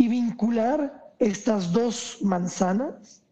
y 0.00 0.08
vincular 0.08 1.12
estas 1.18 1.72
dos 1.72 2.20
manzanas 2.22 3.22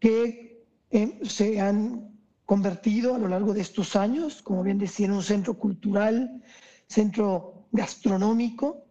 que 0.00 0.60
eh, 0.90 1.20
se 1.22 1.60
han 1.60 2.18
convertido 2.44 3.14
a 3.14 3.18
lo 3.18 3.28
largo 3.28 3.54
de 3.54 3.60
estos 3.60 3.94
años, 3.94 4.42
como 4.42 4.64
bien 4.64 4.76
decía, 4.76 5.06
en 5.06 5.12
un 5.12 5.22
centro 5.22 5.54
cultural, 5.56 6.42
centro 6.88 7.68
gastronómico, 7.70 8.86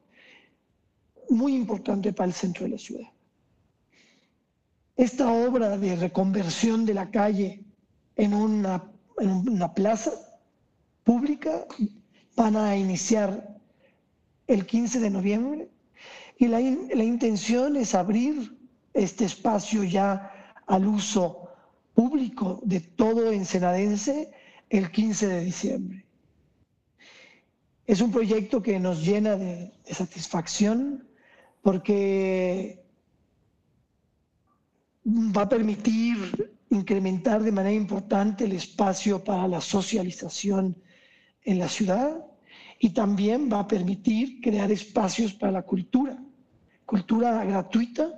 muy 1.30 1.56
importante 1.56 2.14
para 2.14 2.28
el 2.28 2.34
centro 2.34 2.64
de 2.64 2.70
la 2.70 2.78
ciudad. 2.78 3.10
Esta 4.96 5.30
obra 5.30 5.78
de 5.78 5.98
reconversión 5.98 6.86
de 6.86 6.94
la 6.94 7.12
calle 7.12 7.66
en 8.16 8.34
una, 8.34 8.90
en 9.18 9.30
una 9.30 9.74
plaza 9.74 10.14
pública, 11.04 11.66
van 12.38 12.56
a 12.56 12.78
iniciar 12.78 13.60
el 14.48 14.66
15 14.66 15.02
de 15.02 15.10
noviembre 15.10 15.70
y 16.40 16.48
la, 16.48 16.62
intención 16.62 17.76
es 17.76 17.94
abrir 17.94 18.58
este 18.94 19.26
espacio 19.26 19.84
ya 19.84 20.32
al 20.68 20.88
uso 20.88 21.50
público 21.94 22.62
de 22.64 22.80
todo 22.80 23.30
ensenadense 23.34 24.32
el 24.70 24.90
15 24.90 25.28
de 25.28 25.44
diciembre. 25.44 26.06
Es 27.86 28.00
un 28.00 28.10
proyecto 28.10 28.62
que 28.62 28.80
nos 28.80 29.06
llena 29.06 29.36
de 29.36 29.74
satisfacción 29.92 31.06
porque 31.62 32.86
va 35.06 35.42
a 35.42 35.50
permitir 35.50 36.56
incrementar 36.70 37.44
de 37.44 37.52
manera 37.52 37.76
importante 37.76 38.46
el 38.46 38.54
espacio 38.54 39.22
para 39.22 39.46
la 39.46 39.60
socialización 39.60 40.82
en 41.44 41.60
la 41.60 41.68
ciudad 41.68 42.26
y 42.80 42.92
también 42.92 43.50
va 43.52 43.60
a 43.60 43.68
permitir 43.68 44.40
crear 44.40 44.72
espacios 44.72 45.34
para 45.34 45.52
la 45.52 45.64
cultura, 45.64 46.18
cultura 46.90 47.46
gratuita, 47.46 48.10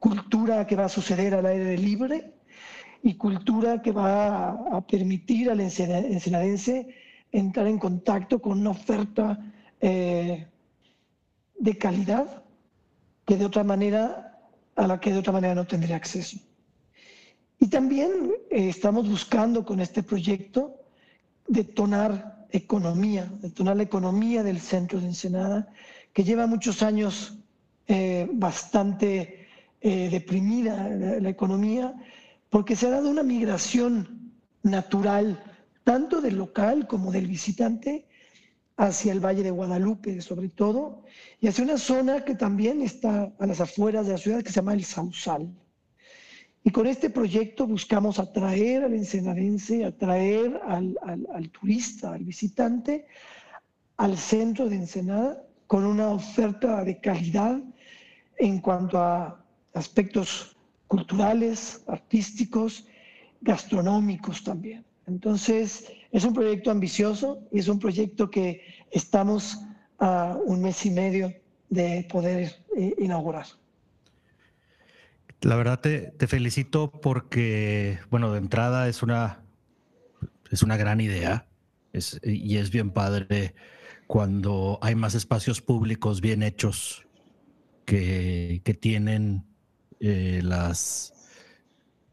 cultura 0.00 0.66
que 0.66 0.76
va 0.76 0.86
a 0.86 0.88
suceder 0.88 1.34
al 1.34 1.44
aire 1.44 1.76
libre 1.76 2.32
y 3.02 3.16
cultura 3.16 3.82
que 3.82 3.92
va 3.92 4.48
a 4.76 4.80
permitir 4.80 5.50
al 5.50 5.60
ensenadense 5.60 6.88
entrar 7.30 7.66
en 7.66 7.78
contacto 7.78 8.40
con 8.40 8.60
una 8.60 8.70
oferta 8.70 9.38
eh, 9.78 10.46
de 11.58 11.76
calidad 11.76 12.42
que 13.26 13.36
de 13.36 13.44
otra 13.44 13.62
manera, 13.62 14.40
a 14.74 14.86
la 14.86 14.98
que 14.98 15.12
de 15.12 15.18
otra 15.18 15.34
manera 15.34 15.54
no 15.54 15.66
tendría 15.66 15.96
acceso. 15.96 16.38
Y 17.60 17.68
también 17.68 18.10
eh, 18.50 18.70
estamos 18.70 19.06
buscando 19.06 19.66
con 19.66 19.80
este 19.80 20.02
proyecto 20.02 20.80
detonar 21.46 22.46
economía, 22.52 23.30
detonar 23.42 23.76
la 23.76 23.82
economía 23.82 24.42
del 24.42 24.60
centro 24.60 24.98
de 24.98 25.08
Ensenada, 25.08 25.68
que 26.14 26.24
lleva 26.24 26.46
muchos 26.46 26.82
años 26.82 27.37
eh, 27.90 28.28
bastante 28.30 29.48
eh, 29.80 30.10
deprimida 30.10 30.88
la, 30.90 31.28
economía, 31.30 31.94
porque 32.50 32.76
se 32.76 32.86
ha 32.86 32.90
dado 32.90 33.08
una 33.08 33.22
migración 33.22 34.34
natural, 34.62 35.42
tanto 35.84 36.20
del 36.20 36.36
local 36.36 36.86
como 36.86 37.10
del 37.10 37.26
visitante, 37.26 38.06
hacia 38.76 39.10
el 39.12 39.20
Valle 39.20 39.42
de 39.42 39.50
Guadalupe, 39.50 40.20
sobre 40.20 40.50
todo, 40.50 41.02
y 41.40 41.48
hacia 41.48 41.64
una 41.64 41.78
zona 41.78 42.26
que 42.26 42.34
también 42.34 42.82
está 42.82 43.32
a 43.38 43.46
las 43.46 43.60
afueras 43.62 44.06
de 44.06 44.12
la 44.12 44.18
ciudad, 44.18 44.42
que 44.42 44.50
se 44.50 44.56
llama 44.56 44.74
el 44.74 44.84
Sausal. 44.84 45.48
Y 46.62 46.70
con 46.70 46.86
este 46.86 47.08
proyecto 47.08 47.66
buscamos 47.66 48.18
atraer 48.18 48.84
al 48.84 48.92
ensenadense, 48.92 49.86
atraer 49.86 50.60
al, 50.66 50.98
al, 51.32 51.48
turista, 51.48 52.12
al 52.12 52.24
visitante, 52.24 53.06
al 53.96 54.18
centro 54.18 54.68
de 54.68 54.76
Ensenada 54.76 55.42
con 55.66 55.84
una 55.84 56.10
oferta 56.10 56.84
de 56.84 57.00
calidad 57.00 57.60
en 58.38 58.60
cuanto 58.60 58.98
a 58.98 59.44
aspectos 59.74 60.56
culturales, 60.86 61.82
artísticos, 61.86 62.86
gastronómicos 63.40 64.42
también. 64.42 64.84
Entonces, 65.06 65.92
es 66.12 66.24
un 66.24 66.34
proyecto 66.34 66.70
ambicioso 66.70 67.40
y 67.50 67.58
es 67.60 67.68
un 67.68 67.78
proyecto 67.78 68.30
que 68.30 68.62
estamos 68.90 69.58
a 69.98 70.36
un 70.44 70.62
mes 70.62 70.84
y 70.86 70.90
medio 70.90 71.32
de 71.70 72.06
poder 72.10 72.62
eh, 72.76 72.94
inaugurar. 72.98 73.46
La 75.40 75.56
verdad 75.56 75.80
te, 75.80 76.26
felicito 76.26 76.90
porque, 76.90 77.98
bueno, 78.10 78.32
de 78.32 78.38
entrada 78.38 78.88
es 78.88 79.02
una, 79.02 79.42
es 80.50 80.62
una 80.62 80.76
gran 80.76 81.00
idea 81.00 81.46
y 82.22 82.56
es 82.56 82.70
bien 82.70 82.90
padre 82.90 83.54
cuando 84.06 84.78
hay 84.82 84.94
más 84.94 85.14
espacios 85.14 85.60
públicos 85.60 86.20
bien 86.20 86.42
hechos 86.42 87.07
que, 87.88 88.78
tienen 88.80 89.44
eh, 89.98 90.40
las 90.44 91.14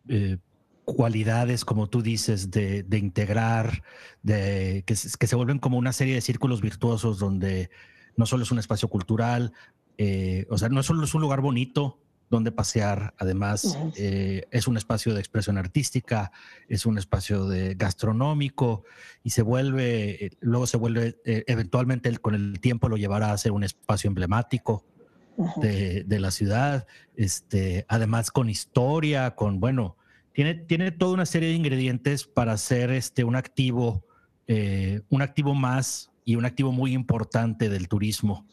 eh, 0.07 0.37
cualidades, 0.85 1.65
como 1.65 1.87
tú 1.87 2.01
dices, 2.01 2.49
de, 2.49 2.85
integrar, 2.91 3.83
de, 4.23 4.83
que, 4.85 4.95
se 4.95 5.35
vuelven 5.35 5.59
como 5.59 5.77
una 5.77 5.91
serie 5.91 6.15
de 6.15 6.21
círculos 6.21 6.61
virtuosos 6.61 7.19
donde 7.19 7.69
no 8.15 8.25
solo 8.25 8.43
es 8.43 8.51
un 8.51 8.59
espacio 8.59 8.87
cultural, 8.87 9.51
eh, 9.97 10.47
o 10.49 10.57
sea, 10.57 10.69
no 10.69 10.81
solo 10.81 11.03
es 11.03 11.13
un 11.13 11.21
lugar 11.21 11.41
bonito, 11.41 11.99
donde 12.29 12.51
pasear. 12.51 13.13
Además, 13.17 13.77
eh, 13.97 14.47
es 14.51 14.67
un 14.67 14.77
espacio 14.77 15.13
de 15.13 15.19
expresión 15.19 15.57
artística, 15.57 16.31
es 16.67 16.85
un 16.85 16.97
espacio 16.97 17.47
de 17.47 17.75
gastronómico 17.75 18.83
y 19.23 19.31
se 19.31 19.41
vuelve, 19.41 20.31
luego 20.39 20.67
se 20.67 20.77
vuelve, 20.77 21.21
eh, 21.25 21.43
eventualmente 21.47 22.17
con 22.17 22.33
el 22.33 22.59
tiempo 22.59 22.89
lo 22.89 22.97
llevará 22.97 23.31
a 23.31 23.37
ser 23.37 23.51
un 23.51 23.63
espacio 23.63 24.07
emblemático 24.07 24.85
de, 25.57 26.19
la 26.19 26.31
ciudad. 26.31 26.87
Este, 27.15 27.85
además, 27.87 28.31
con 28.31 28.49
historia, 28.49 29.35
con, 29.35 29.59
bueno, 29.59 29.97
tiene, 30.33 30.55
tiene 30.55 30.91
toda 30.91 31.13
una 31.13 31.25
serie 31.25 31.49
de 31.49 31.55
ingredientes 31.55 32.25
para 32.25 32.57
ser 32.57 32.91
este, 32.91 33.23
un 33.23 33.35
activo, 33.35 34.05
un 34.47 35.21
activo 35.21 35.53
más 35.53 36.11
y 36.25 36.35
un 36.35 36.45
activo 36.45 36.71
muy 36.71 36.93
importante 36.93 37.69
del 37.69 37.87
turismo. 37.87 38.45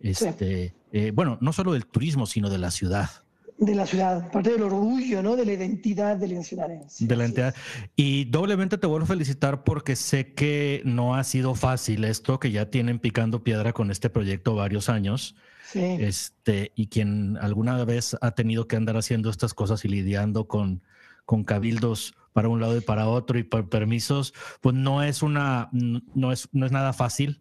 Este, 0.00 0.74
eh, 0.92 1.12
bueno, 1.14 1.38
no 1.40 1.52
solo 1.52 1.74
del 1.74 1.86
turismo, 1.86 2.26
sino 2.26 2.48
de 2.50 2.58
la 2.58 2.70
ciudad. 2.70 3.10
De 3.58 3.74
la 3.74 3.84
ciudad, 3.84 4.30
parte 4.32 4.52
del 4.52 4.62
orgullo, 4.62 5.22
¿no? 5.22 5.36
De 5.36 5.44
la 5.44 5.52
identidad 5.52 6.16
del 6.16 6.32
ensenadense. 6.32 7.06
De 7.06 7.14
la 7.14 7.26
entidad. 7.26 7.54
Y 7.94 8.24
doblemente 8.24 8.78
te 8.78 8.86
vuelvo 8.86 9.04
a 9.04 9.08
felicitar 9.08 9.64
porque 9.64 9.96
sé 9.96 10.32
que 10.32 10.80
no 10.86 11.14
ha 11.14 11.22
sido 11.24 11.54
fácil 11.54 12.04
esto, 12.04 12.40
que 12.40 12.50
ya 12.50 12.70
tienen 12.70 12.98
picando 12.98 13.44
piedra 13.44 13.74
con 13.74 13.90
este 13.90 14.08
proyecto 14.08 14.54
varios 14.54 14.88
años. 14.88 15.36
Este, 15.74 16.72
y 16.74 16.86
quien 16.86 17.36
alguna 17.40 17.84
vez 17.84 18.16
ha 18.20 18.32
tenido 18.32 18.66
que 18.66 18.76
andar 18.76 18.96
haciendo 18.96 19.30
estas 19.30 19.54
cosas 19.54 19.84
y 19.84 19.88
lidiando 19.88 20.46
con, 20.46 20.82
con 21.24 21.44
cabildos 21.44 22.14
para 22.32 22.48
un 22.48 22.60
lado 22.60 22.76
y 22.76 22.80
para 22.80 23.08
otro 23.08 23.38
y 23.38 23.42
por 23.42 23.68
permisos, 23.68 24.34
pues 24.60 24.74
no 24.74 25.02
es 25.02 25.22
una, 25.22 25.68
no 25.72 26.32
es, 26.32 26.48
no 26.52 26.66
es 26.66 26.72
nada 26.72 26.92
fácil. 26.92 27.40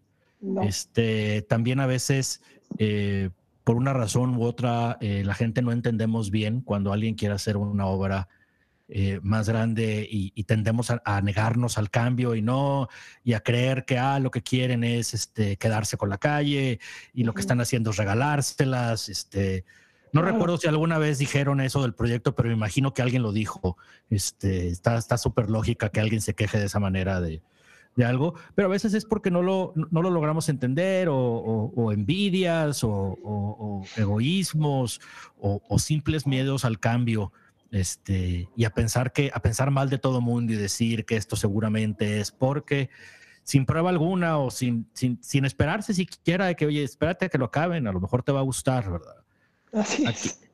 Este, 0.63 1.41
también 1.43 1.79
a 1.79 1.85
veces, 1.85 2.41
eh, 2.77 3.29
por 3.63 3.75
una 3.75 3.93
razón 3.93 4.35
u 4.35 4.43
otra, 4.43 4.97
eh, 5.01 5.23
la 5.25 5.35
gente 5.35 5.61
no 5.61 5.71
entendemos 5.71 6.31
bien 6.31 6.61
cuando 6.61 6.93
alguien 6.93 7.15
quiere 7.15 7.35
hacer 7.35 7.57
una 7.57 7.85
obra 7.85 8.29
eh, 8.91 9.19
más 9.21 9.47
grande 9.47 10.07
y, 10.09 10.43
tendemos 10.45 10.89
a, 10.89 11.21
negarnos 11.21 11.77
al 11.77 11.91
cambio 11.91 12.33
y 12.33 12.41
no, 12.41 12.87
y 13.23 13.33
a 13.33 13.41
creer 13.41 13.85
que 13.85 13.99
ah, 13.99 14.19
lo 14.19 14.31
que 14.31 14.41
quieren 14.41 14.83
es 14.83 15.13
este, 15.13 15.57
quedarse 15.57 15.95
con 15.95 16.09
la 16.09 16.17
calle 16.17 16.79
y 17.13 17.23
lo 17.23 17.35
que 17.35 17.41
están 17.41 17.61
haciendo 17.61 17.91
es 17.91 17.97
regalárselas. 17.97 19.07
Este, 19.07 19.63
no 20.11 20.23
recuerdo 20.23 20.57
si 20.57 20.67
alguna 20.67 20.97
vez 20.97 21.19
dijeron 21.19 21.61
eso 21.61 21.83
del 21.83 21.93
proyecto, 21.93 22.33
pero 22.33 22.49
me 22.49 22.55
imagino 22.55 22.95
que 22.95 23.03
alguien 23.03 23.21
lo 23.21 23.31
dijo. 23.31 23.77
Este, 24.09 24.69
está 24.69 25.17
súper 25.19 25.51
lógica 25.51 25.89
que 25.89 25.99
alguien 25.99 26.21
se 26.21 26.33
queje 26.33 26.57
de 26.57 26.65
esa 26.65 26.79
manera 26.79 27.21
de, 27.21 27.43
de, 27.95 28.05
algo, 28.05 28.33
pero 28.55 28.69
a 28.69 28.71
veces 28.71 28.95
es 28.95 29.05
porque 29.05 29.29
no 29.29 29.43
lo, 29.43 29.71
no 29.75 30.01
lo 30.01 30.09
logramos 30.09 30.49
entender 30.49 31.09
o, 31.09 31.15
o, 31.15 31.91
envidias 31.91 32.83
o, 32.83 33.83
egoísmos 33.97 34.99
o 35.37 35.77
simples 35.77 36.25
miedos 36.25 36.65
al 36.65 36.79
cambio 36.79 37.31
este, 37.71 38.49
y 38.55 38.65
a 38.65 38.69
pensar 38.71 39.11
que, 39.11 39.31
a 39.33 39.41
pensar 39.41 39.71
mal 39.71 39.89
de 39.89 39.97
todo 39.97 40.21
mundo 40.21 40.53
y 40.53 40.55
decir 40.55 41.05
que 41.05 41.15
esto 41.15 41.35
seguramente 41.35 42.19
es 42.19 42.31
porque 42.31 42.89
sin 43.43 43.65
prueba 43.65 43.89
alguna 43.89 44.37
o 44.37 44.51
sin, 44.51 44.87
sin, 44.93 45.21
sin 45.23 45.45
esperarse 45.45 45.93
siquiera 45.93 46.45
de 46.47 46.55
que, 46.55 46.65
oye, 46.65 46.83
espérate 46.83 47.25
a 47.25 47.29
que 47.29 47.37
lo 47.37 47.45
acaben, 47.45 47.87
a 47.87 47.91
lo 47.91 47.99
mejor 47.99 48.23
te 48.23 48.31
va 48.31 48.39
a 48.39 48.43
gustar, 48.43 48.91
¿verdad? 48.91 49.15
Así 49.71 50.05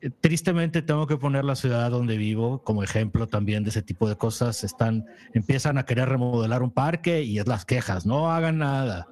eh, 0.02 0.10
tristemente 0.10 0.82
tengo 0.82 1.06
que 1.06 1.16
poner 1.16 1.44
la 1.44 1.56
ciudad 1.56 1.90
donde 1.90 2.16
vivo 2.18 2.62
como 2.62 2.82
ejemplo 2.82 3.26
también 3.26 3.64
de 3.64 3.70
ese 3.70 3.82
tipo 3.82 4.08
de 4.08 4.16
cosas. 4.16 4.62
Están, 4.62 5.06
empiezan 5.32 5.78
a 5.78 5.84
querer 5.84 6.08
remodelar 6.08 6.62
un 6.62 6.70
parque 6.70 7.22
y 7.22 7.38
es 7.38 7.46
las 7.46 7.64
quejas, 7.64 8.04
no 8.04 8.30
hagan 8.30 8.58
nada. 8.58 9.08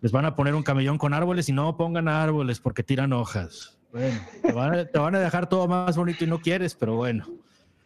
Les 0.00 0.12
van 0.12 0.26
a 0.26 0.36
poner 0.36 0.54
un 0.54 0.62
camellón 0.62 0.98
con 0.98 1.14
árboles 1.14 1.48
y 1.48 1.52
no 1.52 1.76
pongan 1.76 2.08
árboles 2.08 2.60
porque 2.60 2.82
tiran 2.82 3.12
hojas. 3.12 3.77
Bueno, 3.92 4.20
te 4.42 4.98
van, 4.98 5.14
a, 5.14 5.20
dejar 5.20 5.48
todo 5.48 5.66
más 5.66 5.96
bonito 5.96 6.24
y 6.24 6.26
no 6.26 6.40
quieres, 6.40 6.74
pero 6.74 6.96
bueno. 6.96 7.26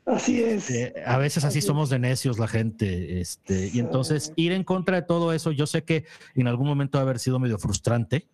Así 0.04 0.42
es. 0.42 0.68
Este, 0.68 1.04
a 1.04 1.16
veces 1.16 1.44
así, 1.44 1.60
somos 1.60 1.90
de 1.90 1.98
necios 1.98 2.38
la 2.38 2.48
gente. 2.48 3.20
Este, 3.20 3.70
y 3.72 3.78
entonces 3.78 4.32
ir 4.36 4.52
en 4.52 4.64
contra 4.64 4.96
de 4.96 5.02
todo 5.02 5.32
eso, 5.32 5.52
yo 5.52 5.66
sé 5.66 5.84
que 5.84 6.04
en 6.34 6.48
algún 6.48 6.66
momento 6.66 6.98
va 6.98 7.02
a 7.02 7.04
haber 7.04 7.18
sido 7.18 7.38
medio 7.38 7.58
frustrante. 7.58 8.26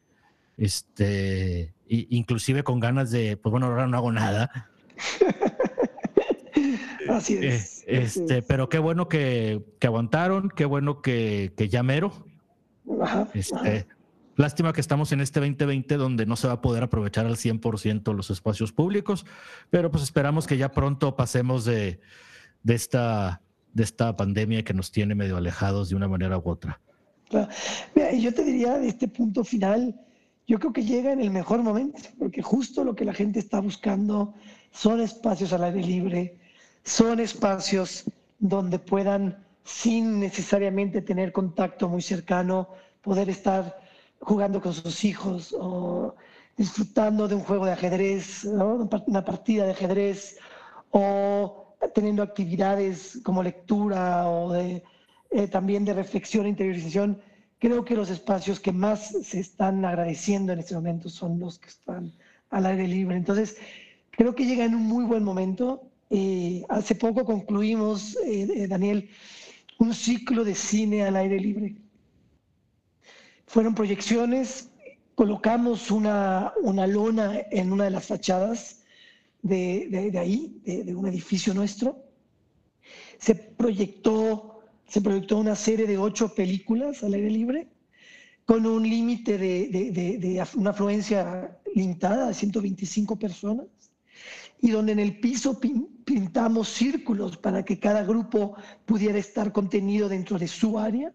Este, 0.56 1.74
inclusive 1.88 2.64
con 2.64 2.80
ganas 2.80 3.10
de, 3.10 3.36
pues 3.36 3.50
bueno, 3.50 3.66
ahora 3.66 3.86
no 3.86 3.96
hago 3.96 4.12
nada. 4.12 4.70
así 7.10 7.34
es. 7.34 7.84
Eh, 7.86 8.02
este, 8.02 8.42
pero 8.42 8.68
qué 8.68 8.78
bueno 8.78 9.08
que, 9.08 9.62
que, 9.78 9.86
aguantaron, 9.86 10.48
qué 10.48 10.64
bueno 10.64 11.02
que, 11.02 11.52
que 11.56 11.68
ya 11.68 11.82
mero. 11.82 12.12
este, 13.34 13.86
Lástima 14.38 14.72
que 14.72 14.80
estamos 14.80 15.10
en 15.10 15.20
este 15.20 15.40
2020 15.40 15.96
donde 15.96 16.24
no 16.24 16.36
se 16.36 16.46
va 16.46 16.52
a 16.52 16.60
poder 16.60 16.84
aprovechar 16.84 17.26
al 17.26 17.34
100% 17.34 18.14
los 18.14 18.30
espacios 18.30 18.70
públicos, 18.70 19.26
pero 19.68 19.90
pues 19.90 20.04
esperamos 20.04 20.46
que 20.46 20.56
ya 20.56 20.70
pronto 20.70 21.16
pasemos 21.16 21.64
de, 21.64 21.98
de, 22.62 22.74
esta, 22.76 23.42
de 23.74 23.82
esta 23.82 24.16
pandemia 24.16 24.62
que 24.62 24.74
nos 24.74 24.92
tiene 24.92 25.16
medio 25.16 25.36
alejados 25.36 25.88
de 25.88 25.96
una 25.96 26.06
manera 26.06 26.38
u 26.38 26.48
otra. 26.48 26.80
y 28.12 28.20
yo 28.20 28.32
te 28.32 28.44
diría 28.44 28.78
de 28.78 28.86
este 28.86 29.08
punto 29.08 29.42
final, 29.42 30.00
yo 30.46 30.60
creo 30.60 30.72
que 30.72 30.84
llega 30.84 31.10
en 31.10 31.20
el 31.20 31.32
mejor 31.32 31.64
momento, 31.64 31.98
porque 32.16 32.40
justo 32.40 32.84
lo 32.84 32.94
que 32.94 33.04
la 33.04 33.14
gente 33.14 33.40
está 33.40 33.58
buscando 33.58 34.34
son 34.70 35.00
espacios 35.00 35.52
al 35.52 35.64
aire 35.64 35.82
libre, 35.82 36.38
son 36.84 37.18
espacios 37.18 38.04
donde 38.38 38.78
puedan, 38.78 39.44
sin 39.64 40.20
necesariamente 40.20 41.02
tener 41.02 41.32
contacto 41.32 41.88
muy 41.88 42.02
cercano, 42.02 42.68
poder 43.02 43.30
estar 43.30 43.87
jugando 44.20 44.60
con 44.60 44.72
sus 44.72 45.04
hijos 45.04 45.54
o 45.58 46.14
disfrutando 46.56 47.28
de 47.28 47.36
un 47.36 47.42
juego 47.42 47.66
de 47.66 47.72
ajedrez, 47.72 48.44
una 48.44 49.24
partida 49.24 49.64
de 49.64 49.72
ajedrez 49.72 50.38
o 50.90 51.76
teniendo 51.94 52.22
actividades 52.22 53.20
como 53.22 53.42
lectura 53.42 54.28
o 54.28 54.54
eh, 54.54 54.82
también 55.50 55.84
de 55.84 55.94
reflexión 55.94 56.46
e 56.46 56.50
interiorización. 56.50 57.20
Creo 57.58 57.84
que 57.84 57.94
los 57.94 58.10
espacios 58.10 58.60
que 58.60 58.72
más 58.72 59.14
se 59.22 59.40
están 59.40 59.84
agradeciendo 59.84 60.52
en 60.52 60.60
este 60.60 60.74
momento 60.74 61.08
son 61.08 61.38
los 61.38 61.58
que 61.58 61.68
están 61.68 62.12
al 62.50 62.66
aire 62.66 62.88
libre. 62.88 63.16
Entonces, 63.16 63.56
creo 64.10 64.34
que 64.34 64.46
llega 64.46 64.64
en 64.64 64.74
un 64.74 64.82
muy 64.82 65.04
buen 65.04 65.22
momento. 65.22 65.82
Eh, 66.10 66.64
hace 66.68 66.94
poco 66.94 67.24
concluimos, 67.24 68.16
eh, 68.24 68.66
Daniel, 68.68 69.10
un 69.78 69.94
ciclo 69.94 70.44
de 70.44 70.54
cine 70.54 71.04
al 71.04 71.16
aire 71.16 71.38
libre 71.38 71.76
fueron 73.48 73.74
proyecciones, 73.74 74.70
colocamos 75.14 75.90
una, 75.90 76.52
una 76.62 76.86
lona 76.86 77.40
en 77.50 77.72
una 77.72 77.84
de 77.84 77.90
las 77.90 78.06
fachadas 78.06 78.84
de, 79.42 79.88
de, 80.12 80.18
ahí, 80.18 80.60
de, 80.64 80.94
un 80.94 81.08
edificio 81.08 81.54
nuestro. 81.54 82.04
Se 83.18 83.34
proyectó, 83.34 84.60
se 84.86 85.00
proyectó 85.00 85.38
una 85.38 85.56
serie 85.56 85.86
de 85.86 85.96
ocho 85.96 86.34
películas 86.34 87.02
al 87.02 87.14
aire 87.14 87.30
libre 87.30 87.68
con 88.44 88.66
un 88.66 88.82
límite 88.82 89.38
de, 89.38 90.46
una 90.54 90.70
afluencia 90.70 91.58
limitada 91.74 92.28
de 92.28 92.34
125 92.34 93.18
personas 93.18 93.66
y 94.60 94.70
donde 94.70 94.92
en 94.92 94.98
el 94.98 95.20
piso 95.20 95.58
pintamos 96.04 96.68
círculos 96.68 97.36
para 97.38 97.64
que 97.64 97.78
cada 97.78 98.02
grupo 98.02 98.56
pudiera 98.84 99.18
estar 99.18 99.52
contenido 99.52 100.08
dentro 100.08 100.38
de 100.38 100.48
su 100.48 100.78
área 100.78 101.12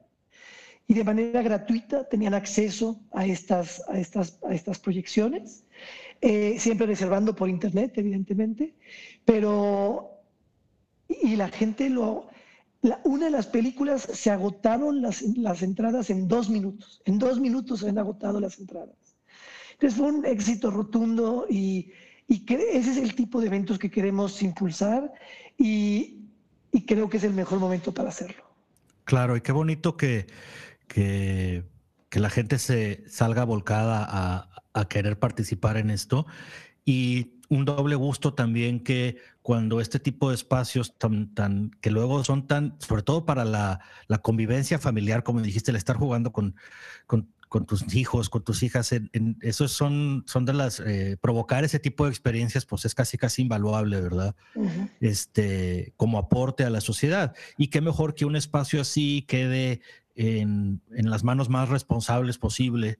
y 0.87 0.93
de 0.93 1.03
manera 1.03 1.41
gratuita 1.41 2.07
tenían 2.09 2.33
acceso 2.33 2.99
a 3.11 3.25
estas, 3.25 3.81
a 3.87 3.99
estas, 3.99 4.39
a 4.47 4.53
estas 4.53 4.79
proyecciones, 4.79 5.63
eh, 6.21 6.57
siempre 6.59 6.87
reservando 6.87 7.35
por 7.35 7.49
internet, 7.49 7.93
evidentemente, 7.95 8.75
pero 9.25 10.09
y 11.07 11.35
la 11.35 11.49
gente 11.49 11.89
lo... 11.89 12.27
una 13.03 13.25
de 13.25 13.31
las 13.31 13.47
películas 13.47 14.01
se 14.01 14.31
agotaron 14.31 15.01
las, 15.01 15.21
las 15.37 15.61
entradas 15.61 16.09
en 16.09 16.27
dos 16.27 16.49
minutos, 16.49 17.01
en 17.05 17.19
dos 17.19 17.39
minutos 17.39 17.81
se 17.81 17.89
han 17.89 17.97
agotado 17.97 18.39
las 18.39 18.59
entradas. 18.59 18.95
Entonces 19.73 19.97
fue 19.97 20.11
un 20.11 20.25
éxito 20.25 20.71
rotundo 20.71 21.45
y, 21.49 21.91
y 22.27 22.45
ese 22.53 22.91
es 22.91 22.97
el 22.97 23.15
tipo 23.15 23.41
de 23.41 23.47
eventos 23.47 23.79
que 23.79 23.89
queremos 23.89 24.41
impulsar 24.41 25.11
y, 25.57 26.19
y 26.71 26.85
creo 26.85 27.09
que 27.09 27.17
es 27.17 27.23
el 27.23 27.33
mejor 27.33 27.59
momento 27.59 27.93
para 27.93 28.09
hacerlo. 28.09 28.43
Claro, 29.05 29.35
y 29.35 29.41
qué 29.41 29.51
bonito 29.51 29.97
que, 29.97 30.27
que, 30.87 31.65
la 32.11 32.29
gente 32.29 32.59
se 32.59 33.03
salga 33.07 33.43
volcada 33.43 34.07
a, 34.73 34.85
querer 34.87 35.19
participar 35.19 35.77
en 35.77 35.89
esto. 35.89 36.25
Y 36.85 37.39
un 37.49 37.65
doble 37.65 37.95
gusto 37.95 38.33
también 38.33 38.79
que 38.79 39.17
cuando 39.41 39.81
este 39.81 39.99
tipo 39.99 40.29
de 40.29 40.35
espacios 40.35 40.97
tan, 40.97 41.33
tan, 41.33 41.71
que 41.81 41.91
luego 41.91 42.23
son 42.23 42.47
tan, 42.47 42.75
sobre 42.79 43.03
todo 43.03 43.25
para 43.25 43.45
la, 43.45 43.79
convivencia 44.21 44.79
familiar, 44.79 45.23
como 45.23 45.41
dijiste, 45.41 45.71
el 45.71 45.77
estar 45.77 45.95
jugando 45.95 46.31
con, 46.31 46.55
con, 47.05 47.27
tus 47.67 47.93
hijos, 47.93 48.29
con 48.29 48.43
tus 48.43 48.63
hijas, 48.63 48.91
en, 48.91 49.37
esos 49.41 49.71
son, 49.71 50.23
son 50.25 50.45
de 50.45 50.53
las, 50.53 50.79
eh, 50.79 51.17
provocar 51.21 51.63
ese 51.63 51.77
tipo 51.77 52.05
de 52.05 52.09
experiencias, 52.09 52.65
pues 52.65 52.85
es 52.85 52.95
casi, 52.95 53.17
casi 53.17 53.43
invaluable, 53.43 54.01
¿verdad? 54.01 54.35
Este, 54.99 55.93
como 55.97 56.17
aporte 56.17 56.63
a 56.63 56.71
la 56.71 56.81
sociedad. 56.81 57.35
Y 57.57 57.67
qué 57.67 57.81
mejor 57.81 58.15
que 58.15 58.25
un 58.25 58.35
espacio 58.35 58.81
así 58.81 59.23
quede 59.27 59.81
en, 60.15 60.81
las 60.89 61.23
manos 61.23 61.49
más 61.49 61.69
responsables 61.69 62.37
posible, 62.37 62.99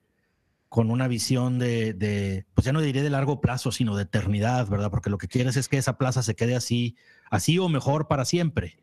con 0.69 0.89
una 0.89 1.07
visión 1.07 1.59
de, 1.59 2.45
pues 2.55 2.65
ya 2.65 2.73
no 2.73 2.81
diré 2.81 3.03
de 3.03 3.09
largo 3.09 3.41
plazo, 3.41 3.71
sino 3.71 3.95
de 3.95 4.03
eternidad, 4.03 4.67
¿verdad? 4.67 4.89
Porque 4.89 5.09
lo 5.09 5.17
que 5.17 5.27
quieres 5.27 5.55
es 5.55 5.69
que 5.69 5.77
esa 5.77 5.97
plaza 5.97 6.23
se 6.23 6.35
quede 6.35 6.55
así, 6.55 6.95
así 7.29 7.59
o 7.59 7.69
mejor 7.69 8.07
para 8.07 8.25
siempre. 8.25 8.77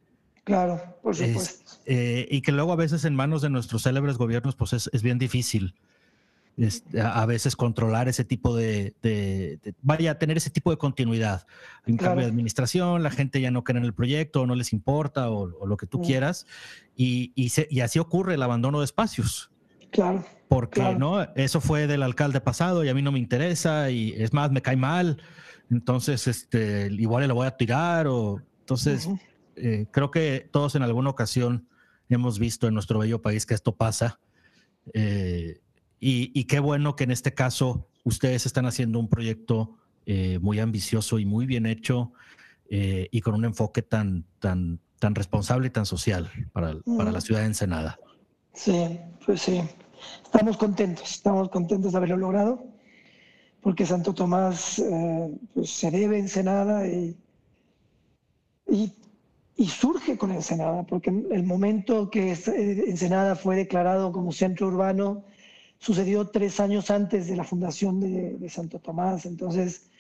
Claro, 0.45 0.81
por 1.03 1.17
supuesto. 1.17 1.81
Eh, 1.87 2.29
y 2.31 2.43
que 2.43 2.53
luego 2.53 2.73
a 2.73 2.77
veces 2.77 3.05
en 3.05 3.15
manos 3.15 3.43
de 3.43 3.51
nuestros 3.51 3.83
célebres 3.83 4.19
gobiernos, 4.19 4.55
pues 4.55 4.73
es, 4.73 5.03
bien 5.03 5.19
difícil. 5.19 5.75
A 7.03 7.27
veces 7.27 7.57
controlar 7.57 8.09
ese 8.09 8.25
tipo 8.25 8.55
de, 8.55 8.95
vaya 9.83 10.13
a 10.13 10.19
tener 10.19 10.37
ese 10.37 10.51
tipo 10.51 10.71
de 10.71 10.77
continuidad. 10.77 11.47
En 11.87 11.97
cambio 11.97 12.25
de 12.25 12.31
administración, 12.31 13.03
la 13.03 13.11
gente 13.11 13.41
ya 13.41 13.51
no 13.51 13.65
cree 13.65 13.79
en 13.79 13.85
el 13.85 13.95
proyecto, 13.95 14.43
o 14.43 14.47
no 14.47 14.55
les 14.55 14.73
importa, 14.73 15.31
o, 15.31 15.67
lo 15.67 15.77
que 15.77 15.87
tú 15.87 16.01
mm. 16.01 16.03
quieras, 16.03 16.47
y, 16.97 17.33
así 17.83 17.99
ocurre 17.99 18.35
el 18.35 18.43
abandono 18.43 18.81
de 18.81 18.85
espacios. 18.85 19.51
Claro. 19.91 20.25
Porque 20.49 20.83
no, 20.97 21.23
eso 21.35 21.61
fue 21.61 21.87
del 21.87 22.03
alcalde 22.03 22.41
pasado 22.41 22.85
y 22.85 22.89
a 22.89 22.95
mí 22.95 23.03
no 23.03 23.13
me 23.13 23.19
interesa 23.19 23.91
y 23.91 24.13
es 24.17 24.33
más, 24.33 24.51
me 24.51 24.63
cae 24.63 24.77
mal. 24.77 25.23
Entonces, 25.71 26.27
este, 26.27 26.89
igual 26.93 27.27
le 27.27 27.33
voy 27.33 27.47
a 27.47 27.57
tirar 27.57 28.09
o 28.09 28.43
entonces 28.61 29.09
eh, 29.57 29.87
creo 29.91 30.11
que 30.11 30.49
todos 30.51 30.75
en 30.75 30.83
alguna 30.83 31.11
ocasión 31.11 31.69
hemos 32.09 32.39
visto 32.39 32.69
en 32.69 32.75
nuestro 32.75 32.99
bello 32.99 33.21
país 33.21 33.47
que 33.47 33.55
esto 33.55 33.75
pasa. 33.75 34.21
Eh, 34.95 35.61
y, 36.01 36.45
qué 36.45 36.61
bueno 36.61 36.97
que 36.97 37.05
en 37.05 37.11
este 37.11 37.35
caso 37.35 37.87
ustedes 38.05 38.47
están 38.47 38.65
haciendo 38.65 38.99
un 38.99 39.09
proyecto 39.09 39.77
eh, 40.07 40.39
muy 40.41 40.59
ambicioso 40.59 41.19
y 41.19 41.27
muy 41.27 41.45
bien 41.45 41.67
hecho 41.67 42.13
eh, 42.71 43.09
y 43.11 43.21
con 43.21 43.35
un 43.35 43.45
enfoque 43.45 43.83
tan, 43.83 44.25
tan, 44.39 44.81
tan 44.99 45.15
responsable 45.15 45.67
y 45.67 45.71
tan 45.71 45.85
social 45.85 46.31
para, 46.53 46.75
para 46.97 47.13
la 47.13 47.21
ciudad 47.21 47.41
de 47.41 47.47
Ensenada. 47.47 47.99
Sí, 48.55 48.99
pues 49.27 49.43
sí. 49.43 49.61
Estamos 50.25 50.57
contentos, 50.57 51.11
estamos 51.11 51.51
contentos 51.51 51.93
de 51.93 51.99
haberlo 51.99 52.17
logrado, 52.17 52.65
porque 53.61 53.85
Santo 53.85 54.15
Tomás 54.15 54.79
eh, 54.79 55.39
pues 55.53 55.69
se 55.69 55.91
debe 55.91 56.17
a 56.17 56.21
Ensenada 56.21 56.89
y, 56.89 57.15
y, 58.71 58.91
y, 59.57 59.67
surge 59.67 60.17
con 60.17 60.31
Ensenada, 60.31 60.85
porque 60.85 61.11
el 61.11 61.43
momento 61.43 62.09
que 62.09 62.31
Ensenada 62.33 63.37
fue 63.37 63.57
declarado 63.57 64.13
como 64.13 64.33
centro 64.33 64.69
urbano 64.69 65.25
sucedió 65.81 66.29
tres 66.29 66.61
años 66.61 66.91
antes 66.91 67.27
de 67.27 67.37
la 67.37 67.45
fundación 67.45 68.01
de, 68.01 68.49
Santo 68.51 68.79
Tomás, 68.79 69.25
entonces 69.25 69.91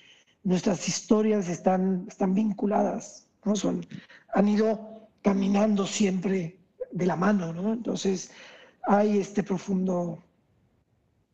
nuestras 0.44 0.86
historias 0.86 1.48
están, 1.48 2.04
están 2.06 2.34
vinculadas, 2.34 3.26
¿no? 3.44 3.56
Son, 3.56 3.84
han 4.34 4.48
ido 4.48 5.08
caminando 5.22 5.86
siempre 5.86 6.58
de 6.92 7.06
la 7.06 7.16
mano, 7.16 7.52
¿no? 7.52 7.72
Entonces 7.72 8.30
hay 8.82 9.18
este 9.18 9.42
profundo, 9.42 10.22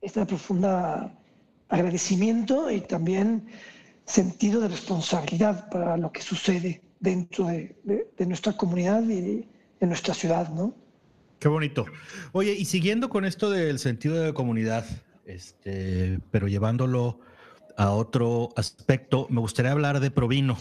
este 0.00 0.24
profunda 0.24 1.12
agradecimiento 1.68 2.70
y 2.70 2.80
también 2.82 3.48
sentido 4.04 4.60
de 4.60 4.68
responsabilidad 4.68 5.68
para 5.70 5.96
lo 5.96 6.12
que 6.12 6.22
sucede 6.22 6.82
dentro 7.00 7.46
de, 7.46 7.76
de 8.16 8.26
nuestra 8.26 8.56
comunidad 8.56 9.02
y 9.02 9.48
de 9.80 9.86
nuestra 9.86 10.14
ciudad, 10.14 10.48
¿no? 10.50 10.85
Qué 11.38 11.48
bonito. 11.48 11.86
Oye, 12.32 12.54
y 12.54 12.64
siguiendo 12.64 13.08
con 13.08 13.24
esto 13.24 13.50
del 13.50 13.78
sentido 13.78 14.16
de 14.20 14.32
comunidad, 14.32 14.86
este, 15.26 16.20
pero 16.30 16.48
llevándolo 16.48 17.20
a 17.76 17.90
otro 17.90 18.50
aspecto, 18.56 19.26
me 19.28 19.40
gustaría 19.40 19.72
hablar 19.72 20.00
de 20.00 20.10
Provino. 20.10 20.56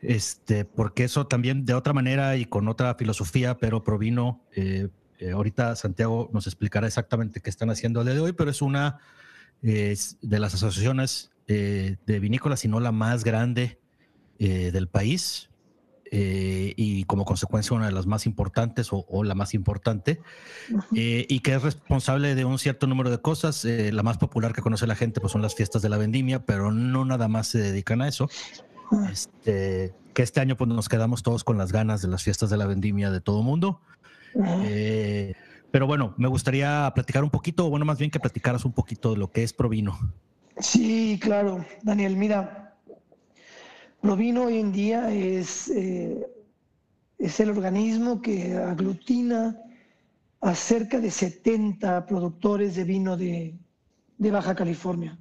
Este, 0.00 0.64
porque 0.64 1.04
eso 1.04 1.26
también 1.26 1.66
de 1.66 1.74
otra 1.74 1.92
manera 1.92 2.36
y 2.36 2.46
con 2.46 2.68
otra 2.68 2.94
filosofía, 2.94 3.58
pero 3.58 3.84
Provino, 3.84 4.42
eh, 4.56 4.88
eh, 5.18 5.32
ahorita 5.32 5.76
Santiago 5.76 6.30
nos 6.32 6.46
explicará 6.46 6.86
exactamente 6.86 7.40
qué 7.40 7.50
están 7.50 7.68
haciendo 7.68 8.00
el 8.00 8.06
día 8.06 8.14
de 8.14 8.20
hoy, 8.20 8.32
pero 8.32 8.50
es 8.50 8.62
una 8.62 8.98
de 9.60 9.94
las 10.22 10.54
asociaciones 10.54 11.32
eh, 11.46 11.96
de 12.06 12.18
vinícolas, 12.18 12.60
si 12.60 12.68
no 12.68 12.80
la 12.80 12.92
más 12.92 13.24
grande 13.24 13.78
del 14.38 14.88
país. 14.88 15.49
Eh, 16.12 16.74
y 16.76 17.04
como 17.04 17.24
consecuencia 17.24 17.76
una 17.76 17.86
de 17.86 17.92
las 17.92 18.06
más 18.06 18.26
importantes 18.26 18.88
o, 18.90 19.22
la 19.22 19.36
más 19.36 19.54
importante, 19.54 20.20
eh, 20.96 21.24
y 21.28 21.38
que 21.38 21.54
es 21.54 21.62
responsable 21.62 22.34
de 22.34 22.44
un 22.44 22.58
cierto 22.58 22.88
número 22.88 23.10
de 23.10 23.18
cosas. 23.18 23.64
Eh, 23.64 23.92
la 23.92 24.02
más 24.02 24.18
popular 24.18 24.52
que 24.52 24.60
conoce 24.60 24.88
la 24.88 24.96
gente 24.96 25.20
pues 25.20 25.32
son 25.32 25.42
las 25.42 25.54
fiestas 25.54 25.82
de 25.82 25.88
la 25.88 25.98
vendimia, 25.98 26.44
pero 26.44 26.72
no 26.72 27.04
nada 27.04 27.28
más 27.28 27.46
se 27.46 27.58
dedican 27.58 28.02
a 28.02 28.08
eso. 28.08 28.28
Este, 29.10 29.94
que 30.12 30.22
este 30.22 30.40
año 30.40 30.56
pues 30.56 30.68
nos 30.68 30.88
quedamos 30.88 31.22
todos 31.22 31.44
con 31.44 31.56
las 31.58 31.70
ganas 31.70 32.02
de 32.02 32.08
las 32.08 32.24
fiestas 32.24 32.50
de 32.50 32.56
la 32.56 32.66
vendimia 32.66 33.12
de 33.12 33.20
todo 33.20 33.42
mundo. 33.44 33.80
pero 35.70 35.86
bueno, 35.86 36.14
me 36.16 36.26
gustaría 36.26 36.90
platicar 36.92 37.22
un 37.22 37.30
poquito, 37.30 37.66
o 37.66 37.70
bueno, 37.70 37.84
más 37.84 37.98
bien 37.98 38.10
que 38.10 38.18
platicaras 38.18 38.64
un 38.64 38.72
poquito 38.72 39.12
de 39.12 39.18
lo 39.18 39.30
que 39.30 39.44
es 39.44 39.52
Provino. 39.52 39.96
Sí, 40.58 41.20
claro, 41.22 41.64
Daniel, 41.82 42.16
mira, 42.16 42.69
Provino 44.00 44.44
hoy 44.44 44.58
en 44.58 44.72
día 44.72 45.12
es, 45.12 45.68
eh, 45.68 46.26
es 47.18 47.38
el 47.38 47.50
organismo 47.50 48.22
que 48.22 48.56
aglutina 48.56 49.60
a 50.40 50.54
cerca 50.54 50.98
de 51.00 51.10
70 51.10 52.06
productores 52.06 52.76
de 52.76 52.84
vino 52.84 53.18
de, 53.18 53.58
de 54.16 54.30
Baja 54.30 54.54
California. 54.54 55.18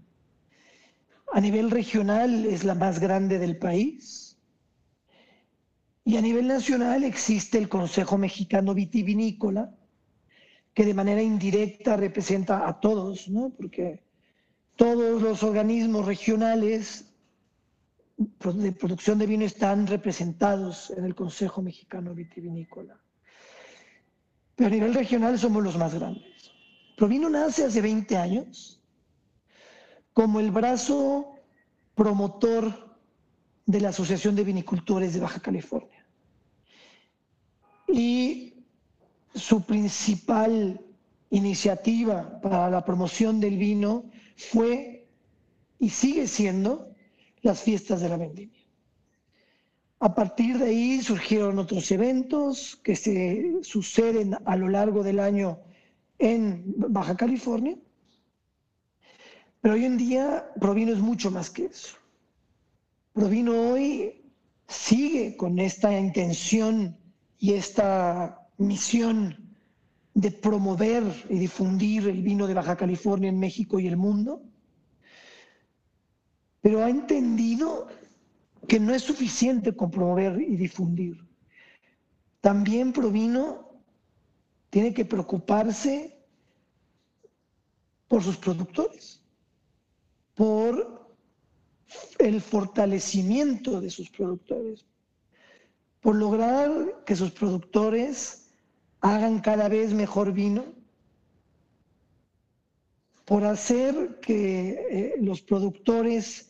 A 1.33 1.41
nivel 1.41 1.71
regional 1.71 2.45
es 2.45 2.63
la 2.63 2.73
más 2.73 2.99
grande 2.99 3.37
del 3.37 3.57
país. 3.57 4.37
Y 6.05 6.15
a 6.15 6.21
nivel 6.21 6.47
nacional 6.47 7.03
existe 7.03 7.57
el 7.57 7.67
Consejo 7.67 8.17
Mexicano 8.17 8.73
Vitivinícola, 8.73 9.75
que 10.73 10.85
de 10.85 10.93
manera 10.93 11.21
indirecta 11.21 11.97
representa 11.97 12.65
a 12.65 12.79
todos, 12.79 13.27
¿no? 13.27 13.49
porque 13.49 14.01
todos 14.77 15.21
los 15.21 15.43
organismos 15.43 16.05
regionales 16.05 17.08
de 18.19 18.71
producción 18.73 19.17
de 19.17 19.25
vino 19.25 19.45
están 19.45 19.87
representados 19.87 20.89
en 20.91 21.05
el 21.05 21.15
Consejo 21.15 21.61
Mexicano 21.61 22.13
Vitivinícola. 22.13 22.99
Pero 24.55 24.67
a 24.67 24.71
nivel 24.71 24.93
regional 24.93 25.39
somos 25.39 25.63
los 25.63 25.77
más 25.77 25.95
grandes. 25.95 26.51
Provino 26.97 27.29
nace 27.29 27.63
hace 27.63 27.81
20 27.81 28.17
años 28.17 28.81
como 30.11 30.41
el 30.41 30.51
brazo 30.51 31.35
promotor 31.95 32.97
de 33.65 33.79
la 33.79 33.89
Asociación 33.89 34.35
de 34.35 34.43
Vinicultores 34.43 35.13
de 35.13 35.21
Baja 35.21 35.39
California. 35.39 36.05
Y 37.87 38.65
su 39.33 39.65
principal 39.65 40.81
iniciativa 41.29 42.41
para 42.41 42.69
la 42.69 42.83
promoción 42.83 43.39
del 43.39 43.57
vino 43.57 44.11
fue 44.35 45.07
y 45.79 45.89
sigue 45.89 46.27
siendo 46.27 46.88
las 47.41 47.61
fiestas 47.61 48.01
de 48.01 48.09
la 48.09 48.17
vendimia. 48.17 48.59
A 49.99 50.15
partir 50.15 50.57
de 50.57 50.65
ahí 50.65 51.01
surgieron 51.01 51.59
otros 51.59 51.91
eventos 51.91 52.77
que 52.83 52.95
se 52.95 53.57
suceden 53.63 54.35
a 54.45 54.55
lo 54.55 54.69
largo 54.69 55.03
del 55.03 55.19
año 55.19 55.59
en 56.17 56.63
Baja 56.77 57.17
California, 57.17 57.77
pero 59.61 59.73
hoy 59.75 59.85
en 59.85 59.97
día 59.97 60.51
Provino 60.59 60.93
es 60.93 60.99
mucho 60.99 61.31
más 61.31 61.49
que 61.49 61.65
eso. 61.65 61.97
Provino 63.11 63.71
hoy 63.71 64.21
sigue 64.67 65.35
con 65.35 65.59
esta 65.59 65.97
intención 65.97 66.97
y 67.37 67.53
esta 67.53 68.47
misión 68.57 69.55
de 70.13 70.31
promover 70.31 71.03
y 71.29 71.39
difundir 71.39 72.07
el 72.07 72.21
vino 72.21 72.47
de 72.47 72.53
Baja 72.53 72.77
California 72.77 73.29
en 73.29 73.39
México 73.39 73.79
y 73.79 73.87
el 73.87 73.97
mundo 73.97 74.48
pero 76.61 76.83
ha 76.83 76.89
entendido 76.89 77.87
que 78.67 78.79
no 78.79 78.93
es 78.93 79.03
suficiente 79.03 79.75
con 79.75 79.91
promover 79.91 80.41
y 80.41 80.55
difundir. 80.55 81.17
También 82.41 82.93
Provino 82.93 83.69
tiene 84.69 84.93
que 84.93 85.05
preocuparse 85.05 86.17
por 88.07 88.23
sus 88.23 88.37
productores, 88.37 89.21
por 90.35 91.15
el 92.17 92.41
fortalecimiento 92.41 93.81
de 93.81 93.89
sus 93.89 94.09
productores, 94.09 94.85
por 96.01 96.15
lograr 96.15 97.03
que 97.05 97.15
sus 97.15 97.31
productores 97.31 98.51
hagan 99.01 99.39
cada 99.39 99.69
vez 99.69 99.93
mejor 99.93 100.33
vino, 100.33 100.65
por 103.25 103.43
hacer 103.43 104.19
que 104.21 104.69
eh, 104.89 105.15
los 105.19 105.41
productores 105.41 106.48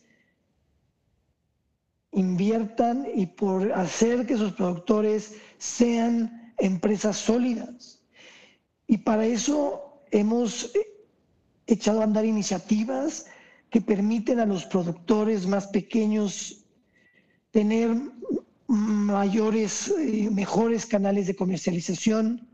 inviertan 2.12 3.06
y 3.14 3.26
por 3.26 3.72
hacer 3.72 4.26
que 4.26 4.36
sus 4.36 4.52
productores 4.52 5.34
sean 5.58 6.54
empresas 6.58 7.16
sólidas. 7.16 8.02
Y 8.86 8.98
para 8.98 9.26
eso 9.26 10.02
hemos 10.10 10.72
echado 11.66 12.00
a 12.00 12.04
andar 12.04 12.24
iniciativas 12.24 13.26
que 13.70 13.80
permiten 13.80 14.40
a 14.40 14.46
los 14.46 14.64
productores 14.64 15.46
más 15.46 15.68
pequeños 15.68 16.64
tener 17.52 17.96
mayores, 18.66 19.88
eh, 19.96 20.28
mejores 20.30 20.86
canales 20.86 21.26
de 21.26 21.36
comercialización. 21.36 22.48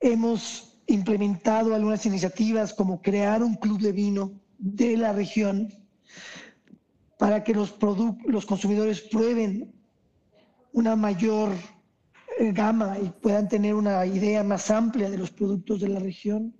Hemos 0.00 0.78
implementado 0.86 1.74
algunas 1.74 2.06
iniciativas 2.06 2.72
como 2.72 3.02
crear 3.02 3.42
un 3.42 3.54
club 3.54 3.80
de 3.80 3.92
vino 3.92 4.32
de 4.58 4.96
la 4.96 5.12
región 5.12 5.72
para 7.18 7.42
que 7.44 7.54
los, 7.54 7.76
los 8.26 8.46
consumidores 8.46 9.00
prueben 9.00 9.72
una 10.72 10.96
mayor 10.96 11.50
eh, 12.38 12.52
gama 12.52 12.98
y 13.02 13.08
puedan 13.08 13.48
tener 13.48 13.74
una 13.74 14.04
idea 14.04 14.44
más 14.44 14.70
amplia 14.70 15.08
de 15.08 15.18
los 15.18 15.30
productos 15.30 15.80
de 15.80 15.88
la 15.88 16.00
región. 16.00 16.54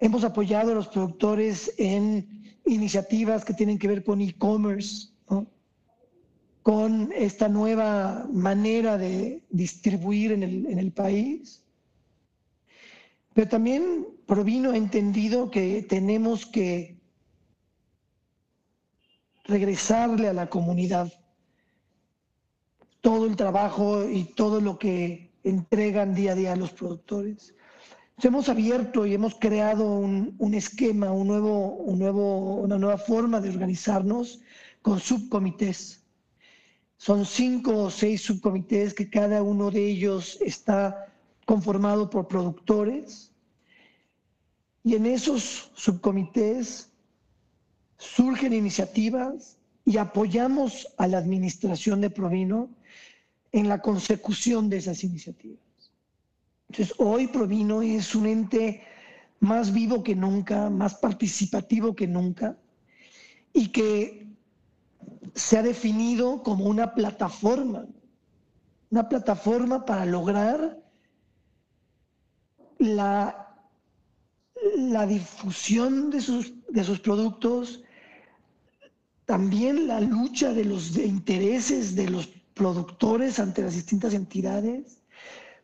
Hemos 0.00 0.22
apoyado 0.22 0.72
a 0.72 0.74
los 0.74 0.88
productores 0.88 1.72
en 1.78 2.38
iniciativas 2.66 3.44
que 3.44 3.54
tienen 3.54 3.78
que 3.78 3.88
ver 3.88 4.04
con 4.04 4.20
e-commerce, 4.20 5.08
con 6.62 7.10
esta 7.16 7.48
nueva 7.48 8.28
manera 8.30 8.98
de 8.98 9.42
distribuir 9.48 10.32
en 10.32 10.42
el, 10.42 10.92
país. 10.92 11.64
Pero 13.32 13.48
también 13.48 14.06
Provino 14.26 14.74
entendido 14.74 15.50
que 15.50 15.82
tenemos 15.88 16.44
que 16.44 16.97
regresarle 19.48 20.28
a 20.28 20.34
la 20.34 20.48
comunidad 20.48 21.10
todo 23.00 23.26
el 23.26 23.34
trabajo 23.34 24.08
y 24.08 24.24
todo 24.24 24.60
lo 24.60 24.78
que 24.78 25.32
entregan 25.42 26.14
día 26.14 26.32
a 26.32 26.34
día 26.34 26.56
los 26.56 26.72
productores. 26.72 27.54
hemos 28.22 28.48
abierto 28.50 29.06
y 29.06 29.14
hemos 29.14 29.36
creado 29.36 29.84
un, 29.90 30.54
esquema, 30.54 31.10
un 31.12 31.28
nuevo, 31.28 31.76
un 31.76 31.98
nuevo, 31.98 32.56
una 32.56 32.76
nueva 32.78 32.98
forma 32.98 33.40
de 33.40 33.48
organizarnos 33.48 34.40
con 34.82 35.00
subcomités. 35.00 36.04
Son 36.98 37.24
cinco 37.24 37.84
o 37.84 37.90
seis 37.90 38.22
subcomités 38.22 38.92
que 38.92 39.08
cada 39.08 39.42
uno 39.42 39.70
de 39.70 39.86
ellos 39.86 40.36
está 40.42 41.06
conformado 41.46 42.10
por 42.10 42.28
productores. 42.28 43.32
Y 44.82 44.96
en 44.96 45.06
esos 45.06 45.70
subcomités 45.74 46.87
surgen 47.98 48.52
iniciativas 48.52 49.58
y 49.84 49.98
apoyamos 49.98 50.88
a 50.96 51.06
la 51.06 51.18
administración 51.18 52.00
de 52.00 52.10
Provino 52.10 52.70
en 53.52 53.68
la 53.68 53.80
consecución 53.80 54.68
de 54.68 54.78
esas 54.78 55.02
iniciativas. 55.04 55.58
Entonces, 56.70 56.94
hoy 56.98 57.26
Provino 57.26 57.82
es 57.82 58.14
un 58.14 58.26
ente 58.26 58.82
más 59.40 59.72
vivo 59.72 60.02
que 60.02 60.14
nunca, 60.14 60.70
más 60.70 60.94
participativo 60.94 61.94
que 61.94 62.06
nunca, 62.06 62.56
y 63.52 63.68
que 63.68 64.26
se 65.34 65.56
ha 65.56 65.62
definido 65.62 66.42
como 66.42 66.66
una 66.66 66.94
plataforma, 66.94 67.86
una 68.90 69.08
plataforma 69.08 69.84
para 69.84 70.04
lograr 70.04 70.78
la, 72.78 73.56
la 74.76 75.06
difusión 75.06 76.10
de 76.10 76.20
sus, 76.20 76.52
de 76.68 76.84
sus 76.84 77.00
productos, 77.00 77.82
también 79.28 79.88
la 79.88 80.00
lucha 80.00 80.54
de 80.54 80.64
los 80.64 80.96
intereses 80.96 81.94
de 81.94 82.08
los 82.08 82.28
productores 82.54 83.38
ante 83.38 83.60
las 83.60 83.74
distintas 83.74 84.14
entidades, 84.14 85.02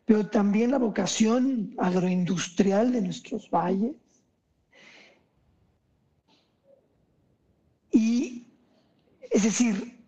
pero 0.04 0.28
también 0.28 0.70
la 0.70 0.76
vocación 0.76 1.74
agroindustrial 1.78 2.92
de 2.92 3.00
nuestros 3.00 3.48
valles. 3.48 3.96
Y 7.90 8.48
es 9.30 9.44
decir, 9.44 9.98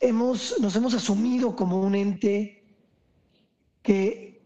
hemos, 0.00 0.58
nos 0.58 0.74
hemos 0.74 0.94
asumido 0.94 1.54
como 1.54 1.82
un 1.82 1.94
ente 1.94 2.64
que, 3.82 4.42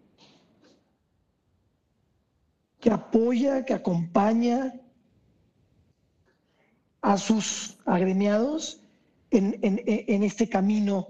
que 2.80 2.90
apoya, 2.90 3.64
que 3.64 3.74
acompaña 3.74 4.74
a 7.06 7.16
sus 7.18 7.78
agremiados 7.86 8.80
en, 9.30 9.60
en, 9.62 10.22
este 10.24 10.48
camino 10.48 11.06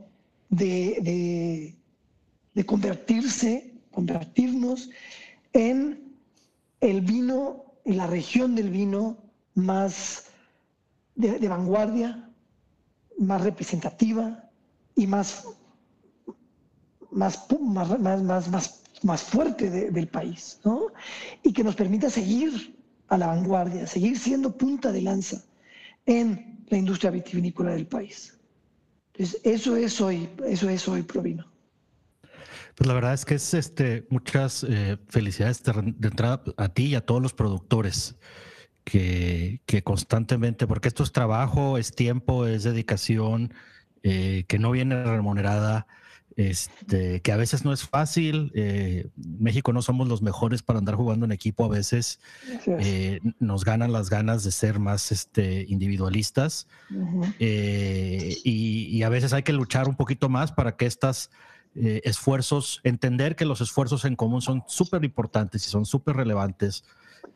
de, 0.51 1.74
de 2.53 2.66
convertirse, 2.66 3.72
convertirnos 3.92 4.90
en 5.55 6.14
el 6.80 7.01
vino, 7.01 7.64
en 7.86 7.97
la 7.97 8.07
región 8.07 8.55
del 8.55 8.68
vino 8.68 9.16
más 9.55 10.26
de, 11.14 11.49
vanguardia, 11.49 12.28
más 13.18 13.40
representativa 13.40 14.51
y 14.97 15.07
más, 15.07 15.49
más, 17.11 17.47
más, 17.59 17.99
más, 17.99 18.49
más, 18.51 18.82
más 19.03 19.22
fuerte 19.22 19.70
del 19.70 20.09
país, 20.09 20.61
¿no? 20.62 20.88
Y 21.42 21.55
que 21.55 21.64
nos 21.64 21.74
permita 21.74 22.11
seguir 22.11 22.76
a 23.09 23.16
la 23.16 23.28
vanguardia, 23.28 23.86
seguir 23.86 24.18
siendo 24.18 24.55
punta 24.55 24.92
de 24.92 25.01
lanza 25.01 25.45
en 26.07 26.64
la 26.68 26.78
industria 26.78 27.11
vitivinícola 27.11 27.72
del 27.72 27.86
país. 27.86 28.38
Entonces, 29.12 29.40
eso 29.44 29.76
es 29.76 30.00
hoy, 30.00 30.28
eso 30.46 30.68
es 30.68 30.88
hoy 30.88 31.02
Provino. 31.02 31.46
Pues 32.74 32.86
la 32.86 32.94
verdad 32.94 33.14
es 33.14 33.24
que 33.24 33.34
es 33.34 33.54
este, 33.54 34.07
muchas 34.11 34.64
eh, 34.68 34.98
felicidades 35.09 35.62
de, 35.62 35.72
entrada 36.07 36.42
a 36.59 36.68
ti 36.68 36.86
y 36.88 36.94
a 36.94 37.00
todos 37.00 37.22
los 37.22 37.32
productores 37.32 38.16
que, 38.84 39.62
que, 39.64 39.82
constantemente, 39.82 40.66
porque 40.66 40.88
esto 40.88 41.02
es 41.02 41.11
trabajo, 41.11 41.78
es 41.78 41.92
tiempo, 41.92 42.46
es 42.46 42.64
dedicación, 42.64 43.54
eh, 44.02 44.44
que 44.46 44.59
no 44.59 44.70
viene 44.70 45.02
remunerada, 45.02 45.86
este, 46.37 47.20
que 47.22 47.32
a 47.32 47.37
veces 47.37 47.64
no 47.64 47.72
es 47.72 47.82
fácil. 47.82 48.53
Eh, 48.55 49.09
México 49.16 49.72
no 49.72 49.82
somos 49.82 50.09
los 50.09 50.22
mejores 50.22 50.62
para 50.62 50.78
andar 50.78 50.95
jugando 50.95 51.26
en 51.26 51.32
equipo 51.32 51.64
a 51.64 51.68
veces. 51.68 52.20
nos 53.41 53.64
ganan 53.64 53.93
las 53.93 54.11
ganas 54.11 54.45
de 54.45 54.53
ser 54.53 54.78
más 54.78 55.12
este, 55.12 55.64
individualistas 55.68 56.68
y, 57.39 58.89
y, 58.91 59.03
a 59.03 59.09
veces 59.09 59.32
hay 59.32 59.43
que 59.43 59.53
luchar 59.53 59.89
un 59.89 59.97
poquito 59.97 60.28
más 60.28 60.53
para 60.53 60.76
que 60.76 60.87
estas 60.87 61.30
eh, 61.78 62.01
esfuerzos, 62.05 62.80
entender 62.84 63.37
que 63.37 63.45
los 63.45 63.61
esfuerzos 63.61 64.07
en 64.07 64.16
común 64.16 64.41
son 64.41 64.64
súper 64.66 65.05
importantes 65.05 65.66
y 65.66 65.68
son 65.68 65.84
súper 65.84 66.16
relevantes 66.16 66.84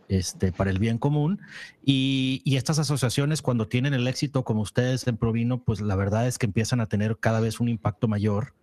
este, 0.08 0.50
para 0.50 0.70
el 0.70 0.78
bien 0.78 0.96
común. 0.96 1.42
Y, 1.84 2.42
estas 2.46 2.78
asociaciones, 2.78 3.42
cuando 3.42 3.68
tienen 3.68 3.92
el 3.92 4.08
éxito 4.08 4.42
como 4.42 4.62
ustedes 4.62 5.06
en 5.06 5.18
Provino, 5.18 5.62
pues 5.62 5.82
la 5.82 5.94
verdad 5.94 6.26
es 6.26 6.38
que 6.38 6.46
empiezan 6.46 6.80
a 6.80 6.86
tener 6.86 7.18
cada 7.18 7.40
vez 7.40 7.60
un 7.60 7.68
impacto 7.68 8.08
mayor. 8.08 8.54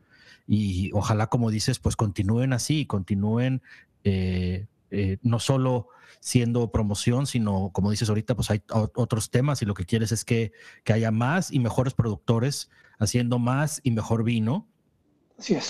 Y 0.47 0.91
ojalá, 0.93 1.27
como 1.27 1.51
dices, 1.51 1.79
pues 1.79 1.95
continúen 1.95 2.53
así, 2.53 2.85
continúen 2.85 3.61
eh, 4.03 4.67
eh, 4.91 5.17
no 5.21 5.39
solo 5.39 5.89
siendo 6.19 6.71
promoción, 6.71 7.27
sino 7.27 7.71
como 7.73 7.91
dices 7.91 8.09
ahorita, 8.09 8.35
pues 8.35 8.49
hay 8.49 8.61
otros 8.69 9.29
temas 9.29 9.61
y 9.61 9.65
lo 9.65 9.73
que 9.73 9.85
quieres 9.85 10.11
es 10.11 10.23
que, 10.23 10.51
que 10.83 10.93
haya 10.93 11.11
más 11.11 11.51
y 11.51 11.59
mejores 11.59 11.93
productores 11.93 12.69
haciendo 12.99 13.39
más 13.39 13.81
y 13.83 13.91
mejor 13.91 14.23
vino. 14.23 14.67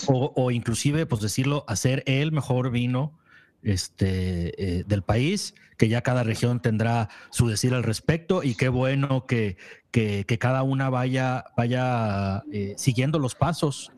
O, 0.08 0.50
inclusive, 0.52 1.06
pues 1.06 1.22
decirlo, 1.22 1.66
hacer 1.68 2.02
el 2.06 2.32
mejor 2.32 2.72
vino 2.72 3.20
este, 3.64 4.80
eh, 4.80 4.84
del 4.88 5.02
país, 5.02 5.56
que 5.76 5.90
ya 5.90 6.02
cada 6.02 6.24
región 6.24 6.62
tendrá 6.62 7.10
su 7.32 7.50
decir 7.50 7.74
al 7.74 7.84
respecto 7.84 8.44
y 8.44 8.56
qué 8.56 8.70
bueno 8.70 9.26
que, 9.26 9.58
que, 9.92 10.24
cada 10.40 10.64
una 10.64 10.90
vaya, 10.90 11.46
vaya 11.58 12.44
eh, 12.54 12.76
siguiendo 12.78 13.20
los 13.20 13.36
pasos, 13.36 13.92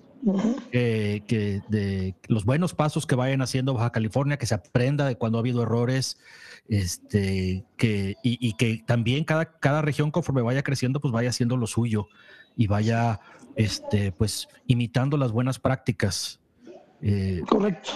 que 0.72 1.62
de 1.68 2.16
los 2.28 2.46
buenos 2.46 2.74
pasos 2.74 3.06
que 3.06 3.16
vayan 3.16 3.42
haciendo 3.42 3.74
Baja 3.74 3.92
California, 3.92 4.38
que 4.38 4.46
se 4.46 4.56
aprenda 4.56 5.06
de 5.06 5.16
cuando 5.16 5.38
ha 5.38 5.42
habido 5.42 5.64
errores, 5.64 6.18
este, 6.68 7.66
que, 7.78 8.16
y, 8.24 8.38
y, 8.48 8.54
que 8.54 8.84
también 8.86 9.24
cada, 9.24 9.58
cada 9.60 9.82
región 9.82 10.12
conforme 10.12 10.42
vaya 10.42 10.64
creciendo, 10.64 11.00
pues 11.00 11.12
vaya 11.12 11.30
haciendo 11.30 11.58
lo 11.58 11.68
suyo 11.68 12.08
y 12.56 12.68
vaya 12.68 13.20
este, 13.56 14.12
pues 14.12 14.48
imitando 14.68 15.18
las 15.18 15.32
buenas 15.32 15.60
prácticas. 15.60 16.40
Eh, 17.02 17.42
Correcto. 17.48 17.92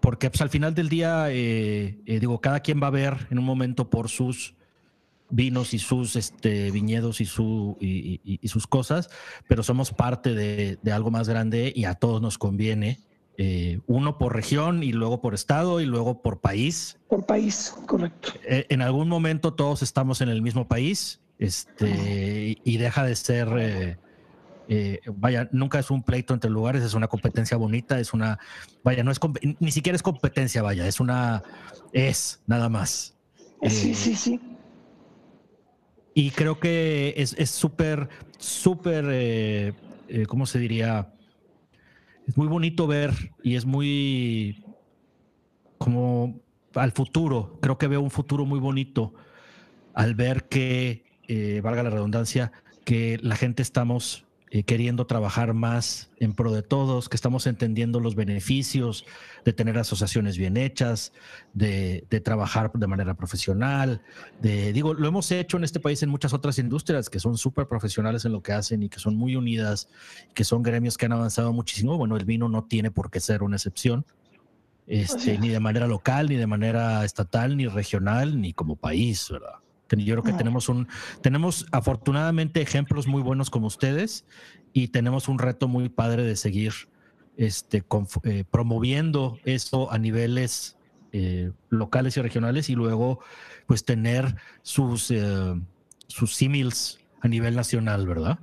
Porque 0.00 0.30
pues, 0.30 0.40
al 0.40 0.50
final 0.50 0.74
del 0.74 0.88
día, 0.88 1.26
eh, 1.30 1.98
eh, 2.06 2.20
digo, 2.20 2.40
cada 2.40 2.60
quien 2.60 2.82
va 2.82 2.88
a 2.88 2.90
ver 2.90 3.26
en 3.30 3.38
un 3.38 3.44
momento 3.44 3.90
por 3.90 4.08
sus 4.08 4.54
vinos 5.30 5.74
y 5.74 5.78
sus 5.78 6.16
este, 6.16 6.70
viñedos 6.70 7.20
y, 7.20 7.26
su, 7.26 7.76
y, 7.80 8.40
sus 8.48 8.66
cosas, 8.66 9.10
pero 9.48 9.62
somos 9.62 9.92
parte 9.92 10.34
de, 10.34 10.78
algo 10.92 11.10
más 11.10 11.28
grande 11.28 11.72
y 11.74 11.84
a 11.84 11.94
todos 11.94 12.22
nos 12.22 12.38
conviene. 12.38 13.00
uno 13.86 14.18
por 14.18 14.34
región 14.34 14.82
y 14.82 14.92
luego 14.92 15.20
por 15.20 15.34
estado 15.34 15.80
y 15.80 15.86
luego 15.86 16.22
por 16.22 16.40
país. 16.40 16.98
Por 17.08 17.26
país, 17.26 17.74
correcto. 17.86 18.32
en 18.44 18.82
algún 18.82 19.08
momento 19.08 19.54
todos 19.54 19.82
estamos 19.82 20.20
en 20.20 20.28
el 20.28 20.42
mismo 20.42 20.68
país 20.68 21.20
este, 21.38 22.58
y 22.64 22.76
deja 22.78 23.04
de 23.04 23.16
ser 23.16 23.98
eh, 24.68 25.00
vaya, 25.14 25.48
nunca 25.52 25.78
es 25.78 25.90
un 25.90 26.02
pleito 26.02 26.34
entre 26.34 26.50
lugares, 26.50 26.82
es 26.82 26.94
una 26.94 27.06
competencia 27.06 27.56
bonita, 27.56 28.00
es 28.00 28.12
una, 28.12 28.38
vaya, 28.82 29.04
no 29.04 29.12
es, 29.12 29.20
ni 29.60 29.70
siquiera 29.70 29.94
es 29.94 30.02
competencia, 30.02 30.62
vaya, 30.62 30.86
es 30.88 30.98
una, 30.98 31.42
es 31.92 32.40
nada 32.46 32.68
más. 32.68 33.14
sí, 33.62 33.94
sí, 33.94 34.12
eh, 34.12 34.16
sí. 34.16 34.40
Y 36.18 36.30
creo 36.30 36.58
que 36.58 37.12
es 37.18 37.50
súper, 37.50 38.08
súper, 38.38 39.04
eh, 39.10 39.74
¿cómo 40.26 40.46
se 40.46 40.58
diría? 40.58 41.12
Es 42.26 42.38
muy 42.38 42.46
bonito 42.46 42.86
ver 42.86 43.12
y 43.42 43.56
es 43.56 43.66
muy 43.66 44.64
como 45.76 46.40
al 46.74 46.92
futuro. 46.92 47.58
Creo 47.60 47.76
que 47.76 47.86
veo 47.86 48.00
un 48.00 48.10
futuro 48.10 48.46
muy 48.46 48.58
bonito 48.58 49.12
al 49.92 50.14
ver 50.14 50.44
que, 50.44 51.04
valga 51.62 51.82
la 51.82 51.90
redundancia, 51.90 52.50
que 52.86 53.18
la 53.20 53.36
gente 53.36 53.60
estamos 53.60 54.24
eh, 54.50 54.62
queriendo 54.62 55.08
trabajar 55.08 55.54
más 55.54 56.08
en 56.18 56.32
pro 56.32 56.52
de 56.52 56.62
todos, 56.62 57.08
que 57.08 57.16
estamos 57.16 57.48
entendiendo 57.48 57.98
los 57.98 58.14
beneficios 58.14 59.04
de 59.44 59.52
tener 59.52 59.76
asociaciones 59.76 60.38
bien 60.38 60.56
hechas, 60.56 61.12
de, 61.52 62.06
trabajar 62.24 62.70
de 62.72 62.86
manera 62.86 63.14
profesional. 63.14 64.02
De, 64.40 64.72
digo, 64.72 64.94
lo 64.94 65.08
hemos 65.08 65.32
hecho 65.32 65.56
en 65.56 65.64
este 65.64 65.80
país 65.80 66.00
en 66.04 66.10
muchas 66.10 66.32
otras 66.32 66.60
industrias 66.60 67.10
que 67.10 67.18
son 67.18 67.36
súper 67.36 67.66
profesionales 67.66 68.24
en 68.24 68.30
lo 68.30 68.40
que 68.40 68.52
hacen 68.52 68.84
y 68.84 68.88
que 68.88 69.00
son 69.00 69.16
muy 69.16 69.34
unidas, 69.34 69.88
que 70.32 70.44
son 70.44 70.62
gremios 70.62 70.96
que 70.96 71.06
han 71.06 71.12
avanzado 71.12 71.52
muchísimo. 71.52 71.98
Bueno, 71.98 72.16
el 72.16 72.24
vino 72.24 72.48
no 72.48 72.64
tiene 72.64 72.92
por 72.92 73.10
qué 73.10 73.18
ser 73.18 73.42
una 73.42 73.56
excepción. 73.56 74.06
Este, 74.86 75.38
ni 75.38 75.48
de 75.48 75.58
manera 75.58 75.88
local, 75.88 76.28
ni 76.28 76.36
de 76.36 76.46
manera 76.46 77.04
estatal, 77.04 77.56
ni 77.56 77.66
regional, 77.66 78.40
ni 78.40 78.52
como 78.52 78.76
país, 78.76 79.28
¿verdad? 79.28 79.56
Yo 79.90 80.14
creo 80.14 80.22
que 80.22 80.32
tenemos 80.32 80.68
un, 80.68 80.88
tenemos 81.20 81.66
afortunadamente 81.70 82.60
ejemplos 82.60 83.06
muy 83.06 83.22
buenos 83.22 83.50
como 83.50 83.66
ustedes 83.66 84.24
y 84.72 84.88
tenemos 84.88 85.28
un 85.28 85.38
reto 85.38 85.68
muy 85.68 85.88
padre 85.88 86.24
de 86.24 86.36
seguir 86.36 86.72
este, 87.36 87.84
eh, 88.24 88.44
promoviendo 88.50 89.38
eso 89.44 89.92
a 89.92 89.98
niveles 89.98 90.76
eh, 91.12 91.52
locales 91.70 92.16
y 92.16 92.20
regionales 92.20 92.68
y 92.68 92.74
luego 92.74 93.20
pues 93.66 93.84
tener 93.84 94.36
sus, 94.62 95.10
eh, 95.10 95.54
sus 96.08 96.34
símils 96.34 96.98
a 97.20 97.28
nivel 97.28 97.54
nacional, 97.54 98.06
¿verdad? 98.06 98.38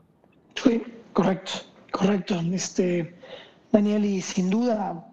Sí, 0.56 0.82
correcto, 1.12 1.52
correcto. 1.92 2.40
Este, 2.52 3.16
Daniel, 3.72 4.06
y 4.06 4.22
sin 4.22 4.50
duda, 4.50 5.06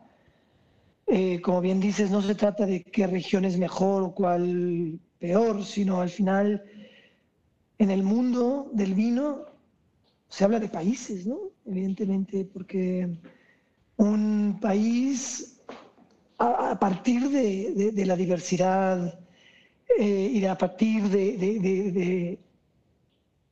eh, 1.06 1.40
como 1.40 1.60
bien 1.60 1.80
dices, 1.80 2.10
no 2.10 2.22
se 2.22 2.34
trata 2.34 2.66
de 2.66 2.82
qué 2.82 3.06
región 3.06 3.44
es 3.44 3.58
mejor 3.58 4.02
o 4.02 4.14
cuál 4.14 5.00
peor, 5.20 5.64
sino 5.64 6.00
al 6.00 6.10
final, 6.10 6.64
en 7.78 7.90
el 7.90 8.02
mundo 8.02 8.70
del 8.72 8.94
vino 8.94 9.46
se 10.28 10.44
habla 10.44 10.58
de 10.58 10.68
países, 10.68 11.26
¿no? 11.26 11.38
Evidentemente, 11.66 12.44
porque 12.44 13.08
un 13.96 14.58
país 14.60 15.60
a, 16.38 16.78
partir 16.78 17.28
de, 17.28 18.06
la 18.06 18.16
diversidad 18.16 19.20
eh, 19.98 20.30
y 20.32 20.44
a 20.46 20.56
partir 20.56 21.02
de, 21.08 22.38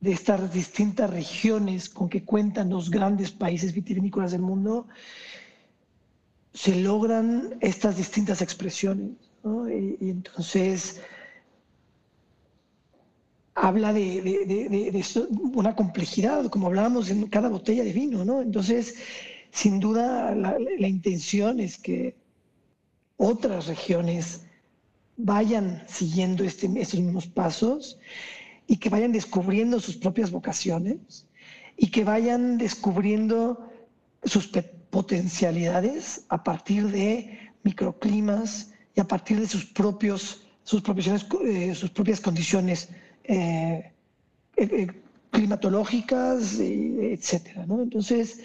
estas 0.01 0.51
distintas 0.51 1.09
regiones 1.09 1.89
con 1.89 2.09
que 2.09 2.23
cuentan 2.23 2.69
los 2.69 2.89
grandes 2.89 3.31
países 3.31 3.73
vitivinícolas 3.73 4.31
del 4.31 4.41
mundo, 4.41 4.87
se 6.53 6.75
logran 6.81 7.55
estas 7.59 7.97
distintas 7.97 8.41
expresiones. 8.41 9.11
Y, 9.43 10.09
entonces 10.09 11.01
habla 13.61 13.93
de, 13.93 15.03
una 15.53 15.75
complejidad, 15.75 16.47
como 16.47 16.67
hablábamos 16.67 17.09
en 17.09 17.27
cada 17.27 17.49
botella 17.49 17.83
de 17.83 17.93
vino. 17.93 18.23
¿no? 18.23 18.41
Entonces, 18.41 18.95
sin 19.51 19.79
duda, 19.79 20.33
la, 20.33 20.87
intención 20.87 21.59
es 21.59 21.77
que 21.77 22.15
otras 23.17 23.67
regiones 23.67 24.45
vayan 25.17 25.83
siguiendo 25.87 26.43
este, 26.43 26.69
estos 26.77 26.99
mismos 27.01 27.27
pasos 27.27 27.99
y 28.65 28.77
que 28.77 28.89
vayan 28.89 29.11
descubriendo 29.11 29.79
sus 29.79 29.97
propias 29.97 30.31
vocaciones 30.31 31.25
y 31.75 31.91
que 31.91 32.03
vayan 32.03 32.57
descubriendo 32.57 33.69
sus 34.23 34.49
potencialidades 34.89 36.23
a 36.29 36.43
partir 36.43 36.87
de 36.87 37.37
microclimas 37.63 38.71
y 38.95 39.01
a 39.01 39.07
partir 39.07 39.39
de 39.39 39.47
sus 39.47 39.65
propios 39.65 40.43
sus, 40.63 40.83
eh, 41.45 41.73
sus 41.73 41.89
propias 41.89 42.21
condiciones 42.21 42.89
eh, 43.23 43.91
eh, 44.57 44.87
climatológicas, 45.31 46.59
etcétera. 46.59 47.65
Entonces, 47.69 48.41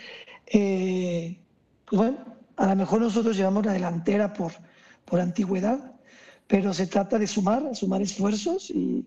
pues 0.51 1.37
bueno, 1.91 2.19
a 2.57 2.69
lo 2.69 2.77
mejor 2.77 3.01
nosotros 3.01 3.37
llevamos 3.37 3.67
la 3.67 3.73
delantera 3.73 4.33
por, 4.33 4.53
por 5.05 5.21
antigüedad, 5.21 5.93
pero 6.47 6.73
se 6.75 6.87
trata 6.87 7.19
de 7.19 7.27
sumar, 7.27 7.75
sumar 7.75 8.03
esfuerzos 8.03 8.71
y, 8.71 9.07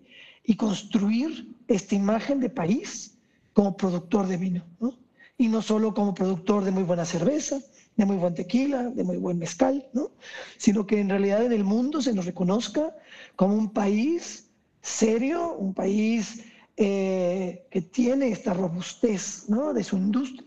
construir 0.56 1.54
esta 1.68 1.94
imagen 1.94 2.40
de 2.40 2.48
país 2.48 3.18
como 3.52 3.76
productor 3.76 4.26
de 4.26 4.38
vino, 4.38 4.64
¿no? 4.80 4.98
y 5.36 5.46
no 5.48 5.60
solo 5.60 5.92
como 5.92 6.14
productor 6.14 6.64
de 6.64 6.70
muy 6.70 6.84
buena 6.84 7.04
cerveza, 7.04 7.60
de 7.96 8.06
muy 8.06 8.16
buen 8.16 8.34
tequila, 8.34 8.84
de 8.84 9.04
muy 9.04 9.18
buen 9.18 9.38
mezcal, 9.38 9.86
¿no? 9.92 10.10
sino 10.56 10.86
que 10.86 11.00
en 11.00 11.10
realidad 11.10 11.44
en 11.44 11.52
el 11.52 11.64
mundo 11.64 12.00
se 12.00 12.14
nos 12.14 12.24
reconozca 12.24 12.96
como 13.36 13.54
un 13.54 13.70
país 13.74 14.47
serio, 14.80 15.54
un 15.54 15.74
país 15.74 16.44
eh, 16.76 17.66
que 17.70 17.82
tiene 17.82 18.28
esta 18.28 18.54
robustez 18.54 19.46
de 19.74 19.84
su 19.84 19.96
industria 19.96 20.44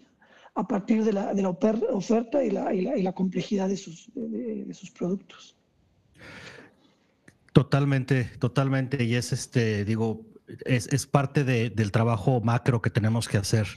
a 0.55 0.67
partir 0.67 1.03
de 1.03 1.13
la, 1.13 1.33
oferta 1.91 2.43
y 2.43 2.51
la, 2.51 3.13
complejidad 3.13 3.69
de 3.69 3.77
sus, 3.77 4.11
productos. 4.97 5.55
Totalmente, 7.53 8.25
totalmente. 8.39 9.03
Y 9.03 9.15
es 9.15 9.31
este, 9.31 9.85
digo, 9.85 10.25
es, 10.65 11.05
parte 11.05 11.43
del 11.43 11.91
trabajo 11.91 12.41
macro 12.41 12.81
que 12.81 12.89
tenemos 12.89 13.27
que 13.27 13.37
hacer 13.37 13.67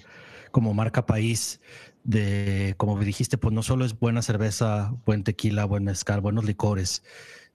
como 0.50 0.74
marca 0.74 1.06
país. 1.06 1.60
De, 2.04 2.74
como 2.76 2.98
dijiste, 3.00 3.38
pues 3.38 3.54
no 3.54 3.62
solo 3.62 3.84
es 3.86 3.98
buena 3.98 4.20
cerveza, 4.20 4.94
buen 5.06 5.24
tequila, 5.24 5.64
buen 5.64 5.84
mezcal, 5.84 6.20
buenos 6.20 6.44
licores, 6.44 7.02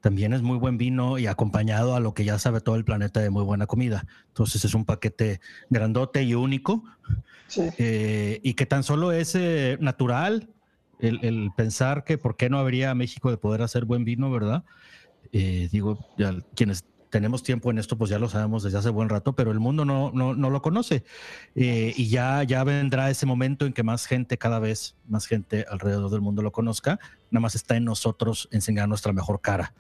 también 0.02 0.34
es 0.34 0.42
muy 0.42 0.58
buen 0.58 0.78
vino 0.78 1.18
y 1.18 1.28
acompañado 1.28 1.96
a 1.96 2.00
lo 2.00 2.14
que 2.14 2.24
ya 2.24 2.40
sabe 2.40 2.62
todo 2.62 2.76
el 2.76 2.86
planeta 2.86 3.20
de 3.20 3.30
muy 3.30 3.44
buena 3.44 3.68
comida. 3.68 4.06
Entonces 4.28 4.64
es 4.66 4.74
un 4.74 4.86
paquete 4.86 5.42
grandote 5.70 6.24
y 6.24 6.34
único 6.34 6.84
eh, 7.78 8.40
y 8.44 8.54
que 8.54 8.66
tan 8.66 8.84
solo 8.84 9.12
es 9.12 9.36
eh, 9.36 9.78
natural 9.82 10.50
el, 11.00 11.20
el, 11.24 11.52
pensar 11.56 12.04
que 12.04 12.18
por 12.18 12.36
qué 12.38 12.50
no 12.50 12.60
habría 12.60 12.94
México 12.96 13.32
de 13.32 13.38
poder 13.38 13.62
hacer 13.62 13.86
buen 13.86 14.04
vino, 14.06 14.32
¿verdad? 14.32 14.64
Eh, 15.32 15.70
digo, 15.72 16.00
ya 16.18 16.36
quienes 16.56 16.84
tenemos 17.10 17.44
tiempo 17.44 17.72
en 17.72 17.80
esto, 17.80 17.98
pues 17.98 18.10
ya 18.10 18.20
lo 18.20 18.30
sabemos 18.30 18.64
desde 18.64 18.78
hace 18.78 18.90
buen 18.90 19.10
rato, 19.10 19.34
pero 19.34 19.52
el 19.52 19.60
mundo 19.60 19.84
no, 19.84 20.12
no, 20.14 20.36
no 20.36 20.50
lo 20.50 20.62
conoce. 20.62 21.04
Eh, 21.56 21.94
y 21.96 22.08
ya, 22.10 22.44
ya 22.44 22.64
vendrá 22.64 23.10
ese 23.10 23.26
momento 23.26 23.66
en 23.66 23.74
que 23.74 23.84
más 23.84 24.06
gente, 24.06 24.38
cada 24.38 24.60
vez 24.60 24.96
más 25.08 25.26
gente 25.26 25.66
alrededor 25.70 26.12
del 26.12 26.22
mundo 26.22 26.42
lo 26.42 26.52
conozca. 26.52 27.00
Nada 27.32 27.42
más 27.42 27.56
está 27.56 27.76
en 27.76 27.86
nosotros 27.86 28.48
enseñar 28.52 28.88
nuestra 28.88 29.14
mejor 29.14 29.42
cara. 29.42 29.74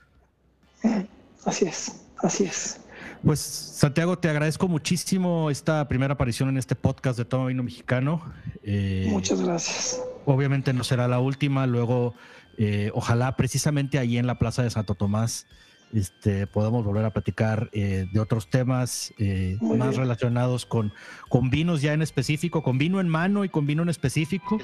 Así 1.45 1.65
es, 1.65 2.01
así 2.17 2.45
es. 2.45 2.81
Pues 3.23 3.39
Santiago, 3.39 4.17
te 4.17 4.29
agradezco 4.29 4.67
muchísimo 4.67 5.49
esta 5.49 5.87
primera 5.87 6.13
aparición 6.13 6.49
en 6.49 6.57
este 6.57 6.75
podcast 6.75 7.17
de 7.17 7.25
Toma 7.25 7.47
Vino 7.47 7.63
Mexicano. 7.63 8.21
Eh, 8.63 9.07
Muchas 9.09 9.41
gracias. 9.41 10.01
Obviamente 10.25 10.73
no 10.73 10.83
será 10.83 11.07
la 11.07 11.19
última, 11.19 11.67
luego 11.67 12.13
eh, 12.57 12.91
ojalá 12.93 13.35
precisamente 13.35 13.99
ahí 13.99 14.17
en 14.17 14.27
la 14.27 14.37
Plaza 14.37 14.63
de 14.63 14.69
Santo 14.69 14.95
Tomás 14.95 15.47
este, 15.93 16.45
podamos 16.45 16.85
volver 16.85 17.05
a 17.05 17.11
platicar 17.11 17.69
eh, 17.73 18.05
de 18.11 18.19
otros 18.19 18.49
temas 18.49 19.13
eh, 19.17 19.57
más 19.61 19.95
relacionados 19.95 20.65
con, 20.65 20.93
con 21.29 21.49
vinos 21.49 21.81
ya 21.81 21.93
en 21.93 22.01
específico, 22.01 22.61
con 22.61 22.77
vino 22.77 22.99
en 22.99 23.09
mano 23.09 23.43
y 23.43 23.49
con 23.49 23.65
vino 23.65 23.81
en 23.83 23.89
específico. 23.89 24.59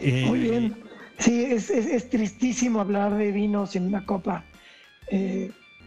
Muy 0.00 0.40
bien. 0.40 0.76
Sí, 1.18 1.44
es, 1.44 2.10
tristísimo 2.10 2.80
hablar 2.80 3.16
de 3.16 3.32
vinos 3.32 3.70
sin 3.70 3.86
una 3.86 4.04
copa 4.04 4.44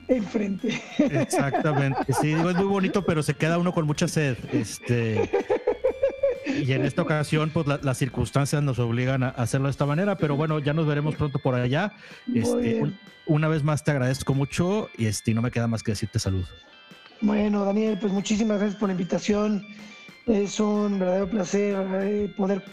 enfrente. 0.07 0.81
Exactamente. 0.97 2.13
Sí, 2.21 2.27
digo, 2.27 2.49
es 2.49 2.55
muy 2.55 2.65
bonito, 2.65 3.05
pero 3.05 3.23
se 3.23 3.33
queda 3.33 3.57
uno 3.57 3.73
con 3.73 3.85
mucha 3.85 4.07
sed. 4.07 4.37
Este. 4.53 5.29
Y 6.65 6.71
en 6.71 6.85
esta 6.85 7.01
ocasión, 7.01 7.51
pues 7.53 7.67
las 7.67 7.97
circunstancias 7.97 8.63
nos 8.63 8.79
obligan 8.79 9.23
a 9.23 9.29
hacerlo 9.29 9.67
de 9.67 9.71
esta 9.71 9.85
manera, 9.85 10.17
pero 10.17 10.35
bueno, 10.35 10.59
ya 10.59 10.73
nos 10.73 10.87
veremos 10.87 11.15
pronto 11.15 11.39
por 11.39 11.55
allá. 11.55 11.93
Este, 12.33 12.81
una 13.25 13.47
vez 13.47 13.63
más 13.63 13.83
te 13.83 13.91
agradezco 13.91 14.33
mucho 14.33 14.89
y, 14.97 15.05
este, 15.05 15.33
no 15.33 15.41
me 15.41 15.51
queda 15.51 15.67
más 15.67 15.83
que 15.83 15.91
decirte 15.91 16.19
salud. 16.19 16.45
Bueno, 17.21 17.65
Daniel, 17.65 17.97
pues 17.99 18.13
muchísimas 18.13 18.59
gracias 18.59 18.79
por 18.79 18.89
la 18.89 18.93
invitación. 18.93 19.65
Es 20.25 20.59
un 20.59 20.99
verdadero 20.99 21.29
placer 21.29 21.75
eh, 22.01 22.33
poder 22.35 22.63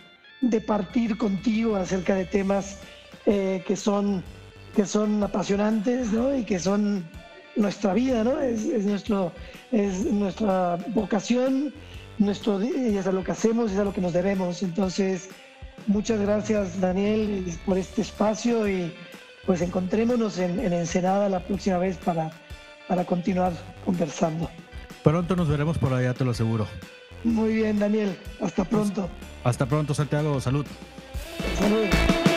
departir 0.40 1.16
contigo 1.16 1.76
acerca 1.76 2.14
de 2.14 2.24
temas 2.26 2.80
eh, 3.26 3.62
que, 3.66 3.76
son, 3.76 4.22
que 4.74 4.86
son 4.86 5.22
apasionantes 5.22 6.12
¿no? 6.12 6.36
y 6.36 6.44
que 6.44 6.58
son 6.58 7.04
nuestra 7.56 7.94
vida, 7.94 8.24
¿no? 8.24 8.40
Es, 8.40 8.64
es, 8.64 8.84
nuestro, 8.84 9.32
es 9.72 10.04
nuestra 10.06 10.76
vocación 10.88 11.72
nuestro 12.18 12.62
y 12.62 12.96
es 12.96 13.06
a 13.06 13.12
lo 13.12 13.24
que 13.24 13.32
hacemos, 13.32 13.72
es 13.72 13.78
a 13.78 13.84
lo 13.84 13.92
que 13.92 14.00
nos 14.00 14.12
debemos. 14.12 14.62
Entonces, 14.62 15.28
muchas 15.86 16.20
gracias 16.20 16.80
Daniel 16.80 17.46
por 17.64 17.78
este 17.78 18.02
espacio 18.02 18.68
y 18.68 18.92
pues 19.46 19.60
encontrémonos 19.60 20.38
en, 20.38 20.60
Ensenada 20.60 21.28
la 21.28 21.40
próxima 21.40 21.78
vez 21.78 21.96
para, 21.98 22.30
para 22.88 23.04
continuar 23.04 23.52
conversando. 23.84 24.50
Pronto 25.02 25.36
nos 25.36 25.48
veremos 25.48 25.78
por 25.78 25.92
allá, 25.92 26.14
te 26.14 26.24
lo 26.24 26.30
aseguro. 26.30 26.66
Muy 27.24 27.54
bien, 27.54 27.78
Daniel. 27.78 28.18
Hasta 28.40 28.64
pronto. 28.64 29.08
hasta 29.44 29.66
pronto, 29.66 29.94
Santiago. 29.94 30.40
Salud. 30.40 30.66
Salud. 31.58 32.33